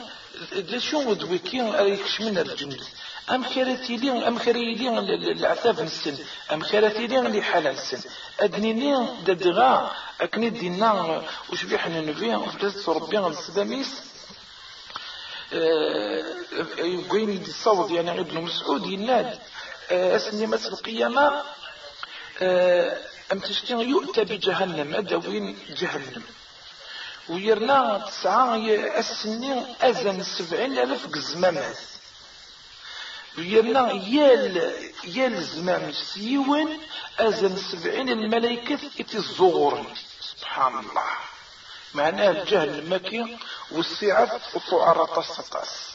شو 0.79 1.11
ودويكي 1.11 1.61
أريكش 1.61 2.21
من 2.21 2.39
الجنة 2.39 2.79
أم 3.31 3.45
كرتي 3.45 3.97
لي 3.97 4.29
أم 4.29 4.39
كرتي 4.39 4.75
لي 4.75 4.99
العتاب 5.33 5.81
السن 5.81 6.17
أم 6.53 6.63
كرتي 6.63 7.07
لي 7.07 7.19
اللي 7.19 7.43
حال 7.43 7.67
السن 7.67 8.11
أدنيني 8.41 9.07
ددغا 9.27 9.93
أكني 10.21 10.51
دينا 10.51 11.23
وش 11.53 11.65
بيحنا 11.65 12.01
نبيها 12.01 12.37
وفلست 12.37 12.89
ربنا 12.89 13.27
السلاميس 13.27 13.89
يقول 16.79 17.29
يدي 17.29 17.51
الصوت 17.51 17.91
يعني 17.91 18.21
ابن 18.21 18.41
مسعود 18.41 18.87
يناد 18.87 19.39
أسني 19.91 20.47
مثل 20.47 20.69
القيامة 20.69 21.43
أم 23.33 23.39
تشتين 23.39 23.81
يؤتى 23.81 24.25
بجهنم 24.25 24.95
أدوين 24.95 25.59
جهنم؟ 25.69 26.23
ويرنا 27.29 28.05
تسعة 28.07 28.55
السنين 28.99 29.67
أزن 29.81 30.23
سبعين 30.23 30.79
ألف 30.79 31.07
قزمامات 31.07 31.79
ويرنا 33.39 33.93
يال 33.93 34.73
يال 35.05 35.43
زمام 35.45 35.93
سيون 35.93 36.79
أزن 37.21 37.57
سبعين 37.57 38.09
الملايكة 38.09 38.79
اتزور 39.01 39.87
سبحان 40.21 40.79
الله. 40.79 41.11
معناه 41.95 42.31
الجهل 42.31 42.69
المكي 42.69 43.37
والسعف 43.71 44.57
وطعرة 44.57 45.19
السطاس 45.21 45.89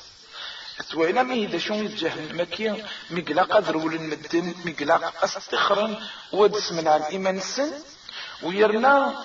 توينا 0.89 1.24
مي 1.24 1.45
إذا 1.45 1.57
شو 1.57 1.74
جهنم 1.74 2.43
كي 2.43 2.84
مقلا 3.09 3.43
قدر 3.43 3.78
ولن 3.78 4.09
مدن 4.09 4.55
مقلا 4.65 5.11
أستخرن 5.26 5.91
ودس 6.32 6.71
من 6.71 6.88
على 6.88 7.03
الإيمان 7.03 7.38
السن 7.38 7.71
ويرنا 8.43 9.24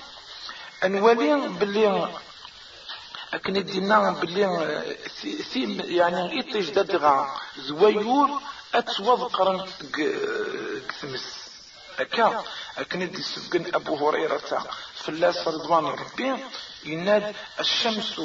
أنولي 0.84 1.49
باللي 1.49 2.09
أكن 3.34 3.64
دينا 3.64 4.11
باللي 4.11 4.46
ثيم 5.53 5.80
يعني 5.84 6.32
إيتيج 6.32 6.70
دادغا. 6.70 7.34
زويور 7.59 8.28
أتوذقرن 8.74 9.61
قثمس 10.88 11.26
أكا 11.99 12.44
أكن 12.78 13.11
دي 13.11 13.22
سبقن 13.22 13.74
أبو 13.74 14.09
هريرة. 14.09 14.66
فلاس 14.94 15.49
رضوان 15.49 15.84
ربي 15.84 16.44
يناد 16.84 17.34
الشمس 17.61 18.20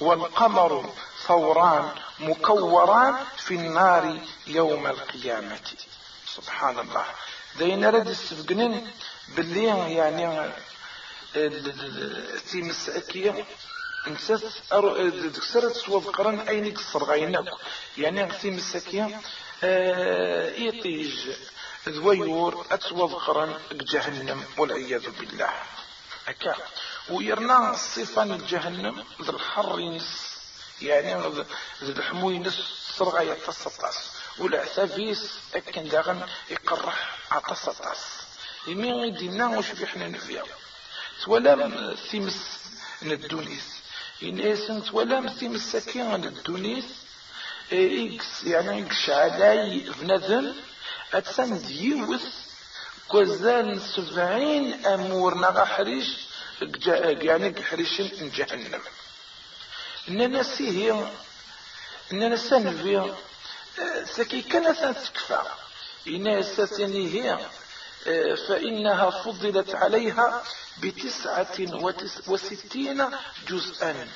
والقمر 0.00 0.90
ثوران. 1.26 1.90
مكوران 2.22 3.14
في 3.36 3.54
النار 3.54 4.18
يوم 4.46 4.86
القيامة. 4.86 5.60
سبحان 6.36 6.78
الله. 6.78 7.06
داين 7.58 7.84
رد 7.84 8.08
السبقنين 8.08 8.90
باللي 9.36 9.94
يعني 9.94 10.52
تيم 12.50 12.70
السأكية 12.70 13.44
نسات 14.06 14.40
دكسرت 15.24 15.76
سوى 15.76 16.00
قرن 16.00 16.40
أين 16.40 16.74
كسر 16.74 17.04
غينك 17.04 17.44
يعني 17.98 18.26
تيم 18.26 18.54
السكية 18.54 19.20
إيطيج 19.62 21.14
ذويور 21.88 22.66
أتوى 22.70 23.08
قرن 23.08 23.54
جهنم 23.72 24.44
والعياذ 24.58 25.10
بالله. 25.10 25.52
أكا 26.28 26.54
ويرنا 27.10 27.70
الصفة 27.70 28.36
جهنم 28.36 29.04
ذا 29.22 29.30
الحر 29.30 29.80
ينس 29.80 30.31
يعني 30.86 31.14
ذا 31.82 31.92
الحمو 31.92 32.30
ينس 32.30 32.58
صرغة 32.96 33.20
يتصطاس 33.20 33.98
والعثافيس 34.38 35.30
أكن 35.54 35.88
داغن 35.88 36.26
يقرح 36.50 37.18
عتصطاس 37.30 37.98
يمين 38.66 38.94
يدينا 38.94 39.58
وش 39.58 39.70
بيحنا 39.70 40.08
نفيا. 40.08 40.42
ولا 41.26 41.94
ثيمس 41.94 42.36
ندونيس. 43.02 43.68
إيسنت 44.22 44.94
ولا 44.94 45.28
ثيمس 45.28 45.72
سكين 45.72 46.14
ندونيس. 46.14 46.84
إكس 47.72 48.44
يعني 48.44 48.86
إكس 48.86 49.10
علاي 49.10 49.90
بنذن 50.00 50.54
أتسند 51.14 51.70
يوث 51.70 52.24
كوزان 53.08 53.80
سبعين 53.80 54.86
أمور 54.86 55.34
نغا 55.34 55.64
حريش. 55.64 56.08
يعني 57.02 57.62
حريشن 57.62 58.30
جهنم. 58.30 58.80
إننا 60.08 60.42
سيه 60.42 61.12
إننا 62.12 62.36
سنفي 62.36 63.14
سكي 64.04 64.42
كانت 64.42 64.78
تكفى. 64.78 65.40
إنها 66.08 66.42
ساتني 66.42 67.14
هي 67.14 67.38
فإنها 68.48 69.10
فضلت 69.10 69.74
عليها 69.74 70.42
بتسعة 70.82 71.56
وستين 72.28 73.04
جزءا. 73.48 74.08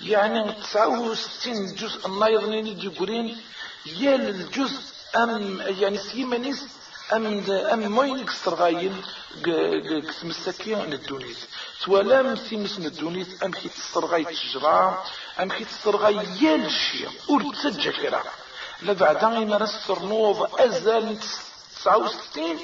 يعني 0.00 0.52
تسعة 0.52 0.88
وستين 1.00 1.74
جزء 1.74 2.06
الله 2.06 2.28
يظنين 2.28 2.78
جبرين 2.78 3.42
يال 3.86 4.28
الجزء 4.28 4.82
أم 5.16 5.60
يعني 5.60 5.98
سيمانيس 5.98 6.64
أم 7.12 7.50
أم 7.50 7.92
موين 7.92 8.26
كسر 8.26 8.54
غاين 8.54 9.02
قسم 10.08 10.30
السكين 10.30 10.92
الدونيس 10.92 11.38
توالام 11.84 12.36
سيمس 12.36 12.78
الدونيس 12.78 13.42
أم 13.42 13.50
كي 13.50 13.68
تسرغاي 13.68 14.24
تجرى 14.24 15.04
أم 15.40 15.48
كي 15.48 15.64
تسرغاي 15.64 16.14
يال 16.40 16.66
الشيء 16.66 17.08
ورتسجى 17.28 17.92
كرا. 17.92 18.22
لبعدا 18.82 19.28
ما 19.28 19.56
رسر 19.56 20.02
نوض 20.02 20.60
أزال 20.60 21.18
تسعة 21.76 21.98
وستين 21.98 22.58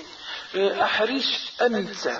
أحريش 0.56 1.50
أنت. 1.62 2.18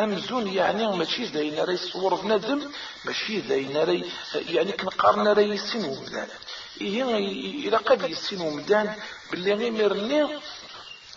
أمزون 0.00 0.48
يعني 0.48 0.86
ماشي 0.96 1.24
ذاين 1.24 1.58
راي 1.58 1.76
صور 1.76 2.14
بنادم 2.14 2.70
ماشي 3.04 3.38
ذاين 3.40 3.76
راي 3.76 4.04
يعني 4.34 4.72
كنقارن 4.72 5.28
راي 5.28 5.48
يسين 5.48 5.84
ومدان 5.84 6.28
إيه 6.80 7.02
إلا 7.68 7.78
قد 7.78 8.10
يسين 8.10 8.40
ومدان 8.40 8.94
باللي 9.30 9.54
غير 9.54 9.72
مرني 9.72 10.38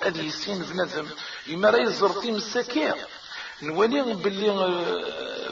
هذا 0.04 0.22
يسين 0.22 0.60
بنادم 0.64 1.08
إما 1.50 1.70
راي 1.70 1.86
زرتي 1.86 2.32
مساكين 2.32 2.94
نولي 3.62 4.02
باللي 4.02 4.50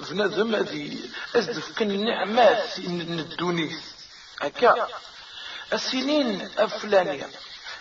بنادم 0.09 0.55
هذه 0.55 0.97
أزدف 1.35 1.79
كن 1.79 1.91
النعمات 1.91 2.79
ندونيس 2.79 3.79
هكا 4.41 4.87
السنين 5.73 6.49
الفلانية 6.59 7.27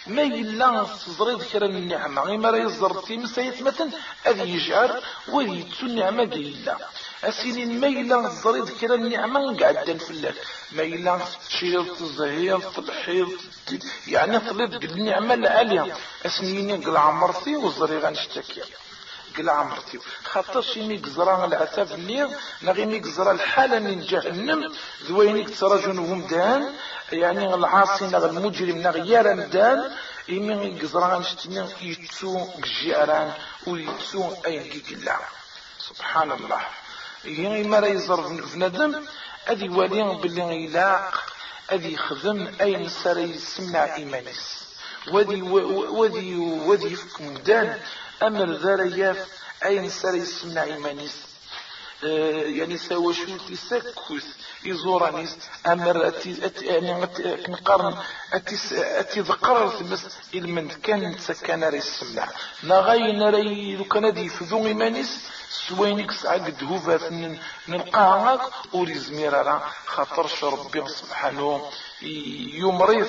ما 0.07 0.23
يلا 0.23 0.87
تزريد 1.07 1.43
كرا 1.43 1.67
النعمة 1.67 2.23
غير 2.23 2.39
ما 2.39 2.51
راه 2.51 2.59
يزرتي 2.59 3.17
مسايت 3.17 3.63
مثلا 3.63 3.91
هذا 4.25 4.43
يجعل 4.43 5.03
ويتسو 5.29 5.87
النعمة 5.87 6.25
قيلا 6.25 6.77
السنين 7.25 7.81
ما 7.81 7.87
يلا 7.87 8.29
تزريد 8.29 8.69
كرا 8.69 8.95
النعمة 8.95 9.57
قعدا 9.61 9.99
فلاك 9.99 10.35
ما 10.73 10.83
يلا 10.83 11.19
تشير 11.49 11.85
تزهير 11.85 12.59
تلحيض 12.59 13.31
يعني 14.09 14.39
طليت 14.39 14.85
النعمة 14.85 15.35
العالية 15.35 15.97
السنين 16.25 16.83
قل 16.85 16.97
عمرتي 16.97 17.57
وزري 17.57 17.99
غنشتكي. 17.99 18.63
قل 19.37 19.51
عمرتي 19.51 19.99
خاطر 20.25 20.63
شي 20.63 20.87
مي 20.89 20.97
قزرا 20.97 21.45
العتاب 21.45 21.93
اللي 21.93 22.29
نغي 22.63 22.87
مي 22.87 22.99
قزرا 22.99 23.33
الحالة 23.33 23.79
من 23.79 24.01
جهنم. 24.01 24.73
ذوينيك 25.07 25.59
تراجنهم 25.59 26.27
دان. 26.27 26.75
يعني 27.13 27.55
العاصي 27.55 28.05
نغ 28.05 28.25
المجرم 28.25 28.79
نغ 28.79 28.97
يرندان 29.13 29.91
إمي 30.31 30.81
قزرا 30.81 31.19
نشتني 31.19 31.67
يتسو 31.83 32.49
بجيران 32.59 33.33
ويتسو 33.67 34.33
أين 34.47 34.63
قيقلا 34.73 35.17
سبحان 35.89 36.33
الله. 36.33 36.63
يعني 37.25 37.63
ما 37.63 37.87
يزر 37.87 38.47
في 38.47 38.59
ندم 38.59 39.05
أدي 39.49 39.69
ولي 39.69 40.19
باللي 40.23 40.65
يلاق 40.65 41.23
أدي 41.71 41.93
يخدم 41.95 42.49
أين 42.61 42.89
سار 42.89 43.19
يسمع 43.19 43.97
إيمانيس 43.97 44.65
ودي 45.13 45.43
ودي 45.43 46.37
ودي 46.37 46.93
يفكم 46.93 47.35
دان 47.35 47.81
أمر 48.23 48.45
ذرياف 48.45 49.29
أين 49.65 49.91
سار 49.91 50.15
يسمع 50.15 50.63
إيمانيس 50.63 51.32
يعني 52.03 52.77
سوى 52.79 53.15
شو 53.15 53.37
تسكس 53.49 54.25
يزورانيس 54.65 55.37
أمر 55.67 56.09
أتي 56.09 56.47
أتي 56.47 56.67
يعني 56.67 57.09
نقارن 57.49 57.97
أتي 58.33 58.57
أتي 59.01 59.21
ذكر 59.21 59.69
ثمس 59.69 60.19
المن. 60.35 60.69
كان 60.69 61.19
سكان 61.19 61.65
ري 61.65 61.79
السمع 61.79 62.29
نغاي 62.65 63.13
نري 63.13 63.77
لو 63.77 63.85
كان 63.85 64.15
دي 64.15 64.29
فذو 64.29 64.67
إيمانيس 64.67 65.19
سوينك 65.69 66.11
سعقد 66.11 66.65
هوفا 66.65 67.39
نلقاها 67.69 68.51
وريزمير 68.73 69.33
راه 69.33 69.63
خاطرش 69.87 70.45
ربي 70.45 70.89
سبحانه 70.89 71.71
يمرض. 72.03 73.09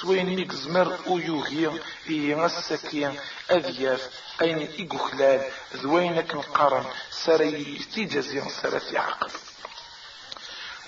سوين 0.00 0.26
ميك 0.36 0.52
زمر 0.52 0.98
ويوهي 1.06 1.70
إيه 2.08 2.46
السكين 2.46 3.18
أذياف 3.50 4.08
أين 4.42 4.58
إيقو 4.58 4.98
خلال 4.98 5.40
ذوينك 5.76 6.34
نقارن 6.34 6.84
سري 7.10 7.80
تيجازي 7.94 8.42
سرتي 8.62 8.98
عقل. 8.98 9.30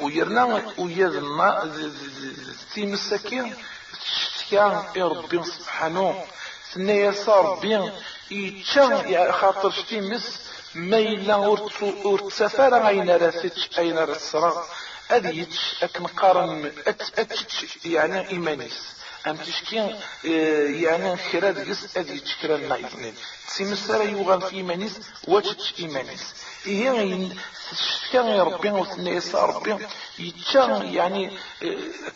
ويرنا 0.00 0.72
ويذنا 0.78 1.72
تيم 2.74 2.92
السكين 2.92 3.54
تشتكى 3.92 4.82
ربي 4.96 5.44
سبحانه 5.44 6.24
سنيا 6.72 7.12
صار 7.12 7.54
بين 7.54 7.92
يتشان 8.30 9.32
خاطر 9.32 9.70
شتيمس 9.70 10.40
ما 10.74 10.98
إلا 10.98 11.36
ورتسافر 12.04 12.88
أين 12.88 13.10
رثتش 13.10 13.78
أين 13.78 13.98
رثسرا 13.98 14.66
أديتش 15.10 15.76
أكن 15.82 16.06
قارن 16.06 16.72
أتش 16.88 17.76
يعني 17.84 18.28
إيمانيس. 18.28 18.99
أم 19.26 19.36
تشكي 19.36 19.94
يعني 20.84 21.16
خيرات 21.16 21.58
جس 21.58 21.96
أديتش 21.96 22.36
كرا 22.42 22.56
نايفنين. 22.56 23.14
سيمسارا 23.48 24.02
يوغان 24.02 24.40
في 24.40 24.56
إيمانيس 24.56 24.92
واتش 25.28 25.74
إيمانيس. 25.78 26.34
إيه 26.66 26.84
يعني 26.84 27.36
كان 28.12 28.26
يا 28.26 28.42
ربي 28.42 28.70
وثني 28.70 29.10
يسا 29.10 29.44
ربي 29.44 29.76
يتشا 30.18 30.80
يعني 30.84 31.30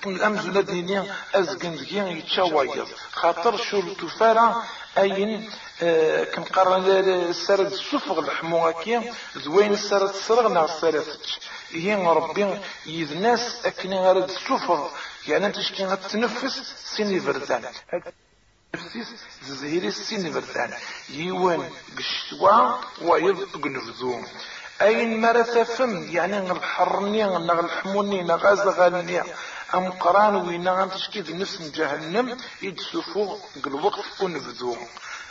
كم 0.02 0.10
الأمزونة 0.16 0.60
دينيا 0.60 1.14
أزقن 1.34 1.74
ذكيا 1.74 2.04
يتشا 2.04 2.42
وايض 2.42 2.88
خاطر 3.12 3.56
شو 3.56 3.80
الكفارة 3.80 4.62
أين 4.98 5.50
كنقارن 6.34 6.84
السرد 7.30 7.72
السفغ 7.72 8.18
الحمو 8.18 8.68
هكيا 8.68 9.14
زوين 9.36 9.72
السرد 9.72 10.08
السرغ 10.08 10.48
نا 10.48 10.64
السرد 10.64 11.04
هي 11.70 11.94
ربي 11.94 12.58
يذناس 12.86 13.66
أكني 13.66 13.98
غرد 13.98 14.30
السفغ 14.30 14.88
يعني 15.28 15.46
أنت 15.46 15.60
شكي 15.60 15.84
غتنفس 15.84 16.74
سيني 16.96 17.20
فردان 17.20 17.64
نفسيس 18.74 19.08
زهيري 19.42 19.90
سيني 19.90 20.30
فردان 20.32 20.70
يوان 21.10 21.70
قشتوا 21.98 22.78
ويض 23.02 23.38
قنفذوم 23.62 24.26
أين 24.82 25.20
مرة 25.20 25.62
فم 25.62 25.92
يعني 26.10 26.52
الحرني 26.52 27.22
نغ 27.22 27.60
الحموني 27.60 28.22
نغ 28.22 28.52
أزغالني 28.52 29.22
أم 29.74 29.90
قران 29.90 30.34
وينا 30.36 30.82
أم 30.82 30.88
تشكيد 30.88 31.30
نفس 31.30 31.62
جهنم 31.76 32.38
يدسفو 32.62 33.38
الوقت 33.66 34.20
ونبذو 34.22 34.76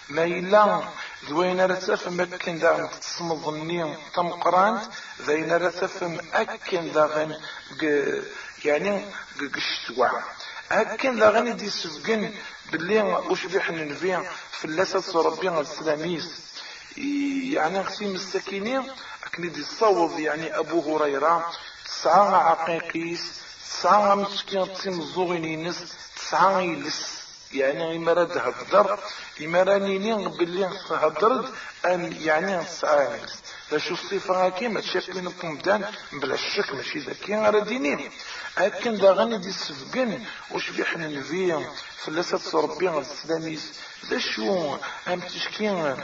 ما 0.10 0.24
إلا 0.24 0.82
ذوين 1.30 1.62
رتفهم 1.62 2.22
أكن 2.22 2.56
ذا 2.56 2.90
تصم 3.02 3.36
ظني 3.36 3.96
تم 4.16 4.30
قران 4.30 4.82
ذوين 5.22 5.52
رتفهم 5.54 6.18
أكن 6.34 6.88
ذا 6.88 7.40
يعني 8.66 9.06
قشتوا 9.56 10.08
أكن 10.72 11.20
ذا 11.20 11.30
غني 11.30 11.52
دي 11.54 11.70
سفقن 11.70 12.34
باللي 12.72 13.02
ننفيا 13.72 14.30
في 14.52 14.66
اللسة 14.66 15.22
ربي 15.22 15.50
السلاميس 15.50 16.44
يعني 17.54 17.80
اقسيم 17.80 18.16
السكينين 18.16 18.84
أكن 19.24 19.52
دي 19.52 19.62
الصوض 19.62 20.20
يعني 20.20 20.58
أبو 20.60 20.98
هريرة. 20.98 21.52
تسعة 21.86 22.36
عقيقيس 22.38 23.42
تسعة 23.70 24.16
مسكين 24.16 24.74
تسيم 24.74 25.00
الزوغين 25.00 25.46
ينس 25.46 25.94
تسعة 26.16 26.60
يلس. 26.60 27.24
يعني 27.52 27.96
إما 27.96 28.14
هدر. 28.38 29.00
إما 29.42 29.64
رانيني 29.64 30.28
باللي 30.28 30.70
هدرد 30.90 31.50
أم 31.86 32.12
يعني 32.12 32.64
تسعة 32.64 33.02
يلس. 33.02 33.36
شو 33.78 33.94
الصفة 33.94 34.46
هاكي 34.46 34.68
ما 34.68 34.82
تشاف 34.82 35.10
من 35.10 35.28
القمدان 35.28 35.86
بلا 36.14 36.34
الشك 36.34 36.74
ماشي 36.74 37.00
ذاكي 37.00 37.36
غير 37.36 37.60
دينين. 37.60 38.12
أكن 38.58 38.98
دا 38.98 39.12
غني 39.12 39.38
دي 39.38 39.50
السفقن 39.50 40.26
وش 40.52 40.70
بيحنا 40.70 41.08
نبيا 41.08 41.72
فلسة 41.98 42.62
ربي 42.62 42.90
السلاميس 42.90 43.72
ذا 44.10 44.20
شو؟ 44.20 44.78
أم 45.08 45.20
تشكين؟ 45.20 45.96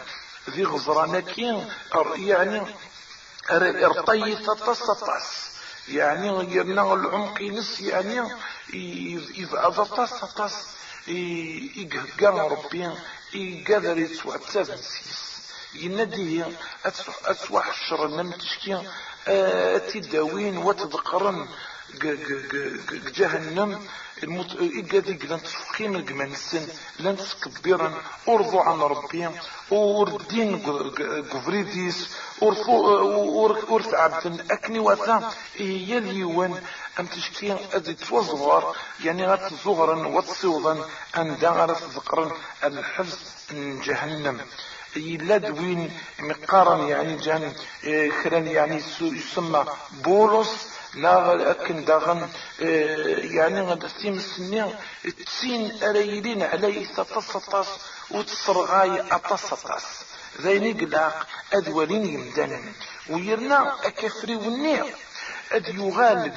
ذي 0.50 0.64
غزرانا 0.64 1.20
كين 1.20 1.70
يعني 2.16 2.62
ارطي 3.52 4.36
تتصطس 4.36 5.50
يعني 5.90 6.30
غيرنا 6.30 6.94
العمق 6.94 7.42
نس 7.42 7.82
يعني 7.82 8.22
أضطس 9.54 10.20
تطس 10.20 10.56
يقهقا 11.08 12.48
ربي 12.48 12.90
يقدر 13.34 13.98
يتسوى 13.98 14.40
تسافنسيس 15.74 15.76
يناديه 15.76 16.48
أتسوى 17.26 17.62
حشر 17.62 18.08
نمتشكي 18.08 18.82
تداوين 19.94 20.58
وتذكرن 20.58 21.48
جهنم. 23.18 23.80
المت... 24.24 24.56
إيجادي 24.56 25.28
لن 25.28 25.44
تفقين 25.44 25.96
الجمان 25.96 26.32
السن 26.32 26.68
لن 27.00 27.18
تكبيرا 27.18 27.94
أرضو 28.28 28.60
عن 28.60 28.80
ربي. 28.80 29.30
وردين 29.72 30.60
قفريديس. 31.32 32.10
ورث 32.42 33.94
عبد 33.94 34.52
أكني 34.52 34.80
وثا 34.80 35.34
هي 35.56 35.98
اليوان 35.98 36.62
أم 37.00 37.06
تشكي 37.06 37.58
أدي 37.74 37.94
توزغر. 37.94 38.76
يعني 39.04 39.28
غات 39.28 39.54
زغرا 39.66 40.08
وتصوضا 40.08 40.90
أن 41.18 41.38
دغرت 41.40 41.84
ذكرا 41.84 42.32
الحفظ 42.64 43.18
جهنم. 43.54 44.42
يلاد 44.96 45.60
وين 45.60 45.92
مقارن 46.20 46.88
يعني 46.88 47.16
جان 47.18 47.54
كران 48.24 48.48
يعني 48.48 48.82
يسمى 49.02 49.66
بولس 50.04 50.68
لا 50.96 51.52
أكن 51.52 51.86
داغن 51.86 52.30
يعني 53.36 53.62
غد 53.62 53.88
سيم 54.02 54.14
السنين 54.14 54.76
تسين 55.26 55.84
أريلين 55.84 56.44
علي 56.44 56.86
تتصطاس 56.86 57.68
وتصرغاي 58.12 59.02
أتصطاس 59.12 59.84
ذيني 60.42 60.72
قلاق 60.72 61.28
أدولين 61.54 62.06
يمدن 62.06 62.74
ويرنا 63.10 63.76
أكفري 63.86 64.36
والنير 64.36 64.86
أد 65.52 65.68
يغال 65.68 66.32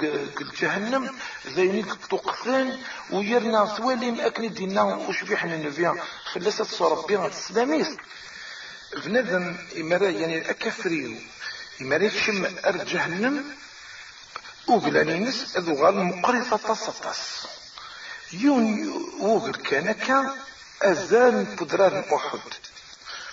جهنم 0.61 1.11
ذيني 1.47 1.83
تقفين 2.11 2.83
ويرنا 3.11 3.67
ثواليم 3.77 4.21
أكن 4.21 4.53
دينا 4.53 4.83
وشبيحنا 4.83 5.57
نبيا 5.57 5.97
فلسة 6.33 6.65
صربيا 6.65 7.27
السلاميس. 7.27 7.89
بنادم 8.97 9.57
إمارة 9.77 10.07
يعني 10.07 10.51
أكفريو. 10.51 11.17
إمارة 11.81 12.09
تشم 12.09 12.47
أرض 12.65 12.85
جهنم 12.85 13.45
وقلانينس 14.69 15.57
أذو 15.57 15.75
غال 15.75 15.95
مقرصة 16.05 16.57
تصطس 16.57 17.47
يون 18.33 18.89
وغر 19.21 19.57
كان 19.57 19.95
أزال 20.83 21.57
قدران 21.57 22.05
أحد. 22.15 22.41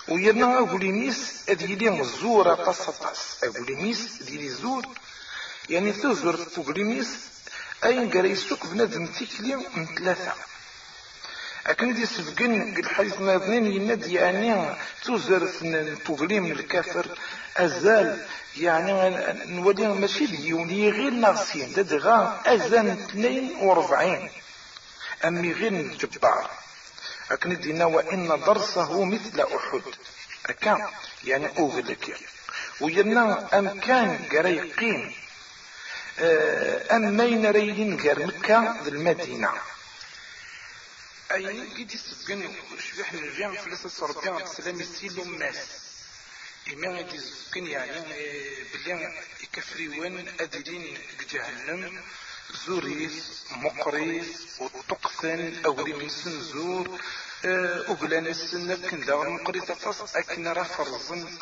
ويرنا 0.08 0.58
أقولينيس 0.58 1.18
أديلي 1.48 1.90
مزورة 1.90 2.54
تصطس 2.54 3.44
أقولينيس 3.44 4.22
أديلي 4.22 4.48
زور. 4.48 4.86
يعني 5.68 5.92
تزور 5.92 6.36
تقولينيس 6.36 7.08
أين 7.84 8.10
قريسوك 8.10 8.66
بنادم 8.66 9.06
تيكلي 9.06 9.56
من 9.56 9.86
ثلاثة. 9.86 10.49
أكن 11.66 11.94
دي 11.94 12.06
سفقن 12.06 12.74
الحديث 12.78 13.20
ناظنين 13.20 13.66
يند 13.66 14.06
يعني 14.06 14.76
توزر 15.04 15.48
تغليم 16.06 16.46
الكافر 16.46 17.06
أزال. 17.56 18.26
يعني 18.56 18.92
نولي 19.46 19.88
ماشي 19.88 20.26
ديوني 20.26 20.90
غير 20.90 21.10
ناقصين. 21.10 21.72
دغا 21.72 22.40
أزال 22.46 22.88
42 22.90 24.30
أمي 25.24 25.52
غير 25.52 25.72
الجبار 25.72 26.50
أكن 27.30 27.60
دينا 27.60 27.84
وإن 27.84 28.28
درسه 28.46 29.04
مثل 29.04 29.40
أحد. 29.40 29.82
أكان 30.46 30.86
يعني 31.24 31.46
أغلك 31.58 32.16
وينا 32.80 33.58
أم 33.58 33.80
كان 33.80 34.18
قريقين. 34.32 35.12
أم 36.90 37.16
مين 37.16 37.46
ريلين 37.50 38.00
غير 38.00 38.26
مكة 38.26 38.76
المدينة. 38.86 39.50
أي 41.32 41.60
قد 41.60 41.94
يسبقن 41.94 42.54
شبيح 42.90 43.12
نرجع 43.14 43.62
في 43.62 43.70
لسه 43.70 44.06
ربنا 44.06 44.42
السلام 44.44 44.80
يسيل 44.80 45.20
الناس 45.20 45.56
إما 46.72 46.98
قد 46.98 47.14
يسبقن 47.14 47.66
يعني 47.66 48.00
بلي 48.74 49.22
يكفري 49.42 49.88
وين 49.88 50.28
أدلين 50.40 50.98
جهنم 51.30 52.02
زوريس 52.66 53.42
مقريس 53.50 54.26
وتقثن 54.60 55.64
أولي 55.64 55.92
من 55.92 56.08
سنزور 56.08 57.00
أقلان 57.44 58.26
السنة 58.26 58.88
كن 58.90 59.00
دار 59.04 59.28
مقريس 59.28 59.64
فص 59.64 60.16
أكن 60.16 60.48
راه 60.48 60.62
فرزن. 60.62 61.38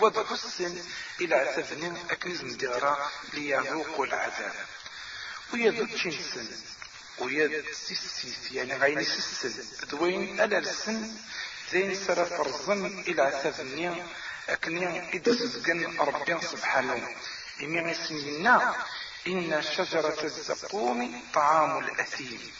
وضع 0.00 0.30
السن 0.32 0.82
إلى 1.20 1.34
عتفن 1.34 1.96
أكن 2.10 2.34
زندارة 2.34 3.10
ليذوقوا 3.32 4.06
العذاب 4.06 4.54
ويذوق 5.52 5.96
سن. 6.34 6.48
ويا 7.18 7.62
سيسيس 7.72 8.52
يعني 8.52 8.76
غاين 8.76 9.04
سيسل 9.04 9.88
دوين 9.88 10.40
ألا 10.40 10.58
السن 10.58 11.10
زين 11.72 11.94
سرى 11.94 12.24
فرزن 12.24 12.86
إلى 12.86 13.22
عتفني 13.22 14.02
أكني 14.48 15.16
إدسزقن 15.16 15.98
ربي 15.98 16.40
سبحانه. 16.40 17.08
إمي 17.62 17.80
غيسمينا 17.80 18.74
إن 19.26 19.62
شجرة 19.62 20.24
الزقوم 20.24 21.22
طعام 21.34 21.84
الأثيم. 21.84 22.52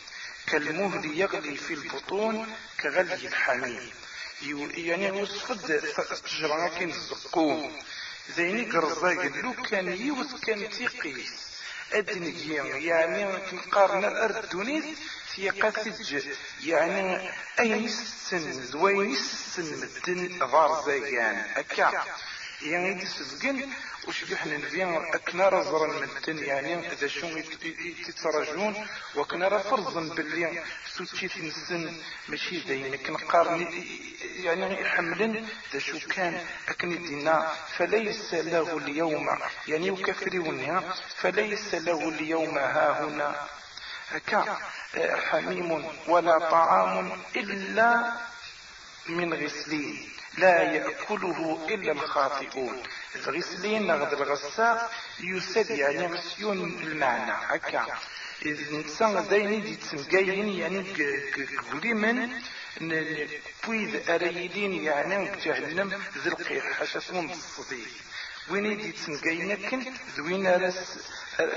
كالمهل 0.46 1.18
يغلي 1.20 1.56
في 1.56 1.74
البطون 1.74 2.54
كغلي 2.80 3.14
الحميم. 3.26 3.90
يعني 4.74 5.10
وصفد 5.10 5.82
شجرة 6.26 6.82
الزقوم. 6.82 7.82
زيني 8.36 8.70
قرزاق 8.70 9.22
لو 9.42 9.52
كان 9.52 9.92
يوث 9.92 10.40
كان 10.40 10.70
تيقيس. 10.70 11.51
أدنجي 11.92 12.54
يعني 12.86 13.24
نقارن 13.52 14.04
الأردونيس 14.04 14.84
في 15.34 15.50
قاسج 15.50 16.24
يعني 16.64 17.30
أي 17.60 17.84
السن 17.84 18.52
زوين 18.52 19.12
السن 19.12 19.80
مدن 19.80 20.38
ضار 20.38 20.82
زيان 20.86 21.36
أكا. 21.56 22.04
يعني 22.62 22.94
دي 22.94 23.06
سبقن 23.06 23.70
وش 24.08 24.24
بيحنا 24.24 24.56
نبيان 24.56 24.94
أكنا 25.14 25.48
رزرا 25.48 25.86
مدن 25.86 26.44
يعني 26.44 26.92
إذا 26.92 27.06
شو 27.06 27.26
يتسرجون 28.08 28.86
وكنا 29.16 29.58
فرضا 29.58 30.14
باللي 30.14 30.62
سوتشيت 30.86 31.38
نسن 31.38 31.96
ماشي 32.28 32.60
دايما 32.60 32.96
كنقارن 32.96 33.84
يعني 34.36 34.80
يحملن 34.80 35.48
ذا 35.72 35.78
شو 35.78 35.98
كان 36.08 36.40
أكني 36.68 36.96
دينا 36.96 37.52
فليس 37.76 38.34
له 38.34 38.76
اليوم 38.78 39.38
يعني 39.68 39.86
يكفرونها 39.86 40.94
فليس 41.16 41.74
له 41.74 42.08
اليوم 42.08 42.58
ها 42.58 43.04
هنا. 43.04 43.46
هكا 44.10 44.58
حميم 45.30 45.84
ولا 46.08 46.38
طعام 46.38 47.22
إلا 47.36 48.12
من 49.08 49.34
غسلين 49.34 50.08
لا 50.38 50.62
يأكله 50.62 51.66
إلا 51.68 51.92
الخاطئون. 51.92 52.82
الغسلين 53.16 53.90
غد 53.90 54.12
الغساق 54.12 54.90
يسد 55.20 55.70
يعني 55.70 56.06
غسيون 56.06 56.82
المعنى. 56.82 57.32
هكا. 57.32 57.86
إذا 58.42 58.60
الإنسان 58.60 59.28
دايني 59.28 59.60
دي 59.60 59.76
تسمقاين 59.76 60.48
يعني 60.48 60.80
قليمن 61.72 62.40
بويد 63.66 64.10
أريدين 64.10 64.84
يعني 64.84 65.30
جهنم 65.44 66.02
ذي 66.24 66.28
القيح. 66.30 66.80
اسمهم 66.96 67.30
الصديق 67.30 67.88
وين 68.50 68.66
يدي 68.66 68.92
تسنقين 68.92 69.68
كن؟ 69.68 69.92
ذوين 70.16 70.46
رس 70.54 70.98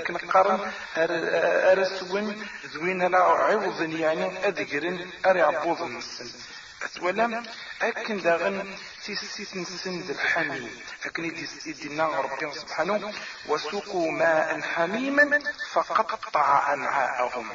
كنقارن 0.06 0.72
أرسون 0.96 2.46
ذوين 2.74 3.02
لا 3.02 3.18
عوض 3.18 3.80
يعني 3.92 4.48
اذكرن 4.48 5.10
أري 5.26 5.40
عبوض 5.40 5.82
النسن 5.82 6.30
اتولم 6.82 7.46
أكن 7.82 8.20
داغن 8.20 8.74
تيسيت 9.04 9.56
نسن 9.56 10.10
الحميم. 10.10 10.70
أكن 11.04 11.24
يدينا 11.66 12.06
ربي 12.06 12.52
سبحانه 12.54 13.12
وسوقوا 13.48 14.10
ماء 14.10 14.60
حميما 14.60 15.38
فقطع 15.72 16.72
امعاءهم 16.74 17.48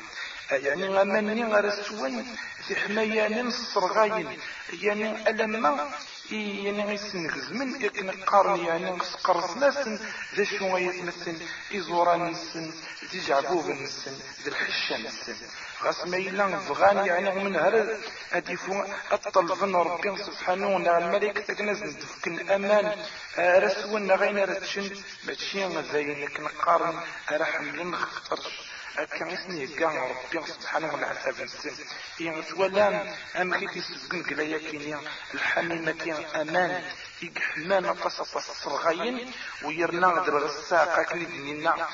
يعني 0.51 0.87
غمني 0.87 1.43
غرسون 1.43 2.35
في 2.67 2.75
حمايان 2.75 3.47
الصرغاين 3.47 4.39
يعني 4.73 5.29
ألما 5.29 5.91
يعني 6.31 6.93
يسنغز 6.93 7.51
من 7.51 7.81
يكن 7.81 8.11
قارن 8.11 8.65
يعني 8.65 8.99
سقرز 8.99 9.57
ناسن 9.57 9.99
ذا 10.35 10.43
شو 10.43 10.77
يتمثل 10.77 11.37
إزورا 11.75 12.15
نسن 12.17 12.73
ذي 13.11 13.19
جعبوب 13.19 13.69
نسن 13.69 14.19
ذي 14.43 14.49
الحشة 14.49 14.97
نسن. 14.97 15.35
غاس 15.83 16.07
ما 16.07 16.17
إلا 16.17 16.59
فغان 16.59 17.05
يعني 17.05 17.43
من 17.43 17.55
هذا 17.55 17.99
أديفو 18.33 18.83
أطلبن 19.11 19.75
ربي 19.75 20.23
سبحانه 20.23 20.75
وتعالى 20.75 21.05
الملك 21.05 21.37
تكنز 21.37 21.83
ندفك 21.83 22.27
الأمان 22.27 23.05
رسولنا 23.39 24.15
غين 24.15 24.37
رتشن 24.37 24.91
ماشي 25.23 25.67
ذاين 25.91 26.23
لكن 26.23 26.47
قارن 26.47 26.99
رحم 27.31 27.95
خطرش 27.95 28.71
أكن 28.97 29.29
اسمي 29.29 29.67
كان 29.67 29.95
ربي 29.97 30.47
سبحانه 30.47 30.93
وتعالى 30.93 31.43
السن 31.43 31.75
يغتولان 32.19 33.13
أم 33.35 33.55
كي 33.55 33.81
تسبقن 33.81 34.23
كلايا 34.23 34.57
كينيا 34.57 34.99
الحميمة 35.33 35.91
كين 35.91 36.25
أمان. 36.35 36.83
يقحمان 37.21 37.85
قصص 37.85 38.35
الصرغين 38.35 39.33
ويرنا 39.63 40.07
غدر 40.07 40.45
الساقة 40.45 41.03
كني 41.03 41.25
دنينا. 41.25 41.87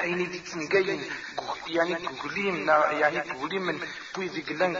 أيني 0.00 0.24
دي 0.26 0.38
تنقاين 0.38 1.10
يعني 1.66 1.94
قوليم 2.06 2.68
يعني 2.70 3.20
قوليم 3.20 3.62
من 3.66 3.80
بويدي 4.14 4.42
قلان 4.42 4.72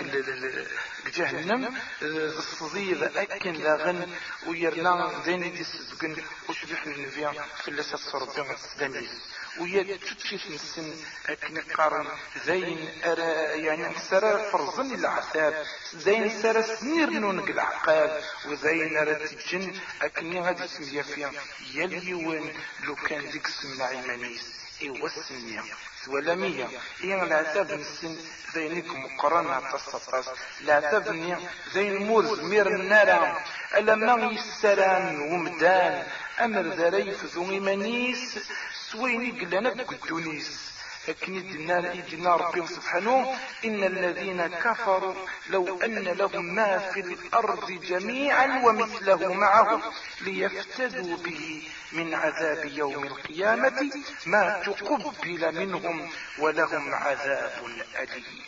جهنم 1.14 1.74
الصديد 2.02 3.02
أكن 3.02 3.52
لاغن 3.52 4.12
ويرنا 4.46 5.22
ذيني 5.24 5.48
دي 5.50 5.64
سبقن 5.64 6.16
وشبح 6.48 6.82
النبيا 6.86 7.32
في 7.62 7.68
اللي 7.68 7.82
ستصربين 7.82 8.50
السلاميز 8.50 9.10
ويا 9.60 9.96
تشيت 9.96 10.50
نسن 10.50 10.94
أكن 11.28 11.60
قارن 11.60 12.06
زين 12.46 12.88
أرى 13.04 13.32
يعني 13.66 13.94
سرى 14.10 14.50
فرزن 14.52 14.94
العذاب. 14.94 15.66
زين 15.94 16.42
سرى 16.42 16.62
سنير 16.62 17.10
نون 17.10 17.38
العقاب 17.38 18.22
وزين 18.46 18.96
أرى 18.96 19.14
تجن 19.14 19.74
أكن 20.02 20.38
غادي 20.38 20.68
سميا 20.68 21.02
فيها 21.02 21.32
يليون 21.74 22.52
لو 22.84 22.94
كان 22.94 23.30
ديك 23.30 23.46
السمنع 23.46 23.84
عيمانيس. 23.84 24.67
ايوا 24.82 25.06
السمية 25.06 25.62
ولمية 26.08 26.68
إيه 27.04 27.22
العتاب 27.22 27.72
نسن 27.72 28.16
زينك 28.54 28.86
مقرنة 28.86 29.70
تصطاس 29.72 30.28
العتاب 30.60 31.08
ني 31.08 31.36
زين 31.72 32.06
مورز 32.06 32.40
مير 32.40 32.66
النار. 32.66 33.42
ألما 33.76 34.32
يسران 34.32 35.20
ومدان. 35.20 36.06
أمر 36.40 36.62
ذري 36.62 37.12
فذو 37.12 37.50
إيمانيس 37.50 38.38
سويني 38.90 39.30
قلنا 39.40 39.70
بقدونيس 39.70 40.67
لكن 41.08 41.34
يدنا 41.34 41.92
يدنا 41.94 42.36
ربي 42.36 42.66
سبحانه 42.66 43.34
إن 43.64 43.84
الذين 43.84 44.46
كفروا 44.46 45.14
لو 45.50 45.80
أن 45.82 45.98
لهم 45.98 46.54
ما 46.54 46.78
في 46.78 47.00
الأرض 47.00 47.70
جميعا 47.72 48.62
ومثله 48.64 49.32
معه 49.32 49.82
ليفتدوا 50.20 51.16
به 51.16 51.62
من 51.92 52.14
عذاب 52.14 52.64
يوم 52.64 53.04
القيامة 53.04 53.90
ما 54.26 54.62
تقبل 54.66 55.54
منهم 55.54 56.10
ولهم 56.38 56.94
عذاب 56.94 57.64
أليم. 57.98 58.42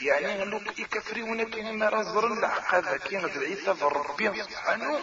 يعني 0.00 0.44
لوك 0.44 0.78
يكفرون 0.78 1.44
كما 1.44 1.88
رزر 1.88 2.32
العقاب 2.32 2.96
كي 2.96 3.18
غد 3.18 3.38
عيسى 3.42 3.74
ربي 3.82 4.42
سبحانه 4.42 5.00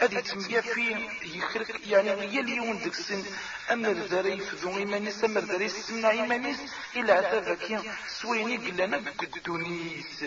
هذه 0.00 0.20
تسمية 0.20 0.60
في 0.60 1.08
يخرق 1.22 1.66
يعني 1.84 2.10
هي 2.10 2.40
اليوم 2.40 2.78
ديك 2.78 2.92
السن. 2.92 3.24
أمر 3.70 3.92
ذري 3.92 4.40
فذو 4.40 4.76
إيمانيس 4.78 5.24
أمر 5.24 5.40
ذري 5.40 5.68
سمنا 5.68 6.10
إيمانيس 6.10 6.58
إلى 6.96 7.12
عذابك 7.12 7.80
سويني 8.08 8.56
قلنا 8.56 8.98
بقدونيس 8.98 10.24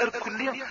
أركلي 0.00 0.66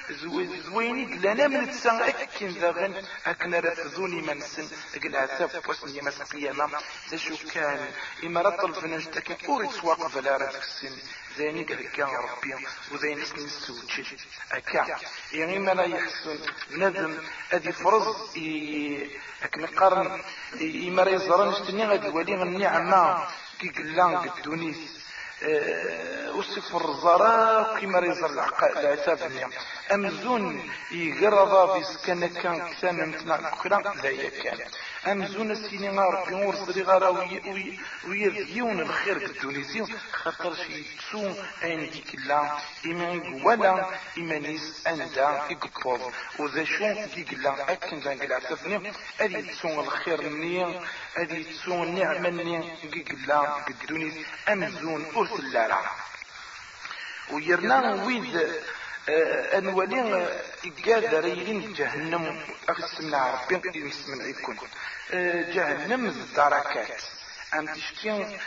زويني 0.68 1.04
قلنا 1.16 1.48
من 1.48 1.72
تسان 1.72 2.02
أكين 2.02 2.50
ذاغن 2.50 3.04
أكنا 3.26 3.60
رفذوني 3.60 4.22
من 4.22 4.42
سن 4.42 4.68
قل 5.04 5.16
عذاب 5.16 5.64
واسم 5.68 5.98
يمس 5.98 6.22
القيامة 6.22 6.70
ذا 7.10 7.18
شو 7.18 7.36
كان 7.54 7.80
إما 8.24 8.42
رطل 8.42 8.74
فنجتك 8.74 9.46
أوريد 9.46 9.72
سواق 9.72 10.08
فلا 10.08 10.38
رفك 10.38 10.64
السن. 10.64 10.96
زيني 11.38 11.64
قهكا 11.64 12.06
ربي 12.06 12.54
وزيني 12.92 13.26
سنين 13.26 13.50
سوتشي 13.50 14.16
أكا. 14.52 14.98
يعني 15.34 15.60
ما 15.60 15.72
لا 15.72 15.84
يحسن 15.84 16.40
ندم. 16.72 17.18
أدي 17.54 17.72
فرز 17.72 18.08
لكن 19.44 19.66
قرن 19.66 20.22
إما 20.88 21.04
يزرن 21.10 21.50
اشتني 21.50 21.86
غادي 21.88 22.10
ولي 22.10 22.34
النعمة 22.44 23.28
كي 23.60 23.70
قلان 23.70 24.18
قدونيس 24.18 24.78
وصف 26.36 26.76
الرزارة 26.76 27.80
كما 27.80 28.00
ريزر 28.00 28.30
العتاب 28.78 29.20
اليوم 29.32 29.52
أمزون 29.94 30.72
يقرض 30.92 31.80
بسكن 31.80 32.28
كان 32.28 32.70
كثام 32.74 33.10
متنا 33.10 33.54
أخرى 33.54 33.84
ذا 34.02 34.30
كان 34.44 34.60
أمزون 35.06 35.52
السينما 35.52 36.02
ربي 36.06 36.34
ورسلي 36.34 36.82
غارا 36.82 37.10
ويريون 38.08 38.80
الخير 38.80 39.18
الدونيسي 39.18 39.86
خاطر 40.12 40.56
شي 40.56 40.84
تسون 40.84 41.36
أين 41.64 41.90
ديك 41.90 42.16
الله 42.16 42.60
إما 42.86 43.22
ولا 43.46 43.86
إما 44.18 44.40
نيس 44.40 44.88
أندا 44.88 45.42
يقبض 45.50 46.12
وذا 46.40 46.64
شون 46.64 47.10
ديك 47.16 47.34
الله 47.34 47.72
أكن 47.72 48.00
ذا 48.00 48.12
قلع 48.12 48.40
تفني 48.40 48.94
أدي 49.20 49.42
تسون 49.42 49.80
الخير 49.80 50.30
مني 50.30 50.80
أدي 51.18 51.44
تسون 51.44 51.84
النعمة 51.84 52.30
مني 52.30 52.76
ديك 52.84 53.12
الله 53.12 53.66
الدونيس 53.70 54.14
أمزون 54.50 55.06
أرسل 55.16 55.52
لارا 55.54 55.82
ويرنا 57.32 58.04
ويد 58.06 58.52
أنولي 59.10 60.28
إقادة 60.66 61.20
ريلين 61.20 61.74
جهنم. 61.74 62.42
أغسمنا 62.70 63.42
ربي 63.52 63.88
يسمن 63.88 64.22
عيكون 64.22 64.58
جهنم 65.54 66.06
الدركات 66.06 67.02
أم 67.54 67.66
تشكين 67.68 68.40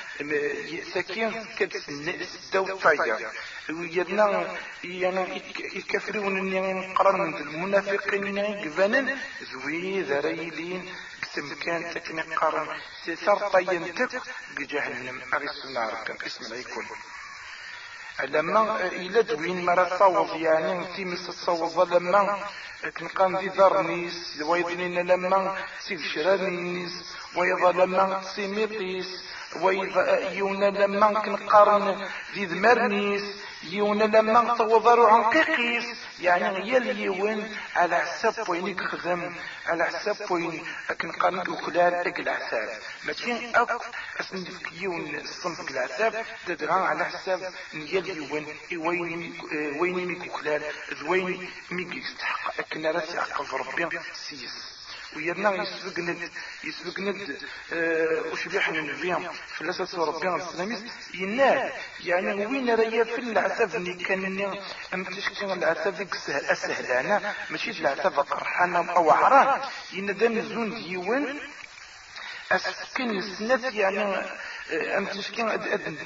سكين 0.94 1.44
كتسن 1.58 2.24
سدو 2.24 2.76
طايا 2.76 3.30
ويرنا 3.70 4.56
يعني 4.84 5.42
يكفرون 5.58 6.56
أن 6.56 6.94
قرن 6.94 7.34
المنافقين 7.34 8.36
يقبنا 8.38 9.18
زوي 9.52 10.02
ذريلين 10.02 10.94
بسم 11.22 11.54
كان 11.54 11.94
تكني 11.94 12.22
قرن. 12.22 12.68
سيسر 13.04 13.48
طين 13.48 13.94
تك 13.94 14.22
بجهنم 14.56 15.20
أغسمنا 15.34 15.88
ربي 15.88 16.26
اسم 16.26 16.54
عيكون 16.54 16.86
لما 18.24 18.86
إلى 18.86 19.22
دوين 19.22 19.64
مرة 19.64 19.98
صوض 19.98 20.36
يعني 20.36 20.84
تيمس 20.96 21.28
الصوض 21.28 21.94
لما 21.94 22.38
كنقام 22.98 23.36
ذي 23.36 23.48
ذرنيس 23.48 24.42
ويظنين 24.46 25.06
لما 25.06 25.56
سيف 25.80 26.00
شرانيس 26.14 26.92
ويظا 27.36 27.72
لما 27.72 28.22
سيميطيس 28.34 29.24
ويظا 29.62 30.18
يونا 30.32 30.66
لما 30.66 31.20
كنقارن 31.20 32.06
ذي 32.34 32.44
ذمرنيس 32.44 33.22
يونا 33.70 34.04
لما 34.04 34.54
توضروا 34.58 35.08
عن 35.10 35.22
قيقيس. 35.22 35.84
يعني 36.20 36.72
هي 36.72 36.76
اليوان 36.76 37.56
على 37.76 37.96
حساب 37.96 38.48
وين 38.48 38.66
يخدم 38.68 39.34
على 39.66 39.84
حساب 39.84 40.30
وين 40.30 40.64
كنقارن 41.00 41.48
وخلال 41.48 41.94
اك 41.94 42.20
العساب 42.20 42.78
ماشي 43.04 43.50
أك 43.54 43.80
أسن 44.20 44.44
يون 44.72 45.14
الصنف 45.14 45.70
العساب 45.70 46.26
تدرى 46.46 46.72
على 46.72 47.04
حساب 47.04 47.52
هي 47.72 47.98
اليوان 47.98 48.46
وين 48.76 49.40
وين 49.80 50.06
ميك 50.08 50.32
وخلال 50.34 50.62
وين 51.06 51.50
ميك 51.70 51.94
يستحق 51.94 52.58
أكن 52.58 52.86
راسي 52.86 53.18
عقل 53.18 53.46
ربي 53.58 53.98
سيس. 54.28 54.69
ويرنا 55.16 55.62
يسبق 55.62 55.98
ند 55.98 56.30
يسبق 56.64 56.98
ند 57.00 57.38
آه 57.72 58.22
وش 58.32 58.48
بيحن 58.48 58.74
نبيهم 58.76 59.28
في 59.54 59.60
الأساس 59.60 59.94
ربنا 59.94 60.36
السلاميس 60.36 60.80
ينال. 61.14 61.72
يعني 62.04 62.46
وين 62.46 62.74
ريا 62.74 63.04
في 63.04 63.18
العتاب 63.18 63.74
اللي 63.74 63.94
كان 64.04 64.58
أم 64.94 65.04
تشكي 65.04 65.44
العتاب 65.44 66.08
السهلانة 66.28 67.34
ماشي 67.50 67.70
العتاب 67.70 68.20
قرحانة 68.20 68.92
أو 68.92 69.10
عران 69.10 69.60
يندم 69.92 70.40
زون 70.40 70.74
ديوان. 70.82 71.40
أسكن 72.52 73.10
السنات 73.10 73.74
يعني 73.74 74.26
أم 74.72 75.06
تشكي 75.06 75.42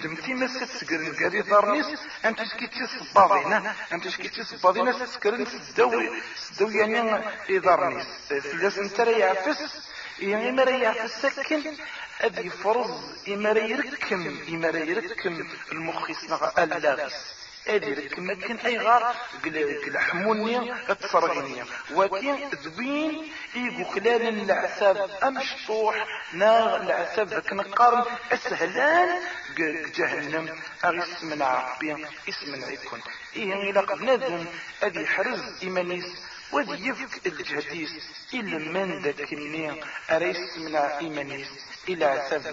دمتي 0.03 0.35
ما 0.35 0.47
ستسكر 0.47 1.01
نقاري 1.01 1.41
ضرنيس 1.41 1.87
أم 2.25 2.35
تشكي 2.35 2.67
تصباضينا 2.67 3.75
أم 3.93 4.01
تشكي 4.01 4.29
تصباضينا 4.29 4.93
ستسكر 4.93 5.45
سدوي 5.45 6.11
سدوي 6.37 6.75
يعني 6.75 7.23
ضرنيس 7.59 8.07
فلاس 8.29 8.79
نترى 8.79 9.13
يعفس 9.13 9.91
يعني 10.19 10.53
ما 10.53 10.65
ريح 10.65 11.03
السكن 11.03 11.77
أدي 12.21 12.51
فرز 12.51 12.91
إما 13.29 13.51
يركم 13.51 14.39
إما 14.49 14.69
يركم 14.69 15.49
المخيس 15.73 16.25
اللاغس 16.59 17.44
ادي 17.69 17.95
لكن 17.95 18.57
أي 18.57 18.79
غار 18.79 19.15
قل 19.45 19.99
حموني 19.99 20.75
اتصرغيني 20.91 21.63
ولكن 21.93 22.49
ذبين 22.65 23.33
ايقو 23.57 23.85
خلال 23.85 24.51
العساب 24.51 25.11
امشطوح 25.23 26.07
نا 26.33 26.83
العساب 26.83 27.29
ذاك 27.29 27.53
نقارن 27.53 28.05
أسهلان. 28.33 29.21
جهنم 29.97 30.59
أغي 30.85 31.03
اسم 31.03 31.43
عربي 31.43 32.07
اسم 32.29 32.73
يكون. 32.73 33.01
إيه 33.37 33.71
إلى 33.71 33.81
قد 33.81 34.03
نذم 34.03 34.47
ادي 34.83 35.07
حرز 35.07 35.63
إيمانيس 35.63 36.05
ودي 36.53 36.89
يفك 36.89 37.27
الجهديس. 37.27 37.91
إلا 38.35 38.59
من 38.59 39.03
ذاك 39.03 39.33
النية 39.33 39.81
أريس 40.11 40.59
من 40.59 40.77
إيمانيس. 40.77 41.49
إلى 41.89 42.05
عساب 42.05 42.47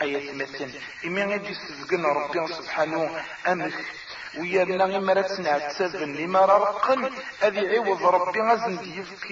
أيات 0.00 0.34
مثل 0.34 0.70
إيمان 1.04 1.30
يدي 1.30 1.54
سفقنا 1.54 2.08
ربي 2.08 2.54
سبحانه 2.54 3.24
أمك 3.46 3.74
ويانا 4.38 4.84
غير 4.84 5.00
راه 5.00 5.22
تنعتسبن 5.22 6.12
لما 6.14 6.40
رقن 6.40 7.10
هذه 7.40 7.76
عوض 7.76 8.02
ربي 8.02 8.40
غازن 8.40 8.76
ديفك 8.78 9.30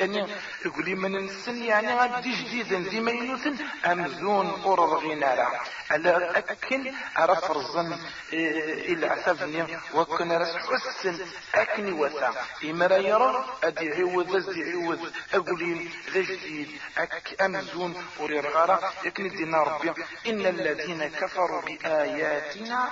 يعني 0.00 0.26
يقول 0.64 0.84
لي 0.84 0.94
من 0.94 1.16
السن 1.16 1.62
يعني 1.62 1.94
غادي 1.94 2.32
جديدا 2.32 2.78
ديما 2.90 3.10
ينوثن. 3.10 3.56
امزون 3.86 4.62
اور 4.64 4.78
رغينا 4.78 5.34
راه. 5.34 5.60
على 5.90 6.32
أكن 6.36 6.92
على 7.16 7.36
فرزن 7.36 7.98
إلى 8.32 9.06
عتبني 9.06 9.78
وكن 9.94 10.32
راس 10.32 10.56
حسن 10.56 11.18
أكني 11.54 11.92
وثا. 11.92 12.34
راه 12.62 12.96
يرى 12.96 13.44
أدي 13.64 13.92
عوض 13.92 14.36
ازدي 14.36 14.72
عوض. 14.72 15.12
أقول 15.34 15.88
ذا 16.14 16.20
جديد 16.20 16.68
اك 16.98 17.42
امزون 17.42 18.06
وري 18.18 18.40
رغارة 18.40 18.92
يكن 19.04 19.28
دينا 19.28 19.62
ربي 19.62 19.92
إن 20.26 20.46
الذين 20.46 21.08
كفروا 21.08 21.62
بآياتنا 21.62 22.88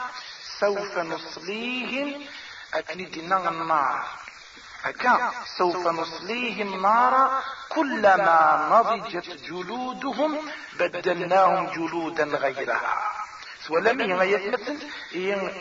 سوف 0.60 0.98
نصليهم. 0.98 2.24
أكيد 2.74 3.16
النار. 3.16 4.04
أكا. 4.84 5.30
سوف 5.58 5.86
نصليهم 5.86 6.82
نارا. 6.82 7.42
كلما 7.68 8.68
نضجت 8.72 9.28
جلودهم 9.44 10.50
بدلناهم 10.78 11.66
جلودا 11.66 12.24
غيرها. 12.24 13.12
ولم 13.70 14.00
يمثل 14.00 14.78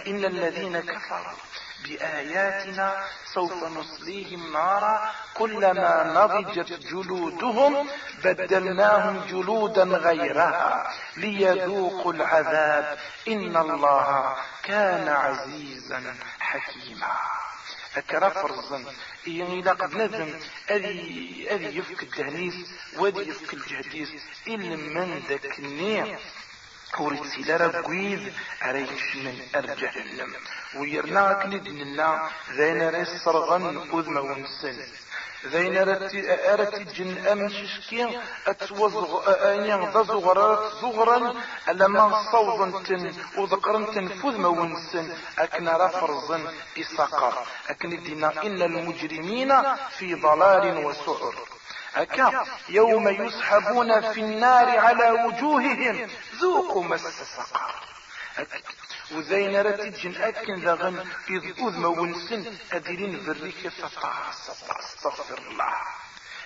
إن 0.07 0.25
الذين 0.25 0.79
كفروا 0.79 1.37
بآياتنا 1.83 3.05
سوف 3.33 3.63
نصليهم 3.63 4.53
نارا 4.53 5.11
كلما 5.33 6.03
نضجت 6.03 6.73
جلودهم 6.73 7.87
بدلناهم 8.23 9.25
جلودا 9.25 9.83
غيرها 9.83 10.93
ليذوقوا 11.17 12.13
العذاب 12.13 12.97
إن 13.27 13.57
الله 13.57 14.35
كان 14.63 15.09
عزيزا 15.09 16.15
حكيما. 16.39 17.15
أكرا 17.97 18.29
فرزا 18.29 18.83
إلا 19.27 19.73
قد 19.73 19.93
نذم 19.95 20.39
أذي, 20.69 21.47
أذي 21.51 21.77
يفك 21.77 22.03
الدهنيس 22.03 22.55
وأذي 22.97 23.29
يفك 23.29 23.53
الجهديس 23.53 24.09
إلا 24.47 24.75
من 24.75 25.23
ذاك 25.29 25.59
النير 25.59 26.19
وريد 26.99 27.23
سيلارا 27.25 27.81
قويد 27.81 28.33
أريش 28.63 29.15
من 29.15 29.35
أرجهنم 29.55 30.33
ويرنا 30.75 31.33
كند 31.33 31.67
لنا 31.67 32.29
ذين 32.57 32.89
ريس 32.89 33.09
صرغن 33.25 33.63
أذم 33.93 34.17
ونسن 34.17 34.77
ذين 35.45 35.77
أرتي 35.77 36.83
جن 36.83 37.27
أمن 37.27 37.49
ششكين 37.49 38.21
أتوزغ 38.47 39.11
أنيان 39.53 39.81
ذا 39.93 40.01
زغرا 40.81 41.33
ألما 41.69 42.31
صوضا 42.31 42.83
تن 42.83 43.13
وذكرا 43.37 43.85
تنفذ 43.93 44.37
مونسن 44.37 45.13
أكنا 45.39 45.85
رفرزا 45.85 46.53
إساقر 46.77 47.47
أكن 47.69 48.03
دينا 48.03 48.43
إن 48.43 48.61
المجرمين 48.61 49.51
في 49.97 50.15
ضلال 50.15 50.85
وسعر. 50.85 51.35
أكا 52.01 52.45
يوم 52.69 53.07
يسحبون 53.07 54.13
في 54.13 54.19
النار 54.19 54.77
على 54.77 55.11
وجوههم. 55.11 56.09
ذوقوا 56.41 56.83
مس 56.83 57.01
سقر 57.01 57.75
وزين 59.11 59.61
رتي 59.61 59.89
جن 59.89 60.21
أكن 60.21 60.65
ذغن 60.65 61.05
إذ 61.29 61.43
أذ 61.65 61.85
ونسن. 61.85 62.57
أديرين 62.71 63.19
فريك 63.25 63.71
سطاس 63.81 64.49
استغفر 64.79 65.37
الله. 65.37 65.73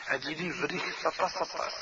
أديرين 0.09 0.53
فريك 0.53 0.83
سطاس 1.03 1.31
سطاس 1.31 1.73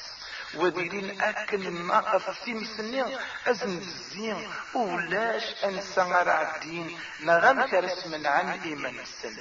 وديرين 0.56 1.22
أكن 1.22 1.72
ما 1.72 2.16
أفسيم 2.16 2.68
سنين 2.78 3.18
أزن 3.48 3.78
الزين. 3.78 4.50
ولاش 4.74 5.44
أنسى 5.64 6.02
الدين 6.02 7.00
نغم 7.20 7.66
كرس 7.66 8.08
من 8.08 8.28
عن 8.28 8.60
إيمان 8.66 9.00
السن 9.00 9.38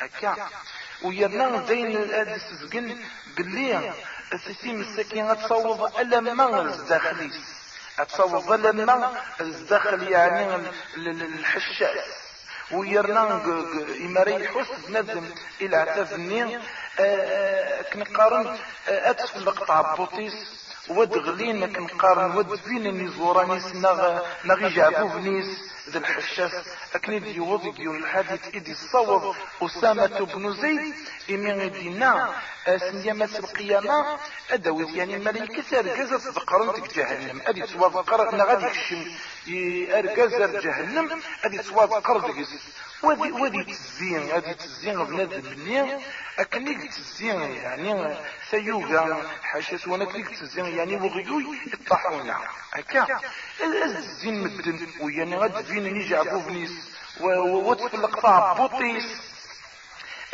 أكا 0.00 0.48
ويرنا 1.04 1.66
زين 1.66 1.86
الأدس 1.96 2.42
زقن 2.52 2.96
باللي 3.36 3.92
السيسيم 4.32 4.80
السكين 4.80 5.36
تصوض 5.36 5.98
ألا 5.98 6.20
ما 6.20 6.60
الزاخليس 6.60 7.34
اتصوض 7.98 8.52
لما 8.52 9.12
الدخل 9.40 10.02
يعني 10.02 10.56
الحشاش. 10.96 11.98
ويرنا 12.70 13.42
إماري 14.00 14.48
حس 14.48 14.90
نزم 14.90 15.30
إلى 15.60 15.76
عتفني 15.76 16.58
كنقارن 17.92 18.58
أتفلق 18.88 19.64
طابوتيس 19.64 20.32
ود 20.88 21.18
غلين 21.18 21.72
كنقارن 21.72 22.36
ود 22.36 22.54
فين 22.54 23.04
نزورانيس 23.04 23.66
نغ 23.74 24.20
نغي 24.44 24.68
جابو 24.68 25.08
بنيس 25.08 25.46
ذي 25.90 25.98
الحشاس. 25.98 26.52
أكني 26.94 27.18
دي 27.18 27.40
وضي 27.40 27.70
الحديث 27.90 28.54
إدي 28.54 28.72
الصوض 28.72 29.34
أسامة 29.62 30.18
بن 30.34 30.52
زيد 30.52 30.94
إمي 31.30 31.68
دينا 31.68 32.34
سنيامة 32.78 33.30
القيامة 33.38 34.18
أدويت 34.50 34.90
يعني 34.94 35.16
الملائكة 35.16 35.78
أرقزة 35.78 36.30
ذكرنتك 36.30 36.94
جهنم. 36.94 37.40
أدي 37.46 37.62
توافقر 37.62 38.34
نغادي 38.36 38.66
كشم 38.66 39.04
أرقزة 39.98 40.60
جهنم 40.60 41.20
أدي 41.44 41.58
توافقر 41.58 42.18
دقس 42.18 42.52
ودي 43.02 43.32
ودي 43.32 43.64
تزين 43.64 44.30
ادي 44.30 44.54
تزين 44.54 45.04
بنادم 45.04 45.58
مني 45.60 45.98
اكنيك 46.38 46.90
تزين 46.92 47.40
يعني 47.40 48.16
سيوغا 48.50 49.30
حاشس 49.42 49.88
وأنا 49.88 50.04
كنيك 50.04 50.28
تزين 50.28 50.64
يعني 50.66 50.96
وغيوي 50.96 51.58
يطحونا 51.66 52.40
هكا. 52.72 53.20
الزين 53.62 54.42
مدن 54.44 54.86
ويعني 55.00 55.36
غاد 55.36 55.64
فين 55.64 55.92
نيجي 55.94 56.16
عقوفنيس 56.16 56.70
وتفلق 57.20 58.20
طاب 58.20 58.56
بوطيس. 58.56 59.32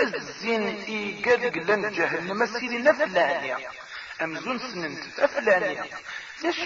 الزين 0.00 0.62
ايقاد 0.62 1.58
قلن 1.58 1.90
جهنم 1.92 2.46
سيدي 2.46 2.78
نفلانيا 2.78 3.58
أمزون 4.22 4.58
سننت 4.58 5.18
افلانيا 5.18 5.84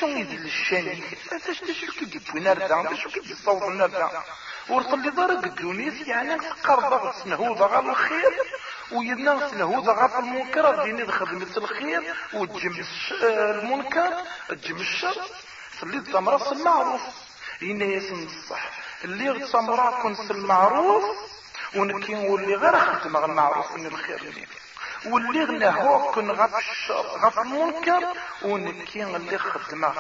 شو 0.01 0.07
يدير 0.07 0.41
الشاني 0.41 1.03
فاش 1.31 1.59
شو 1.59 1.93
كي 1.93 2.05
يجيب 2.05 2.37
نردا 2.37 2.95
شو 2.97 3.11
كي 3.11 3.21
يصوت 3.33 3.63
نردا 3.63 4.23
ورقل 4.69 4.99
لي 5.03 5.11
ضرب 5.11 5.45
الدونيس 5.45 6.09
يعني 6.09 6.35
قرض 6.65 7.15
سنهوض 7.25 7.63
غير 7.63 7.91
الخير 7.91 8.33
ويدنا 8.93 9.49
سنهوض 9.51 9.89
غير 9.91 10.19
المنكر 10.19 10.85
ديني 10.85 11.07
خدمة 11.13 11.57
الخير 11.57 12.15
وتجم 12.35 12.85
المنكر 13.23 14.13
تجم 14.49 14.77
الشر 14.77 15.17
اللي 15.83 16.01
تمرس 16.01 16.53
المعروف 16.53 17.01
إن 17.63 17.81
يسم 17.81 18.23
الصح 18.27 18.71
اللي 19.05 19.47
تمرا 19.47 20.03
كنس 20.03 20.31
المعروف 20.31 21.05
ونكين 21.77 22.19
واللي 22.19 22.55
غير 22.55 22.79
خدم 22.79 23.17
المعروف 23.17 23.73
من 23.73 23.87
الخير 23.87 24.17
اللي 24.23 24.47
واللي 25.07 25.45
غناه 25.45 26.11
كن 26.13 26.31
غف 26.31 26.55
الشر 26.59 27.07
غف 27.07 27.39
المنكر 27.39 28.05
ونكين 28.43 29.17
اللي 29.17 29.39
خدمة. 29.39 29.93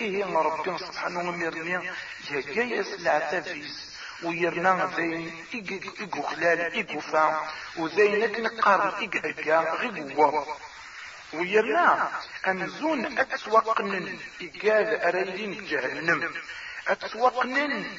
إيه 0.00 0.24
ربي 0.38 0.78
سبحانه 0.78 1.18
ومرني 1.20 1.70
يا 2.30 2.40
جايس 2.40 2.94
العتافيس 2.94 3.85
ويرنا 4.22 4.90
زين 4.96 5.44
إيقو 5.54 6.22
خلال 6.22 6.60
إيقو 6.72 7.00
فا 7.00 7.48
وزين 7.76 8.42
نقارن 8.42 8.92
إيقا 9.00 9.76
غيقوا 9.76 10.44
ويرنا 11.32 12.10
أمزون 12.46 13.18
أتوقنن. 13.18 14.18
إيقاد 14.40 14.88
أريدين 15.04 15.66
جهنم. 15.66 16.34
أتوقنن. 16.88 17.98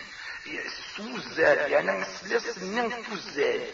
سوزال 0.98 1.72
يعني 1.72 1.92
مسلس 1.92 2.58
نن 2.64 2.90
فوزال. 2.90 3.70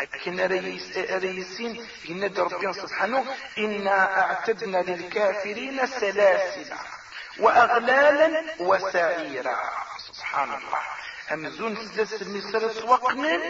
لكن 0.00 0.40
ريس 0.40 0.98
ريسين 0.98 1.86
إن 2.08 2.24
ربنا 2.38 2.72
سبحانه 2.72 3.36
إنا 3.58 4.20
أعتدنا 4.20 4.78
للكافرين 4.78 5.86
سلاسل. 5.86 6.72
وأغلالا 7.38 8.44
وسعيرا. 8.58 9.58
سبحان 10.06 10.48
الله. 10.48 10.82
امزون 11.32 11.76
سلاس 11.94 12.22
النساء 12.22 12.72
سواقنين 12.72 13.40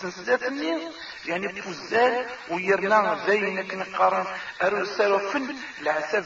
سنسلاتني 0.00 0.78
يعني 1.26 1.60
بوزال 1.60 2.26
ويرنا 2.50 3.24
ذين 3.26 3.68
كنقارن 3.68 4.26
ارسل 4.62 5.20
فن 5.30 5.56
العساب 5.82 6.24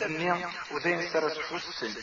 وذين 0.71 1.11
سرس 1.13 1.39
حسن 1.39 1.95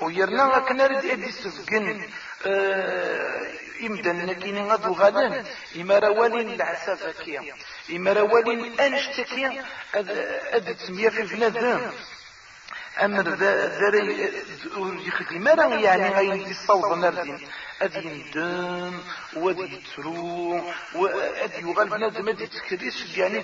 ويرنا 0.00 0.58
كنا 0.58 0.86
رد 0.86 1.04
ادي 1.04 1.32
سفقن 1.32 2.08
آه 2.46 3.50
إمدن 3.82 4.32
كيني 4.32 4.62
غدو 4.70 4.92
غالان 4.92 5.44
إما 5.76 5.98
روالين 5.98 6.48
العسافة 6.52 7.12
كيا 7.12 7.54
إما 7.90 8.12
روالين 8.12 8.80
أنشتكيا 8.80 9.64
أد 9.94 10.76
تسمية 10.76 11.08
في 11.08 11.22
بنادم 11.22 11.90
أمر 13.02 13.28
ذري 13.80 14.42
يخدم 15.08 15.48
يعني 15.72 16.08
غيدي 16.08 16.50
الصوت 16.50 16.98
نردين 16.98 17.48
ادي 17.82 17.98
يندم 17.98 18.98
وادي 19.36 19.62
يترو 19.62 20.62
وادي 20.94 21.60
يغال 21.60 21.88
بنادم 21.88 22.28
ادي 22.28 22.46
تكريش 22.46 23.16
يعني 23.18 23.42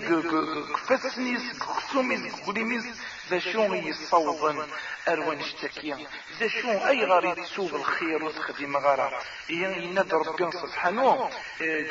كفاسنيس 0.74 1.42
كسوميس 1.58 2.34
كوليميس 2.44 2.84
ذا 3.30 3.38
شو 3.38 3.74
يصوضن 3.74 4.66
اروان 5.08 5.38
اشتكيا 5.40 5.98
ذا 6.40 6.48
شو 6.48 6.70
اي 6.70 7.04
غاري 7.04 7.34
تسوب 7.34 7.74
الخير 7.74 8.24
وتخدم 8.24 8.76
غارا 8.76 9.12
يناد 9.50 10.14
ربي 10.14 10.50
سبحانه 10.52 11.30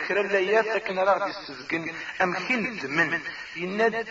كرا 0.08 0.24
لايات 0.24 0.78
كنا 0.78 1.04
راه 1.04 1.32
تسفقن 1.32 1.94
امكن 2.22 2.80
من 2.84 3.22
يناد 3.56 4.08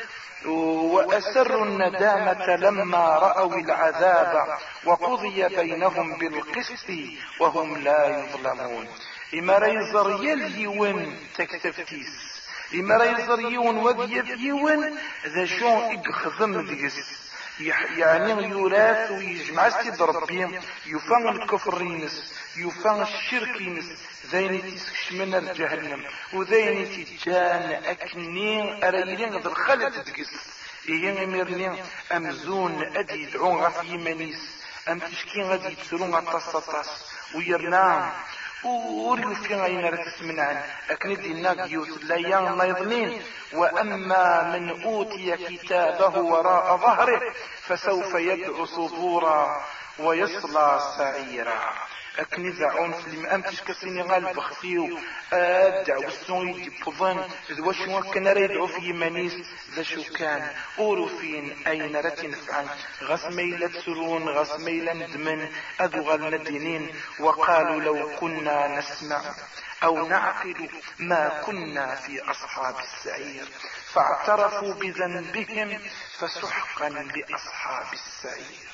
وأسروا 0.46 1.64
الندامة 1.64 2.56
لما 2.56 3.18
رأوا 3.18 3.56
العذاب 3.56 4.58
وقضي 4.84 5.48
بينهم 5.48 6.18
بالقسط 6.18 6.90
وهم 7.40 7.78
لا 7.78 8.18
يظلمون 8.18 8.88
إما 9.34 9.58
ريزر 9.58 10.24
يليون 10.24 11.18
تكتفتيس 11.36 12.41
إما 12.74 12.96
ريزر 12.96 13.40
يون 13.40 13.76
وذيب 13.76 14.26
يون 14.26 14.98
ذا 15.26 15.46
شون 15.46 15.98
إقخذم 15.98 16.66
ديس. 16.66 17.22
يعني 17.60 18.48
يوراث 18.48 19.10
ويجمع 19.10 19.68
سيد 19.68 20.02
ربي 20.02 20.60
يفان 20.86 21.28
الكفر 21.28 21.82
ينس 21.82 22.32
يفان 22.56 23.02
الشرك 23.02 23.60
ينس. 23.60 23.86
ذين 24.30 24.74
تسكش 24.74 25.12
من 25.12 25.52
جهنم 25.54 26.04
وذين 26.32 27.06
تجان 27.06 27.82
أكنين 27.84 28.84
أريلين 28.84 29.38
ذا 29.38 29.48
الخلد 29.48 29.92
تقس 29.92 30.30
إيه 30.88 31.26
ميرني 31.26 31.82
أمزون 32.12 32.96
أدي 32.96 33.22
يدعون 33.22 33.56
غف 33.56 33.84
يمانيس 33.84 34.62
أم 34.88 34.98
تشكين 34.98 35.42
غادي 35.42 35.68
يتسرون 35.68 36.14
غطاس 36.14 36.88
ويرنام 38.64 38.98
وريو 39.04 39.34
في 39.34 39.54
غينا 39.54 39.90
رتسمنعن 39.90 40.62
أكن 40.90 41.14
دينا 41.14 41.62
قيوت 41.62 42.04
لا 42.04 42.16
يضنين 42.64 43.22
وأما 43.52 44.42
من 44.42 44.82
أوتي 44.82 45.36
كتابه 45.36 46.20
وراء 46.20 46.76
ظهره 46.76 47.20
فسوف 47.62 48.14
يدعو 48.14 48.64
صبورا 48.64 49.64
ويصلى 49.98 50.80
سعيرا. 50.98 51.60
أكني 52.18 52.52
زعون 52.52 52.92
في 52.92 53.06
المأم 53.06 53.42
تشكسيني 53.42 54.02
غال 54.02 54.34
بخفيو 54.34 54.98
أدع 55.32 55.96
والسون 55.96 56.48
يدبضن 56.48 57.28
ذو 57.50 57.72
شو 57.72 58.00
كان 58.00 58.28
ريدعو 58.28 58.66
في 58.66 58.92
منيس 58.92 59.32
ذا 59.74 59.82
شو 59.82 60.02
كان؟ 60.02 60.50
أوروفين 60.78 61.66
أين 61.66 61.96
رتنفعن 61.96 62.66
غس 63.02 63.24
ميلة 63.24 63.80
سرون 63.84 64.28
غس 64.28 64.60
ميلة 64.60 64.92
ندمن 64.92 65.48
أذو 65.80 66.02
غال 66.02 66.30
ندينين 66.30 66.94
وقالوا 67.20 67.80
لو 67.80 68.16
كنا 68.20 68.78
نسمع 68.78 69.34
أو 69.82 70.08
نعقل 70.08 70.68
ما 70.98 71.42
كنا 71.46 71.94
في 71.94 72.30
أصحاب 72.30 72.74
السعير. 72.78 73.44
فاعترفوا 73.92 74.74
بذنبهم 74.74 75.80
فسحقا 76.18 76.88
لأصحاب 76.88 77.92
السعير. 77.92 78.68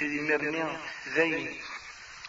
مرنين 0.00 0.78
ذين 1.08 1.60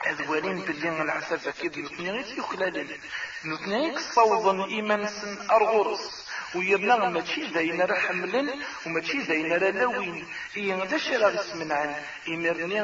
أذوالين 0.07 0.59
باللي 0.61 1.01
العسافة 1.01 1.51
كيد 1.51 1.79
نتنيغيت 1.79 2.37
يخلالين 2.37 2.99
نتنيغيك 3.45 3.99
صوضا 3.99 4.65
إيمان 4.65 5.07
سن 5.07 5.49
أرغرس 5.51 6.27
ويرنا 6.55 7.09
ماشي 7.09 7.45
داين 7.45 7.81
راه 7.81 7.95
حملن 7.95 8.61
وماشي 8.85 9.17
داين 9.23 9.53
راه 9.53 9.71
لوين 9.71 10.27
هي 10.53 10.73
غدا 10.73 10.97
شي 10.97 11.15
راه 11.15 11.43
عن 11.71 11.95
إمرني 12.27 12.81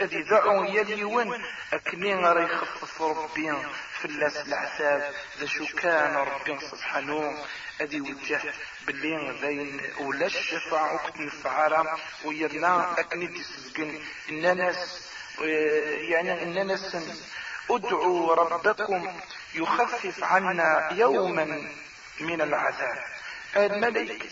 أدي 0.00 0.22
دعو 0.22 0.64
يا 0.64 0.82
اليوان 0.82 1.42
أكني 1.72 2.14
راه 2.14 2.42
يخفف 2.44 3.02
ربي 3.02 3.52
في 3.98 4.04
اللاس 4.04 4.36
العتاب 4.36 5.14
ذا 5.38 5.46
شو 5.46 5.66
كان 5.66 6.14
ربي 6.16 6.58
سبحانه. 6.60 7.44
أدي 7.80 8.00
وجه 8.00 8.40
باللي 8.86 9.38
ذاين 9.40 9.80
ولا 10.00 10.26
الشفاعة 10.26 10.94
وقت 10.94 11.16
نفعارا 11.20 11.98
ويرنا 12.24 13.00
أكني 13.00 13.26
تسبقن 13.28 14.00
إن 14.30 14.56
ناس 14.56 15.05
يعني 16.10 16.42
إننا 16.42 16.76
سن 16.76 17.14
ادعوا 17.70 18.34
ربكم 18.34 19.20
يخفف 19.54 20.24
عنا 20.24 20.92
يوما 20.92 21.68
من 22.20 22.40
العذاب. 22.40 22.98
الملك 23.56 24.22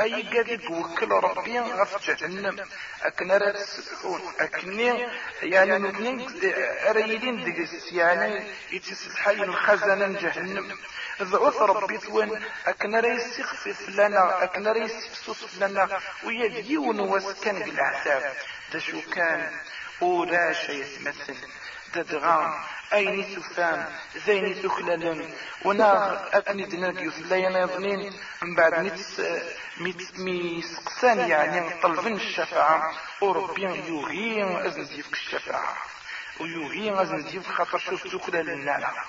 أي 0.00 0.22
قد 0.22 0.64
وكل 0.70 1.10
ربي 1.10 1.58
غف 1.60 2.10
جهنم. 2.10 2.56
اكنا 3.02 3.36
رات 3.36 3.54
السبحون 3.54 4.20
اكني 4.40 5.08
يعني 5.42 5.78
نتنين 5.78 6.40
ريلين 6.88 7.44
دقس 7.44 7.92
يعني 7.92 8.44
يتسلحي 8.72 9.32
الخزن 9.32 10.14
جهنم. 10.14 10.78
ضعف 11.22 11.56
ربي 11.56 11.98
ثوان 11.98 12.42
اكنا 12.66 13.00
ريس 13.00 13.38
يخفف 13.38 13.88
لنا 13.88 14.44
اكنا 14.44 14.72
ريس 14.72 14.92
يخصص 15.10 15.62
لنا 15.62 16.00
ويديون 16.24 17.00
وسكن 17.00 17.58
بالعذاب. 17.58 18.32
ده 18.72 18.78
شو 18.78 19.00
كان 19.00 19.50
ولا 20.00 20.52
شيء 20.52 20.84
يتمثل 20.84 21.36
تدغام 21.92 22.54
أين 22.92 23.36
تفام 23.36 23.86
زين 24.26 24.62
تخلل 24.62 25.28
ونا 25.64 26.20
أكني 26.38 26.64
دناك 26.64 27.02
يثلين 27.02 27.56
يظنين. 27.56 28.12
من 28.42 28.54
بعد 28.54 28.74
ميت 28.74 29.20
ميت 29.80 30.18
ميسقسان 30.18 31.18
يعني 31.18 31.80
طلبن 31.82 32.14
الشفاعة. 32.14 32.92
وربي 33.20 33.62
يغي 33.62 34.66
أزن 34.66 34.84
ديفك 34.84 35.12
الشفاعة. 35.12 35.76
ويغي 36.40 37.02
أزن 37.02 37.24
ديفك 37.24 37.52
خاطر 37.52 37.78
شوف 37.78 38.16
تخلل 38.16 38.50
النار 38.50 39.04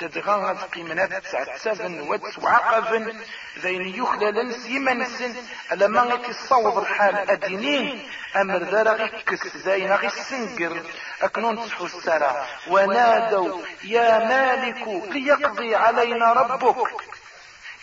تدغى 0.00 0.56
قيمنات 0.74 1.12
تعتسابن 1.32 2.00
وتوعقبن 2.00 3.20
ذين 3.58 3.82
يخلل 3.82 4.54
سيما 4.54 5.04
سن 5.04 5.34
ألا 5.72 5.86
ما 5.86 6.00
غيتصوض 6.00 6.78
الحال 6.78 7.30
أدينين 7.30 8.08
أمر 8.36 8.56
ذا 8.56 9.06
كس 9.26 9.56
ذين 9.56 9.92
غي 9.92 10.06
السنقر 10.06 10.82
أكنون 11.22 11.68
تحو 11.68 11.84
السرى 11.84 12.46
ونادوا 12.68 13.62
يا 13.84 14.18
مالك 14.18 14.88
ليقضي 15.12 15.76
علينا 15.76 16.32
ربك. 16.32 16.76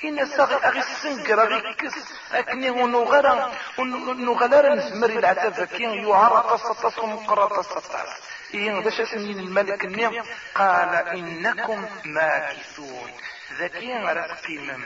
إن 0.03 0.25
ساغي 0.25 0.55
أغي 0.55 0.79
السنقر 0.79 1.43
أغي 1.43 1.73
كس 1.73 1.93
أكني 2.33 2.69
ونغرى 2.69 3.51
ونغلر 3.77 4.73
نزمر 4.73 5.09
العتافكين 5.09 5.89
يعرق 5.89 6.55
سطسهم 6.55 7.17
قرط 7.27 7.59
سطس 7.59 8.26
باش 8.53 8.99
اسمين 8.99 9.39
الملك 9.39 9.85
النيم 9.85 10.23
قال 10.55 10.95
إنكم 10.95 11.85
ماكثون. 12.05 13.11
ذكي 13.59 13.93
غير 13.93 14.35
تقيمم 14.35 14.83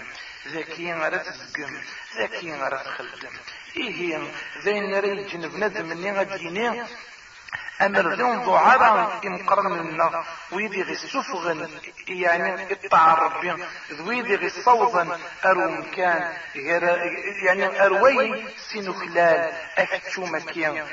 ذكي 0.47 0.93
غير 0.93 1.17
تزقم 1.17 1.81
ذكي 2.17 2.53
غير 2.53 2.77
تخدم 2.77 3.33
إيه 3.77 4.19
ذين 4.63 4.99
ريجن 4.99 5.41
جنب 5.41 5.55
ندم 5.55 5.91
اني 5.91 6.83
غديني 7.81 7.99
أمر 7.99 8.13
ذون 8.13 8.45
ضعرا 8.45 9.19
يمقرن 9.23 9.91
لنا 9.91 10.23
ويدي 10.51 10.83
غي 10.83 10.95
سفغن 10.95 11.69
يعني 12.07 12.73
إطاع 12.73 13.13
ربي. 13.13 13.65
ويدي 13.99 14.35
غي 14.35 14.49
صوضا 14.49 15.19
ارو 15.45 15.71
مكان 15.71 16.33
يعني 17.45 17.85
أروي 17.85 18.45
سينو 18.57 18.93
خلال 18.93 19.53
افتشو 19.77 20.25
مكان 20.25 20.87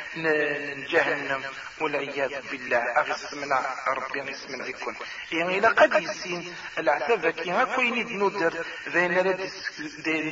جهنم. 0.90 1.42
والعياذ 1.80 2.50
بالله. 2.50 2.78
اغسمنا 2.78 3.58
ربي 3.88 4.20
غسمنا 4.20 4.66
يكون 4.66 4.94
يعني 5.32 5.58
إلى 5.58 5.68
قد 5.68 6.02
يسين. 6.02 6.54
العتاب 6.78 7.28
كي 7.30 7.50
هاكوين 7.50 7.94
يدنودر. 7.94 8.54
ذين 8.88 9.18
رد 9.18 9.50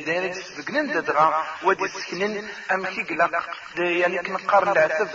داير 0.05 0.33
سبقنن 0.33 0.87
ددغا 0.87 1.43
ودي 1.63 1.87
سكنن 1.87 2.47
أم 2.71 2.85
كي 2.85 3.03
قلق. 3.03 3.43
يعني 3.77 4.17
كنقار 4.17 4.71
العتاب 4.71 5.07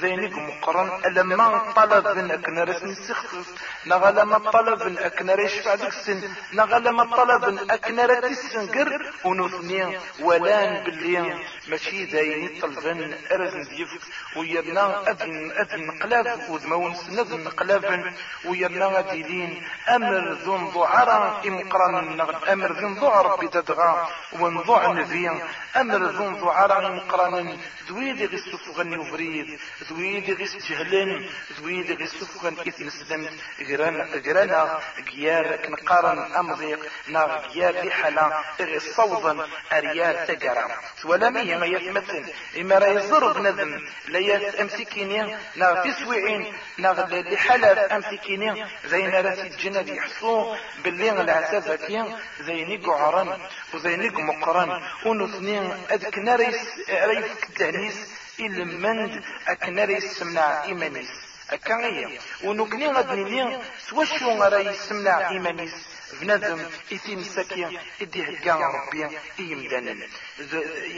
ذين 0.00 0.32
مقر 0.32 0.75
يقرن 0.76 1.14
لما 1.14 1.72
طلب 1.76 2.08
من 2.08 2.30
أكن 2.30 2.58
رسم 2.58 2.94
سخفف 2.94 3.46
نغا 3.86 4.10
لما 4.10 4.38
طلب 4.50 4.82
من 4.82 4.98
أكن 4.98 5.30
ريشفع 5.30 5.74
ديك 5.74 5.88
السن 5.88 6.22
نغا 6.52 6.78
لما 6.78 7.04
طلب 7.04 7.44
من 7.44 7.70
أكن 7.70 8.00
رتسنقر 8.00 9.12
ونثني 9.24 9.98
ولان 10.20 10.84
باللي 10.84 11.38
ماشي 11.68 12.04
داين 12.06 12.60
طلبن 12.60 13.14
أرزن 13.32 13.62
ديفك 13.62 14.00
ويرنا 14.36 15.10
أذن 15.10 15.50
أذن 15.50 15.90
قلاب 16.02 16.50
وذمون 16.50 16.94
سنذن 16.94 17.48
قلاب 17.48 18.14
ويرنا 18.44 19.00
ديلين 19.00 19.62
أمر 19.88 20.32
ذن 20.32 20.70
ضعرا 20.74 21.42
إمقران 21.46 22.20
أمر 22.52 22.72
ذن 22.72 22.94
ضعر 22.94 23.36
بددغا 23.36 24.08
ونضع 24.40 24.92
نبي 24.92 25.30
أمر 25.76 26.02
ذن 26.18 26.34
ضعرا 26.40 26.86
إمقران 26.88 27.58
ذويد 27.88 28.18
غي 28.22 28.38
السفغن 28.38 28.98
وفريد 28.98 29.58
ذويد 29.90 30.30
غي 30.30 30.44
الجهلن 30.70 31.28
ذويد 31.60 31.90
غي 31.90 32.04
السفغن 32.04 32.56
إثم 32.68 32.88
سلم 32.88 33.28
غرانا 33.68 34.04
غرانا 34.26 34.80
غيار 35.14 35.56
كنقارن 35.56 36.18
أمضيق 36.32 36.78
نا 37.08 37.24
غيار 37.24 37.86
لحلا 37.86 38.42
غي 38.60 38.80
صوضا 38.80 39.48
أريال 39.72 40.26
تقرا. 40.26 40.66
ولا 41.04 41.30
مية 41.30 41.56
ما 41.56 41.66
يتمثل 41.66 42.24
إما 42.60 42.78
راه 42.78 42.88
يزر 42.88 43.32
بنذم 43.32 43.88
لا 44.08 44.18
يتمسكيني 44.18 45.36
نا 45.56 45.84
تسويعين 45.84 46.52
نا 46.78 46.88
لحلا 47.32 47.96
أمسكيني. 47.96 48.66
زين 48.84 49.10
راسي 49.10 49.46
الجنة 49.46 49.92
يحصو 49.92 50.56
باللي 50.84 51.10
العسافة 51.10 52.16
زينيك 52.40 52.88
عرن 52.88 53.40
وزينيك 53.74 54.14
مقرن 54.20 54.82
ونثنين 55.06 55.72
أذك 55.90 56.18
ناريس 56.18 56.60
ريف 56.90 57.40
كتانيس 57.40 58.25
إلمند 58.40 59.24
أكناريس 59.48 60.04
سمنع 60.04 60.64
إيمانيس. 60.64 61.10
أكاية 61.50 62.18
ونكني 62.44 62.86
غدني 62.86 63.58
سوا 63.88 64.04
شو 64.04 64.30
غرا 64.30 64.58
يسمنع 64.58 65.28
إيمانيس. 65.30 65.74
بنادم 66.20 66.70
إتيم 66.92 67.22
ساكي 67.22 67.78
إدي 68.02 68.22
هكا 68.22 68.54
ربي 68.54 69.18
إيمدانا 69.38 70.06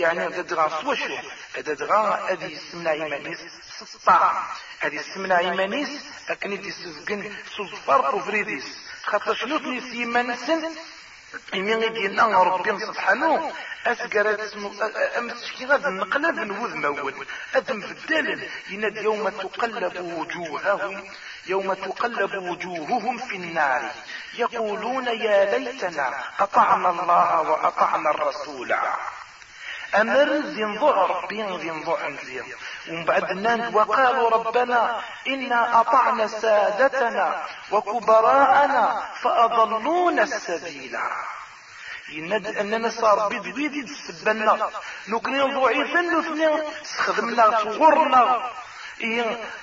يعني 0.02 0.28
ددغا 0.28 0.68
سوا 0.82 0.94
شو 0.94 1.16
ددغا 1.56 2.32
أدي 2.32 2.52
يسمنع 2.52 2.92
إيمانيس 2.92 3.38
سطاع 3.84 4.46
أدي 4.82 4.96
يسمنع 4.96 5.38
إيمانيس 5.38 5.88
أكني 6.28 6.56
دي 6.56 6.70
سفقن 6.70 7.32
سلطفار 7.56 8.14
وفريديس. 8.14 8.64
خاطر 9.02 9.34
شنو 9.34 9.58
تنيس 9.58 9.92
إيمانسن 9.92 10.62
إمين 11.54 11.82
يدينا 11.82 12.42
ربي 12.42 12.86
سبحانه 12.86 13.52
أسقرت 13.86 14.40
اسمه 14.40 14.90
أمسكي 15.18 15.66
غاد 15.66 15.86
نقلب 15.86 16.38
نوذ 16.38 16.74
مول 16.74 17.26
في 17.52 17.90
الدلل 17.90 18.48
يناد 18.70 18.96
يوم 18.96 19.28
تقلب 19.28 19.96
وجوههم 20.00 21.04
يوم 21.46 21.74
تقلب 21.74 22.34
وجوههم 22.34 23.18
في 23.18 23.36
النار. 23.36 23.90
يقولون 24.34 25.06
يا 25.06 25.58
ليتنا 25.58 26.24
أطعنا 26.40 26.90
الله 26.90 27.40
وأطعنا 27.40 28.10
الرسول. 28.10 28.74
أمر 29.94 30.28
ذي 30.32 30.64
ظهر 30.64 31.26
بين 31.26 31.56
ذي 31.56 31.70
ظهر 31.70 32.14
ومن 32.90 33.04
بعد 33.04 33.30
الناس 33.30 33.74
وقالوا 33.74 34.30
ربنا 34.30 35.00
إنا 35.26 35.80
أطعنا 35.80 36.26
سادتنا 36.26 37.42
وكبراءنا 37.70 39.02
فأضلونا 39.22 40.22
السبيل 40.22 40.98
يند 42.12 42.46
اننا 42.46 42.88
صار 42.90 43.28
بيد 43.28 43.54
بيد 43.54 43.74
يتسبنا 43.74 44.70
نكني 45.08 45.40
ضعيفا 45.40 46.00
نثني 46.00 46.62
سخدمنا 46.82 47.58
صغرنا 47.58 48.50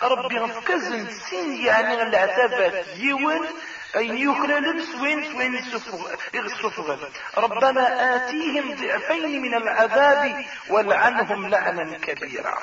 ربي 0.03 0.39
غفكزن 0.39 1.07
سين 1.29 1.55
يعني 1.65 2.01
العتابات 2.01 2.87
يون 2.97 3.47
أي 3.95 4.21
يخلل 4.21 4.83
سوين 4.87 5.23
سوين 5.31 5.55
السفغ 6.35 6.97
ربنا 7.37 8.15
آتيهم 8.15 8.75
ضعفين 8.75 9.41
من 9.41 9.53
العذاب 9.55 10.45
والعنهم 10.69 11.47
لعنا 11.49 11.97
كبيرا. 11.97 12.57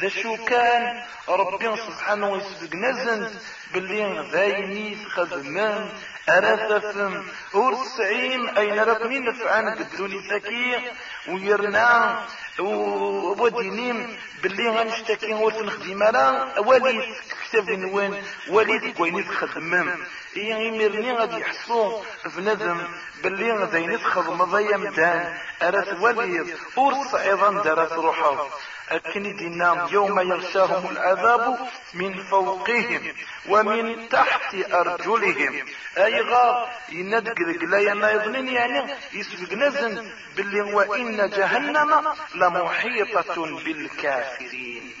ذا 0.00 0.08
شو 0.08 0.36
كان 0.36 1.02
ربي 1.28 1.76
سبحانه 1.76 2.28
ويسبق 2.28 2.74
نزن 2.74 3.30
باللي 3.74 4.28
ذايني 4.32 4.96
خدمان 5.14 5.88
أرثفم 6.28 7.24
ورسعيم 7.54 8.58
أين 8.58 8.78
رقمين 8.80 9.24
نفعان 9.24 9.74
قدوني 9.74 10.28
ثكي 10.30 10.92
ويرنا 11.28 12.24
ودينيم 12.58 14.16
باللي 14.42 14.68
غنشتكي 14.68 15.34
ورث 15.34 15.56
نخدم 15.56 16.02
أنا 16.02 16.54
وليد 16.58 17.14
كتاب 17.42 17.70
نوان 17.70 18.22
وليد 18.48 18.96
كويني 18.96 19.22
تخدمم 19.22 19.88
هي 20.34 20.66
يمرني 20.66 21.12
غادي 21.12 21.40
يحصو 21.40 22.02
بنادم 22.36 22.88
باللي 23.22 23.52
غادي 23.52 23.92
يتخدم 23.94 24.44
ضيا 24.44 24.76
مدان 24.76 25.38
أرث 25.62 26.00
وليد 26.00 26.56
ورث 26.76 27.14
أيضا 27.14 27.62
دارت 27.62 27.92
روحه. 27.92 28.48
أكن 28.90 29.36
دينا 29.36 29.88
يوم 29.90 30.20
يغشاهم 30.20 30.90
العذاب 30.90 31.58
من 31.94 32.22
فوقهم 32.22 33.14
ومن 33.48 34.08
تحت 34.08 34.54
أرجلهم. 34.54 35.66
أي 35.98 36.20
غار 36.20 36.68
يندق 36.88 37.40
لا 37.62 37.78
يما 37.78 38.10
يظنين 38.10 38.48
يعني 38.48 38.94
يسبق 39.12 39.52
نزن 39.52 40.10
باللي 40.36 40.60
وإن 40.60 41.30
جهنم 41.30 42.14
لمحيطة 42.34 43.44
بالكافرين. 43.64 44.92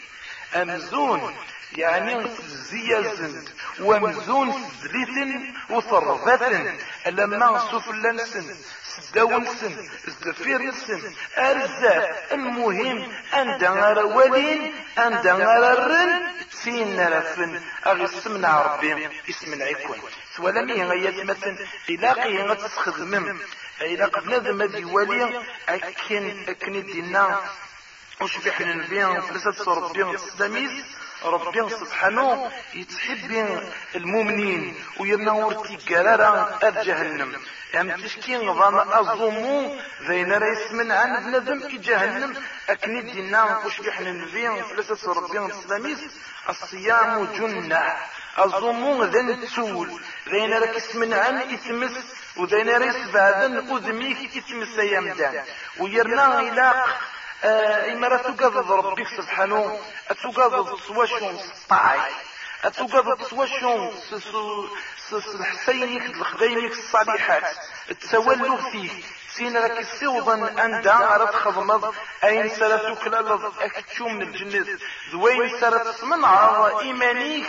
أمزون 0.54 1.34
يعني 1.76 2.28
زيزن 2.46 3.44
ومزون 3.80 4.52
زليت 4.82 5.54
وصربة 5.70 6.74
لما 7.06 7.58
سفلن 7.58 8.18
سن 8.18 8.56
سداون 9.00 9.46
سن 9.46 9.88
زفير 10.24 10.72
سن 10.72 11.14
أرزاق 11.38 12.26
المهم 12.32 13.12
أن 13.34 13.58
دنغر 13.58 14.06
ولين 14.06 14.74
أن 14.98 15.22
دنغر 15.22 15.72
الرن. 15.72 16.22
سين 16.50 16.96
نرفن 16.96 17.60
أغي 17.86 18.06
سمنا 18.06 18.62
ربي 18.62 19.08
سوالا 20.36 20.62
مي 20.62 20.84
غاية 20.84 21.24
مثلا 21.24 21.56
إلاقي 21.90 22.38
غتسخدمم 22.38 23.38
إلاق 23.80 24.20
بنادم 24.20 24.62
هذي 24.62 24.84
ولي 24.84 25.42
أكن 25.68 26.44
أكن 26.48 26.86
دينا. 26.86 27.40
وشبح 28.20 28.60
النبي 28.60 29.20
فلسة 29.20 29.74
ربي 29.74 30.02
السلاميس 30.02 30.84
ربي 31.24 31.70
سبحانه 31.70 32.50
يتحب 32.74 33.60
المؤمنين 33.94 34.74
وينور 35.00 35.54
تيقرارا 35.54 36.58
جهنم. 36.62 37.32
ام 37.80 37.96
تشكي 37.96 38.36
نظام 38.36 38.78
الظمو 38.78 39.76
زين 40.08 40.32
رئيس 40.32 40.72
من 40.72 40.92
عن 40.92 41.24
بنادم 41.24 41.68
كي 41.68 41.76
جهنم. 41.76 42.34
أكني 42.68 43.00
دينا 43.00 43.62
وشبح 43.66 43.98
النبي 43.98 44.62
فلسة 44.62 45.12
ربي 45.12 45.38
السلاميس 45.38 46.00
الصيام 46.48 47.24
جنة. 47.24 47.96
الظمو 48.38 49.04
ذن 49.04 49.40
تسول 49.40 50.00
ذين 50.28 50.52
راك 50.52 50.76
اسم 50.76 51.14
عن 51.14 51.36
اسمس 51.36 51.94
وذين 52.36 52.76
ريس 52.76 53.10
بعدن 53.14 53.76
اذميك 53.76 54.36
اسمس 54.36 54.78
يمدان 54.78 55.44
ويرنا 55.80 56.40
إلاق 56.40 56.88
آه 57.44 57.92
إما 57.92 58.16
تقضض 58.16 58.72
ربك 58.72 59.08
سبحانه 59.08 59.78
تقضض 60.08 60.78
سواشون 60.80 61.38
سطاعي. 61.38 62.00
تقضض 62.62 63.22
سواشون 63.22 63.94
الحسينك 65.12 66.02
الخديمك 66.16 66.72
الصالحات. 66.72 67.56
تسولوا 68.00 68.56
فيه. 68.56 68.90
سين 69.36 69.56
راك 69.56 69.82
سيوضا 69.82 70.64
أندا 70.64 70.92
راه 70.94 71.30
تخدمض 71.30 71.94
أين 72.24 72.48
سرتك 72.48 73.06
لالض؟ 73.06 73.52
أكتشو 73.60 74.08
من 74.08 74.22
الجنة 74.22 74.78
ذوين 75.12 75.60
سرت 75.60 75.88
تسمنع 75.88 76.66
إيمانيك. 76.80 77.46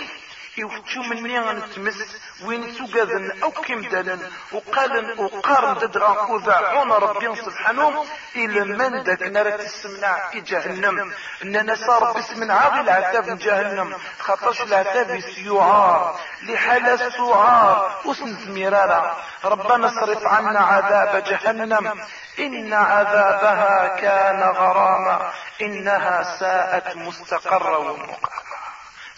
يفتشو 0.58 1.02
مني 1.02 1.40
غنتمس 1.40 2.18
وين 2.46 2.74
سوغاذن 2.74 3.42
أو 3.44 3.52
كمدالا 3.52 4.18
وقال 4.52 5.20
وقارن 5.20 5.78
ددغا 5.78 6.22
وذاعون 6.32 6.92
ربي 6.92 7.36
سبحانه 7.36 8.06
إلى 8.36 8.64
من 8.64 9.04
داك 9.04 9.22
نار 9.22 9.52
تسمنع 9.52 10.30
في 10.30 10.42
جهنم. 10.42 11.14
اننا 11.44 11.76
صار 11.76 12.14
باسم 12.14 12.52
عاغي 12.52 12.82
العتاب 12.82 13.40
جهنم. 13.40 13.96
خاطرش 14.20 14.62
العتاب 14.62 15.20
سيعار 15.20 16.20
لحال 16.44 17.00
سعار 17.00 18.02
وسنت 18.06 18.48
مرارا 18.48 19.18
ربنا 19.46 19.88
اصرف 19.88 20.26
عنا 20.26 20.60
عذاب 20.60 21.24
جهنم. 21.24 21.94
إن 22.40 22.74
عذابها 22.74 23.88
كان 23.88 24.42
غراما. 24.44 25.32
إنها 25.62 26.40
ساءت 26.40 26.96
مستقرا 26.96 27.78
ومقاما. 27.78 28.47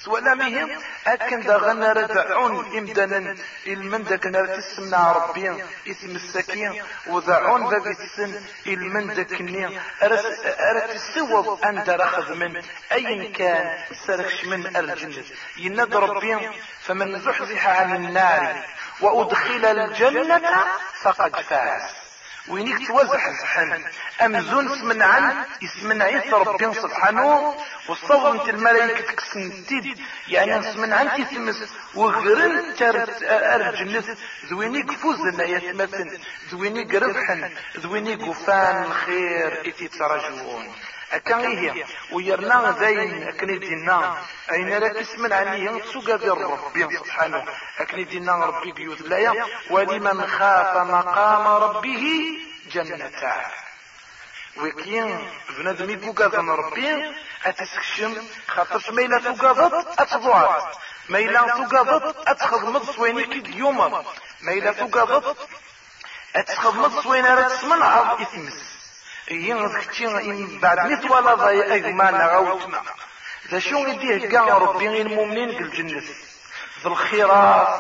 سوالا 0.04 0.34
مهم 0.34 0.80
أكن 1.08 1.42
دا 1.42 1.58
غنا 1.58 1.94
ردعون 1.94 2.78
إمدانا 2.78 3.36
إلمن 3.68 4.04
داك 4.04 4.28
نار 4.28 4.48
تسمنا 4.48 5.12
ربي 5.12 5.64
إسم 5.88 6.16
السكين 6.16 6.84
وذعون 7.08 7.70
ذاك 7.70 7.88
السن 7.88 8.42
إلمن 8.68 9.14
داك 9.14 9.42
ني 9.42 9.80
أرى 10.04 10.82
تسوض 10.94 11.66
أنت 11.66 11.90
راخذ 11.90 12.36
من 12.36 12.62
أي 12.92 13.28
كان 13.28 13.78
سرخش 14.08 14.46
من 14.46 14.76
الجنة؟ 14.78 15.24
يناد 15.58 15.96
ربي 15.96 16.50
فمن 16.82 17.20
زحزح 17.20 17.68
عن 17.68 17.96
النار 17.96 18.66
وأدخل 19.02 19.66
الجنة 19.66 20.66
فقد 21.02 21.42
فاز. 21.42 22.09
وينيك 22.50 22.88
توزح 22.88 23.30
زحن 23.42 23.84
أمزون 24.22 24.68
إسمن 25.64 26.02
عيسى 26.02 26.32
ربي 26.32 26.74
سبحانه 26.74 27.56
والصور 27.90 28.32
انت 28.32 28.50
الملائكة 28.50 29.12
تكسنتيد 29.12 30.00
يعني 30.28 30.60
اسمن 30.60 30.94
عن 30.94 31.10
تثمس 31.10 31.70
وغرن 31.96 32.76
ترت 32.76 33.24
أرجنس 33.24 34.06
ذوينيك 34.50 34.92
فوزنا 34.92 35.44
يتمثل 35.44 36.20
ذوينيك 36.52 36.96
ربحا 36.96 37.50
ذوينيك 37.78 38.28
وفان 38.28 38.84
الخير 38.84 39.62
إتي 39.70 39.88
ترجون 39.88 40.74
أكان 41.12 41.40
إيه 41.40 41.86
ويرنا 42.12 42.72
زين 42.80 43.28
أكن 43.28 43.60
دينا. 43.60 44.18
أين 44.52 44.74
راك 44.74 44.96
اسم 44.96 45.34
عني؟ 45.34 45.82
سوق 45.94 46.10
ذي 46.10 46.30
ربي 46.30 46.98
سبحانه. 46.98 47.46
أكن 47.80 48.06
دينا 48.06 48.46
ربي 48.46 48.72
قيود 48.72 49.02
لا 49.02 49.46
ولمن 49.70 50.28
خاف 50.28 50.78
مقام 50.78 51.48
ربه 51.48 52.04
جنتان 52.72 53.52
وكين 54.58 55.30
بنادم 55.58 55.90
يفوقات 55.90 56.36
ربي. 56.36 57.16
أتسكشم 57.46 58.28
خاطرش 58.48 58.90
ميلا 58.90 59.20
فوقات 59.20 60.00
أتضوعت 60.00 60.76
ميلا 61.10 61.56
فوقات 61.56 62.16
أتخدمت 62.28 62.92
سوينيك 62.92 63.32
اليوم 63.32 64.04
ميلا 64.42 64.72
فوقات 64.72 65.38
أتخدمت 66.36 67.04
سوين 67.04 67.26
راه 67.26 67.48
تسمن 67.48 67.82
عرض 67.82 68.22
إثمس. 68.22 68.79
هي 69.30 69.54
ذكتي 69.54 70.60
بعد 70.62 71.06
ولا 71.12 71.34
ضايا 71.36 71.76
اجمعنا 71.76 72.26
غوتنا 72.26 72.82
ذا 73.52 73.60
شو 73.60 73.78
يديه 73.78 74.30
كاع 74.30 74.58
ربي 74.58 75.02
المؤمنين 75.02 75.58
في 75.58 75.64
الجنة 75.64 76.04
ذو 76.84 76.92
الخيرات 76.92 77.80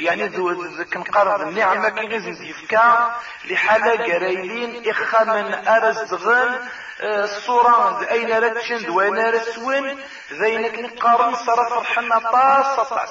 يعني 0.00 0.26
ذو 0.26 0.68
كنقرض 0.92 1.40
النعمة 1.40 1.88
كي 1.88 2.06
غير 2.06 2.42
يفكا 2.42 3.14
لحالة 3.44 4.14
قرايلين 4.14 4.90
إخا 4.90 5.24
من 5.24 5.68
أرز 5.68 6.00
دغن 6.14 6.68
الصورة 7.00 8.10
أين 8.10 8.32
رتشن 8.32 8.86
دوين 8.86 9.30
رسوين 9.30 9.98
ذينك 10.32 10.78
نقارن 10.78 11.34
صرف 11.34 11.78
الحنا 11.78 12.18
طاس 12.18 12.88
طاس 12.88 13.10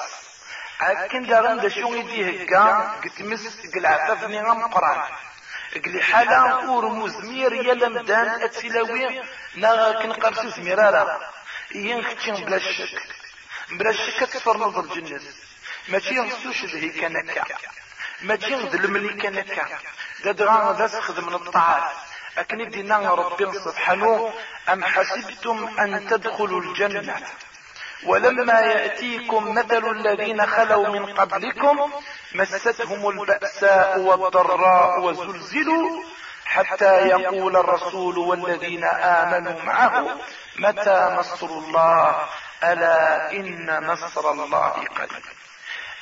داغن 1.14 1.60
دا 1.60 1.70
شو 1.70 1.94
يديه 1.94 2.46
كاع 2.46 2.92
قلت 3.04 3.22
مس 3.22 3.58
قلعفافني 3.76 4.42
غم 4.42 4.68
قران 4.68 5.02
قلي 5.86 6.02
حالا 6.02 6.68
اور 6.68 6.86
مزمير 6.86 7.54
يلا 7.54 7.90
مدان 7.90 8.28
اتسلاوي 8.42 9.22
نا 9.56 9.92
كنقرس 10.02 10.46
زميرارا. 10.56 11.18
ين 11.76 12.04
ختين 12.06 12.36
بلا 12.46 12.60
شك 12.60 13.02
بلا 13.72 13.92
شك 13.92 14.20
تفر 14.34 14.58
نظر 14.58 14.84
الجنة 14.84 15.22
ماشي 15.88 16.20
غسوش 16.20 16.66
ذهي 16.66 16.90
كنكا 16.90 17.44
ماشي 18.22 18.56
غد 18.56 18.76
الملي 18.76 19.14
كنكا 19.22 19.66
دا 20.24 20.32
دغا 20.32 20.74
ذا 20.78 20.88
سخذ 20.88 21.22
من 21.22 21.34
الطاعات 21.34 21.96
أكن 22.38 22.70
دينا 22.70 23.14
ربي 23.14 23.60
سبحانه 23.60 24.34
أم 24.70 24.84
حسبتم 24.84 25.80
أن 25.80 26.08
تدخلوا 26.10 26.62
الجنة؟ 26.62 27.28
ولما 28.06 28.60
يأتيكم 28.60 29.56
مثل 29.56 29.92
الذين 29.92 30.46
خلوا 30.46 30.88
من 30.88 31.06
قبلكم 31.06 31.92
مستهم 32.36 33.10
البأساء 33.10 34.00
والضراء 34.00 35.00
وزلزلوا 35.02 36.04
حتى 36.46 37.08
يقول 37.08 37.58
الرسول 37.58 38.18
والذين 38.18 38.84
آمنوا 38.84 39.62
معه 39.64 40.18
متى 40.60 41.16
نصر 41.20 41.48
الله؟ 41.48 42.16
ألا 42.64 43.32
إن 43.32 43.80
نصر 43.84 44.32
الله 44.32 44.70
قريب. 44.70 45.24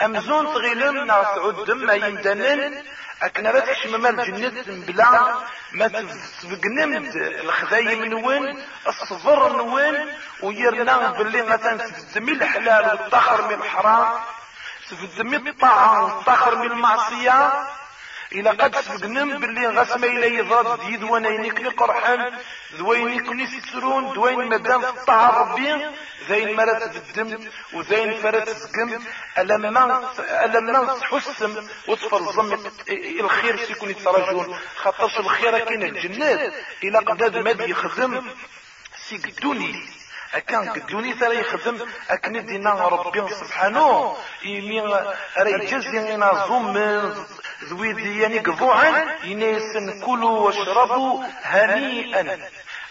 أمزون 0.02 0.46
تغيلم 0.46 1.06
نعود 1.06 1.72
ما 1.72 1.94
يندنن 1.94 2.84
أكنا 3.24 3.50
لا 3.50 3.60
تحشم 3.60 4.06
الجنة 4.06 4.64
بلا 4.68 5.36
ما 5.72 5.88
تفقنمد 5.88 7.16
الخذايم 7.16 8.06
نوين 8.06 8.64
الصبر 8.88 9.58
نوين 9.58 10.08
ويرنا 10.44 11.12
باللي 11.12 11.42
مثلا 11.42 11.78
تفدمي 11.78 12.32
الحلال 12.32 12.86
والطخر 12.86 13.48
من 13.48 13.54
الحرام. 13.54 14.20
تفدمي 14.90 15.38
الطاعة 15.38 16.04
والطخر 16.04 16.56
من 16.56 16.72
المعصية. 16.72 17.68
إلا 18.32 18.52
قد 18.52 18.76
سبقنم 18.80 19.40
باللي 19.40 19.68
غسما 19.68 20.08
إلى 20.08 20.36
يضاد 20.36 20.80
ديد 20.86 21.04
وأنا 21.04 21.30
ينكني 21.30 21.70
قرحان 21.70 22.34
ذوين 22.74 23.10
يكني 23.10 23.48
سترون 23.48 24.14
دوين 24.14 24.48
مدام 24.50 24.82
في 24.82 24.90
الطاعة 24.90 25.30
ربي 25.42 25.86
ذين 26.30 26.56
مرات 26.56 26.96
الدم 26.96 27.50
وذين 27.74 28.14
فرات 28.22 28.50
سقم 28.50 29.00
ألما 29.38 30.14
ألما 30.20 31.00
تحسم 31.00 31.68
الظم 32.14 32.58
الخير 33.20 33.58
سيكون 33.58 33.90
يترجون 33.90 34.58
خاطرش 34.76 35.20
الخير 35.20 35.60
كاين 35.60 35.84
الجنات. 35.84 36.54
إلا 36.84 37.00
قد 37.00 37.38
مد 37.38 37.62
يخدم 37.70 38.32
سيقدوني. 39.10 39.90
أكان 40.34 40.70
قدوني 40.70 41.14
ترى 41.14 41.40
يخدم 41.40 41.88
أكن 42.10 42.46
دينا 42.46 42.88
ربي 42.88 43.34
سبحانه. 43.34 44.18
يمي 44.44 44.82
راه 44.82 45.16
يجزي 45.38 46.20
زوم 46.48 46.74
ذوي 47.64 48.20
يعني 48.20 48.40
قضوعا 48.40 49.06
ينسن 49.24 50.00
كلوا 50.00 50.40
واشربوا 50.40 51.24
هنيئا. 51.44 52.40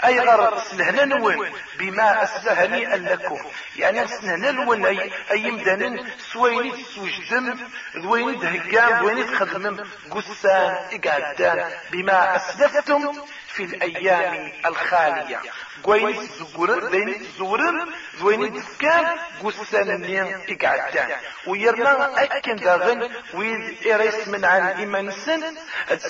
أي 0.05 0.21
غرض؟ 0.21 0.59
سنهنا 0.59 1.05
نون. 1.05 1.53
بما 1.79 2.23
أسل 2.23 2.49
هنيئا 2.49 2.97
لكم. 2.97 3.39
يعني 3.77 4.07
سنهنا 4.07 4.51
نون. 4.51 4.87
أي, 4.87 5.13
أي 5.31 5.51
مدانا 5.51 6.05
سويني 6.33 6.71
تسوجدم 6.71 7.59
ذويني 7.97 8.33
دهقام. 8.33 9.03
ذويني 9.03 9.25
تخدمم. 9.25 9.85
قسان 10.11 10.77
إقعدان. 10.93 11.71
بما 11.93 12.37
أسلفتم 12.37 13.13
في 13.49 13.65
الأيام 13.65 14.53
الخالية. 14.67 15.41
قوين 15.85 16.29
زورن 16.39 16.89
ذين 16.91 17.27
زورن 17.39 17.87
ذوين 18.17 18.55
تفكان 18.55 19.07
قسان 19.43 20.01
نين 20.01 20.41
إقعدان 20.49 21.11
ويرنا 21.47 22.25
أكن 22.37 22.57
داغن 22.57 23.11
ويد 23.35 23.87
إريس 23.87 24.29
من 24.29 24.45
عن 24.45 24.67
إيمان 24.67 25.11
سن 25.11 25.57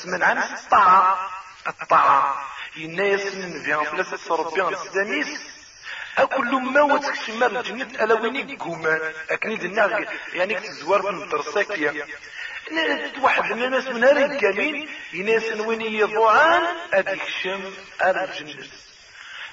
من 0.04 0.22
عن 0.22 0.38
الطاعة 0.38 1.30
الطاعة 1.66 2.46
ينايس 2.76 3.34
نبيان 3.34 3.84
فلاسة 3.84 4.36
ربي 4.36 4.68
السدانيس 4.68 5.54
أكل 6.18 6.54
ما 6.54 6.82
وتكشمر 6.82 7.46
الجنة 7.46 8.04
ألا 8.04 8.14
ويني 8.14 8.56
قومان 8.56 9.00
أكني 9.30 9.56
دنا 9.56 10.06
يعني 10.32 10.54
كتزوار 10.54 11.02
في 11.02 11.10
الدرساكية 11.10 12.06
واحد 13.22 13.52
من 13.52 13.62
الناس 13.62 13.86
من 13.86 14.04
هاري 14.04 14.38
كامين 14.38 14.88
يناس 15.12 15.60
وين 15.60 15.80
يضوعان 15.80 16.62
أديك 16.92 17.22
شم 17.42 17.62
الجنة 18.04 18.66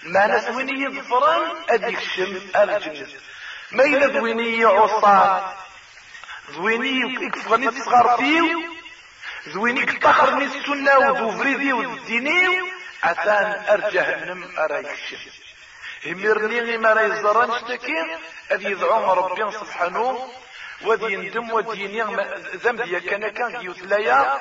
ما 0.03 0.27
ناس 0.27 0.49
وين 0.49 0.69
يظفران 0.69 1.55
أديك 1.69 1.99
شم 1.99 2.41
الجنة. 2.55 3.07
ما 3.71 3.83
إلا 3.83 4.07
دويني 4.07 4.65
عصان 4.65 5.41
دويني 6.55 7.25
يكفغني 7.25 7.71
تصغر 7.71 8.17
فيه 8.17 8.55
دويني 9.53 9.85
كتخرني 9.85 10.45
السنة 10.45 10.97
ودوفريدي 10.97 11.73
وديني. 11.73 12.71
عثان 13.03 13.65
أرجهنم 13.69 14.57
أرايك 14.57 14.87
هميرني 16.05 16.77
ما 16.77 16.93
راي 16.93 17.05
الزران 17.05 17.51
اشتكي 17.51 18.17
أذي 18.51 18.65
يدعوهم 18.71 19.09
ربي 19.09 19.51
سبحانه. 19.51 20.29
وذي 20.81 21.13
يندم 21.13 21.51
وديني 21.51 22.03
ذنبي 22.55 22.99
كان 22.99 23.29
كان 23.29 23.61
يتليا 23.61 24.39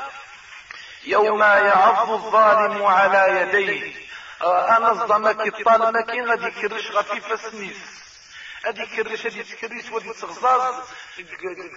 يوم 1.05 1.43
يعض 1.43 2.11
الظالم 2.11 2.83
على 2.85 3.41
يديه. 3.41 4.10
أنا 4.43 4.95
صدمك 4.95 5.41
الطالمك 5.41 6.11
غادي 6.11 6.51
كرش 6.51 6.91
غفيفة 6.91 7.37
سنيس 7.37 7.77
ادي 8.65 8.87
كرش 8.87 9.27
ادي 9.27 9.43
تكريس 9.43 9.91
ودي 9.93 10.13
تغزاز. 10.13 10.75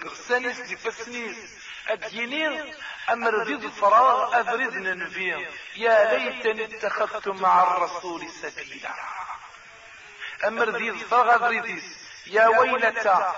غسانيس 0.04 0.60
دي 0.60 1.36
اديني 1.88 2.74
أمر 3.10 3.42
ذي 3.42 3.54
الفراغ 3.54 4.40
افرد 4.40 4.74
ننفيه 4.74 5.50
يا 5.76 6.18
ليتني 6.18 6.64
اتخذت 6.64 7.28
مع 7.28 7.62
الرسول 7.62 8.28
سبيلا. 8.42 8.94
أمر 10.44 10.70
ذي 10.70 10.88
الفراغ 10.90 11.36
افرديس 11.36 11.84
يا 12.26 12.46
ويلتا 12.48 13.34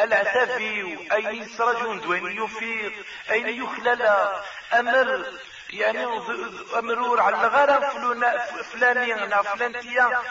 العتفي 0.00 0.98
أين 1.12 1.42
يسرجون 1.42 2.00
دوين 2.00 2.44
يفيق 2.44 2.92
أين 3.30 3.48
يخلل. 3.48 4.02
أمر 4.72 5.24
يعني 5.72 6.04
أمرور 6.78 7.20
على 7.20 7.36
الغرب 7.36 7.82
فلاني 8.62 9.24
أنا 9.24 9.42
فلانتيا 9.42 10.22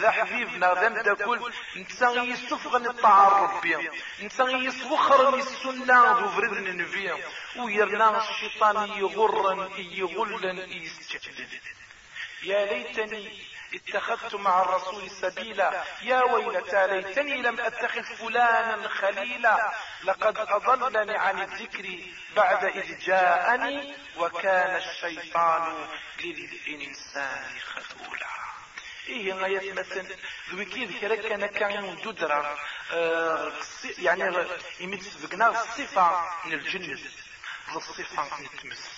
ذا 0.00 0.10
حبيبنا 0.10 0.74
ذا 0.74 0.88
مداكل 0.88 1.52
نتا 1.76 2.10
يستفغن 2.10 2.86
الطاعة 2.86 3.42
ربي. 3.42 3.90
نتا 4.22 4.44
يسوخر 4.44 5.34
السنة 5.34 6.20
ذو 6.20 6.28
فرد 6.28 6.52
نبيا 6.68 7.16
ويرنا 7.56 8.18
الشيطان 8.18 8.88
يغرن 8.98 9.70
يغلن 9.78 10.58
يستجدد 10.58 11.48
يا 12.42 12.64
ليتني 12.64 13.53
اتخذت 13.74 14.34
مع 14.34 14.62
الرسول 14.62 15.10
سبيلا. 15.10 15.84
يا 16.02 16.22
ويلتى 16.22 16.86
ليتني 16.86 17.42
لم 17.42 17.60
أتخذ 17.60 18.02
فلانا 18.02 18.88
خليلا. 18.88 19.72
لقد 20.04 20.38
أضلني 20.38 21.16
عن 21.16 21.42
الذكر 21.42 21.98
بعد 22.36 22.64
إذ 22.64 22.98
جاءني 22.98 23.96
وكان 24.16 24.76
الشيطان 24.76 25.88
للإنسان 26.24 27.58
خذولا. 27.74 28.34
إيه 29.08 29.34
غاية 29.34 29.72
مثلا 29.72 30.06
ذوي 30.50 30.64
كيف 30.64 31.00
كرك 31.00 31.50
كان 31.50 31.96
دودرا 32.04 32.58
آه 32.92 33.52
يعني 33.98 34.46
يمتسبقنا 34.80 35.48
الصفة 35.48 36.24
من 36.44 36.52
الجنة 36.52 36.98
الصفة 37.76 38.40
نتمس 38.40 38.90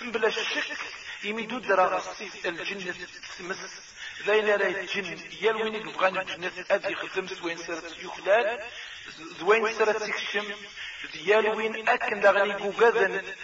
بلا 0.00 0.30
شك 0.30 0.78
يمدو 1.24 1.58
درا 1.58 2.02
الجنة 2.44 2.94
تمس. 3.38 3.85
ذاين 4.24 4.48
راه 4.48 4.66
الجن 4.66 5.18
ديال 5.30 5.56
وين 5.56 5.74
يبغى 5.74 6.08
الجنة 6.08 6.52
ادي 6.70 6.92
يخدم 6.92 7.26
سوين 7.26 7.56
سرت 7.56 7.96
يخلال 8.02 8.60
زوين 9.38 9.72
سرت 9.72 10.02
تكشم 10.02 10.54
ديال 11.12 11.48
وين 11.48 11.88
أكن 11.88 12.20
داغني 12.20 12.52
بوغاذن 12.52 13.34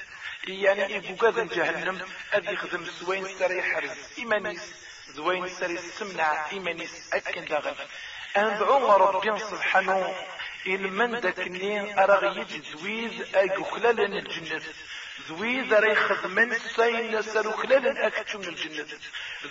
يعني 0.49 0.99
بوغاذن 0.99 1.49
جهنم 1.49 2.09
ادي 2.33 2.53
يخدم 2.53 2.85
سوين 2.85 3.39
سر 3.39 3.51
يحرز 3.51 3.97
إيمانيس 4.19 4.63
زوين 5.09 5.49
سر 5.49 5.71
يسمنع 5.71 6.51
إيمانيس 6.53 7.15
أكن 7.15 7.45
داغن. 7.45 7.75
أندعو 8.37 8.97
ربي 8.97 9.39
سبحانه 9.39 10.15
إلمن 10.67 11.21
داكني 11.21 12.03
أراغ 12.05 12.39
يجي 12.39 12.63
زويد 12.73 13.37
أيقو 13.37 13.65
خلال 13.65 14.01
الجنة. 14.01 14.63
ذوي 15.29 15.61
راه 15.61 15.93
يخدمن 15.93 16.59
سين 16.59 17.23
سرو 17.23 17.53
خلال 17.53 17.99
أكتم 17.99 18.41
من 18.41 18.49
الجنة 18.49 18.87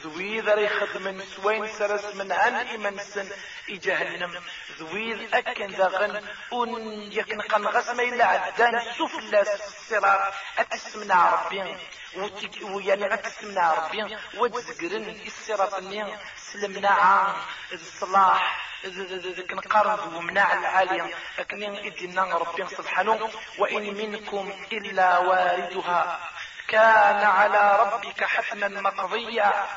ذوي 0.03 0.39
راه 0.39 0.59
يخدمن 0.59 1.23
سوين 1.35 1.67
سرس 1.67 2.15
من 2.15 2.31
عن 2.31 2.53
إمنسن 2.55 3.29
إجهنم 3.69 4.41
ذوي 4.79 5.27
أكن 5.33 5.67
ذاغن 5.67 6.15
أن 6.53 7.01
يكن 7.11 7.41
قن 7.41 7.67
غسم 7.67 7.99
إلا 7.99 8.25
عدان 8.25 8.81
سفلى 8.99 9.41
الصراط 9.41 10.33
أتسمنا 10.57 11.29
ربي 11.45 11.75
ويعني 12.61 13.13
أتسمنا 13.13 13.73
ربي 13.73 14.17
وتزقرن 14.38 15.21
الصراط 15.25 15.83
سلمنا 16.38 16.89
عن 16.89 17.33
الصلاح 17.73 18.70
ذك 18.86 19.53
نقارن 19.53 20.14
ومناع 20.16 20.53
العالية 20.53 21.16
لكن 21.40 21.64
إدنا 21.64 22.24
ربي 22.24 22.68
سبحانه 22.68 23.30
وإن 23.58 23.94
منكم 23.94 24.53
إلا 24.72 25.18
واردها. 25.18 26.30
كان 26.68 27.24
على 27.24 27.80
ربك 27.80 28.24
حتما 28.24 28.68
مقضيا. 28.68 29.68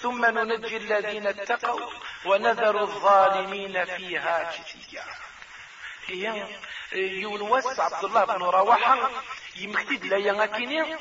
ثم 0.00 0.26
ننجي 0.26 0.76
الذين 0.76 1.26
اتقوا 1.26 1.90
ونذر 2.24 2.80
الظالمين 2.80 3.84
فيها 3.84 4.52
جثيا. 4.52 5.04
هي 6.06 6.46
يونس 6.92 7.80
عبد 7.80 8.04
الله 8.04 8.24
بن 8.24 8.42
رواحة 8.42 9.10
يمكتد 9.56 10.04
لا 10.04 10.16
يغاكيني 10.16 10.96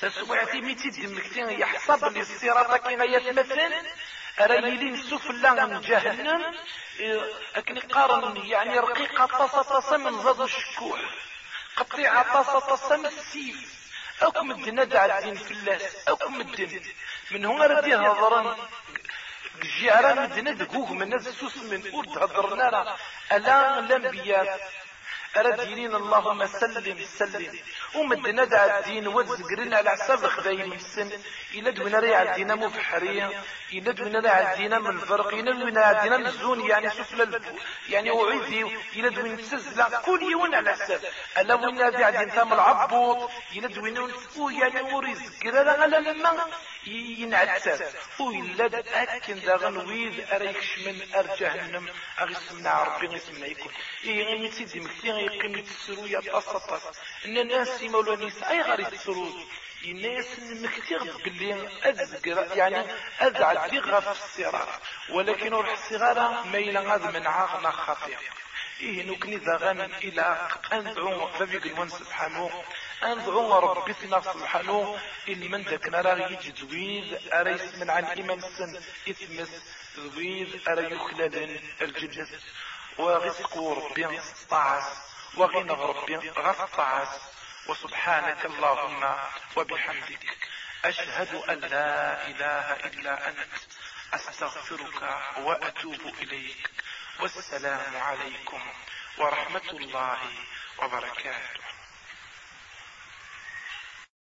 سسوعتي 0.00 0.60
ميتي 0.60 0.90
دمكتين 0.90 1.50
يحسب 1.50 2.04
للصراط 2.04 2.86
كي 2.86 2.92
يتمثل. 2.92 3.72
أريلين 4.40 4.96
سفلا 5.02 5.66
من 5.66 5.80
جهنم 5.80 6.54
أكن 7.56 7.78
قارن 7.78 8.36
يعني 8.36 8.78
رقيقة 8.78 9.26
طاسة 9.26 9.62
طاسة 9.62 9.96
من 9.96 10.22
زاد 10.22 10.40
الشكوح. 10.40 11.00
قطيعة 11.76 12.34
طاسة 12.34 12.58
طاسة 12.58 12.96
من 12.96 13.06
السيف. 13.06 13.80
أكم 14.22 14.50
الدين 14.50 14.88
دع 14.88 15.18
الدين 15.18 15.34
في 15.34 15.50
اللاس 15.50 16.08
أكم 16.08 16.40
الدين 16.40 16.82
من 17.30 17.44
هنا 17.46 17.66
ردي 17.66 17.94
هضران 17.96 18.56
جيران 19.62 20.18
الدين 20.18 20.56
دقوه 20.56 20.92
من 20.92 21.08
ناس 21.08 21.28
سوس 21.28 21.56
من 21.56 21.82
أرد 21.94 22.18
هضرنا 22.18 22.96
ألا 23.32 23.80
أردينين 25.36 25.94
اللهم 25.94 26.46
سلم 26.46 26.98
سلم. 27.18 27.58
ومدنا 27.94 28.44
دع 28.44 28.78
الدين 28.78 29.08
وزقرنا 29.08 29.76
على 29.76 29.90
حساب 29.90 30.26
خذايل 30.26 30.72
السن 30.72 31.10
إلا 31.54 31.70
دونا 31.70 31.98
ريع 31.98 32.22
الدين 32.22 32.56
مفحرية. 32.56 33.42
إلا 33.72 33.92
دونا 33.92 34.18
ريع 34.20 34.52
الدين 34.52 34.80
من 34.80 34.90
الفرق 34.90 35.28
إلا 35.34 35.52
دونا 35.52 35.90
الدين 35.90 36.20
من 36.20 36.26
الزون 36.26 36.66
يعني 36.66 36.90
سفل 36.90 37.22
البو. 37.22 37.58
يعني 37.88 38.10
وعيدي. 38.10 38.66
إلا 38.96 39.08
دونا 39.08 39.36
تسزل 39.36 39.96
كل 40.06 40.22
يوم 40.22 40.54
على 40.54 40.72
حساب 40.72 41.00
ألا 41.38 41.54
وين 41.54 41.76
دع 41.76 42.08
الدين 42.08 42.30
ثام 42.30 42.52
العبوط؟ 42.52 43.30
إلا 43.56 43.68
دونا 43.68 44.08
يعني 44.36 44.80
ورزق 44.94 45.46
لا 45.46 45.86
لما 45.86 46.46
ينعتاب 46.86 47.92
ويلا 48.20 48.66
أكن 49.16 49.34
ذا 49.34 49.56
غنويد 49.56 50.26
أريكش 50.32 50.78
من 50.78 50.96
أرجهنم. 51.14 51.88
أغسمنا 52.20 52.82
ربي 52.82 53.06
غسمنا 53.06 53.46
يكون. 53.46 53.72
إيه 54.04 54.24
غني 54.24 54.48
تيدي 54.48 54.80
مكتين 54.80 55.19
يقيم 55.20 55.54
يتسرو 55.58 56.06
يا 56.06 56.20
تصطص 56.20 56.82
إن 57.26 57.38
الناس 57.38 57.82
يمولوا 57.82 58.16
نيس 58.16 58.42
اي 58.42 58.60
غير 58.62 58.80
يتسرو 58.80 59.28
الناس 59.84 60.26
مكتير 60.38 61.02
باللي 61.24 61.68
ازقر 61.82 62.56
يعني 62.56 62.86
ازعل 63.20 63.70
ديغا 63.70 64.00
في 64.00 64.10
الصغار 64.10 64.68
ولكن 65.10 65.54
روح 65.54 65.72
الصغار 65.72 66.44
ميلا 66.52 66.80
غاد 66.80 67.14
من 67.14 67.26
عاغنا 67.26 67.70
خطير 67.70 68.18
إيه 68.80 69.02
نكني 69.10 69.36
ذغن 69.36 69.80
إلى 69.80 70.48
أندعو 70.72 71.28
فبيق 71.28 71.66
المن 71.66 71.88
سبحانه. 71.88 72.50
أندعو 73.02 73.58
ربتنا 73.58 74.20
سبحانه. 74.20 74.98
إلي 75.28 75.48
من 75.48 75.62
ذكنا 75.62 76.00
راه 76.00 76.30
يجي 76.30 76.52
زويد. 76.60 77.32
أريس 77.32 77.74
من 77.74 77.90
عن 77.90 78.04
إيمان 78.04 78.40
سن 78.40 78.80
إثمس. 79.10 79.62
زويد 79.96 80.68
أرى 80.68 80.94
يخلد 80.94 81.60
الجنة 81.80 82.28
ورزق 82.98 83.58
ربي 83.58 84.20
طاعس 84.50 85.09
وغنى 85.36 85.72
ربي 85.72 86.30
غطعس 86.30 87.20
وسبحانك 87.66 88.44
اللهم 88.46 89.16
وبحمدك. 89.56 90.36
أشهد 90.84 91.34
أن 91.34 91.60
لا 91.60 92.26
إله 92.26 92.72
إلا 92.72 93.28
أنت. 93.28 93.54
أستغفرك 94.14 95.02
وأتوب 95.36 96.14
إليك. 96.22 96.70
والسلام 97.20 97.96
عليكم 97.96 98.72
ورحمة 99.18 99.70
الله 99.70 100.18
وبركاته. 100.78 101.69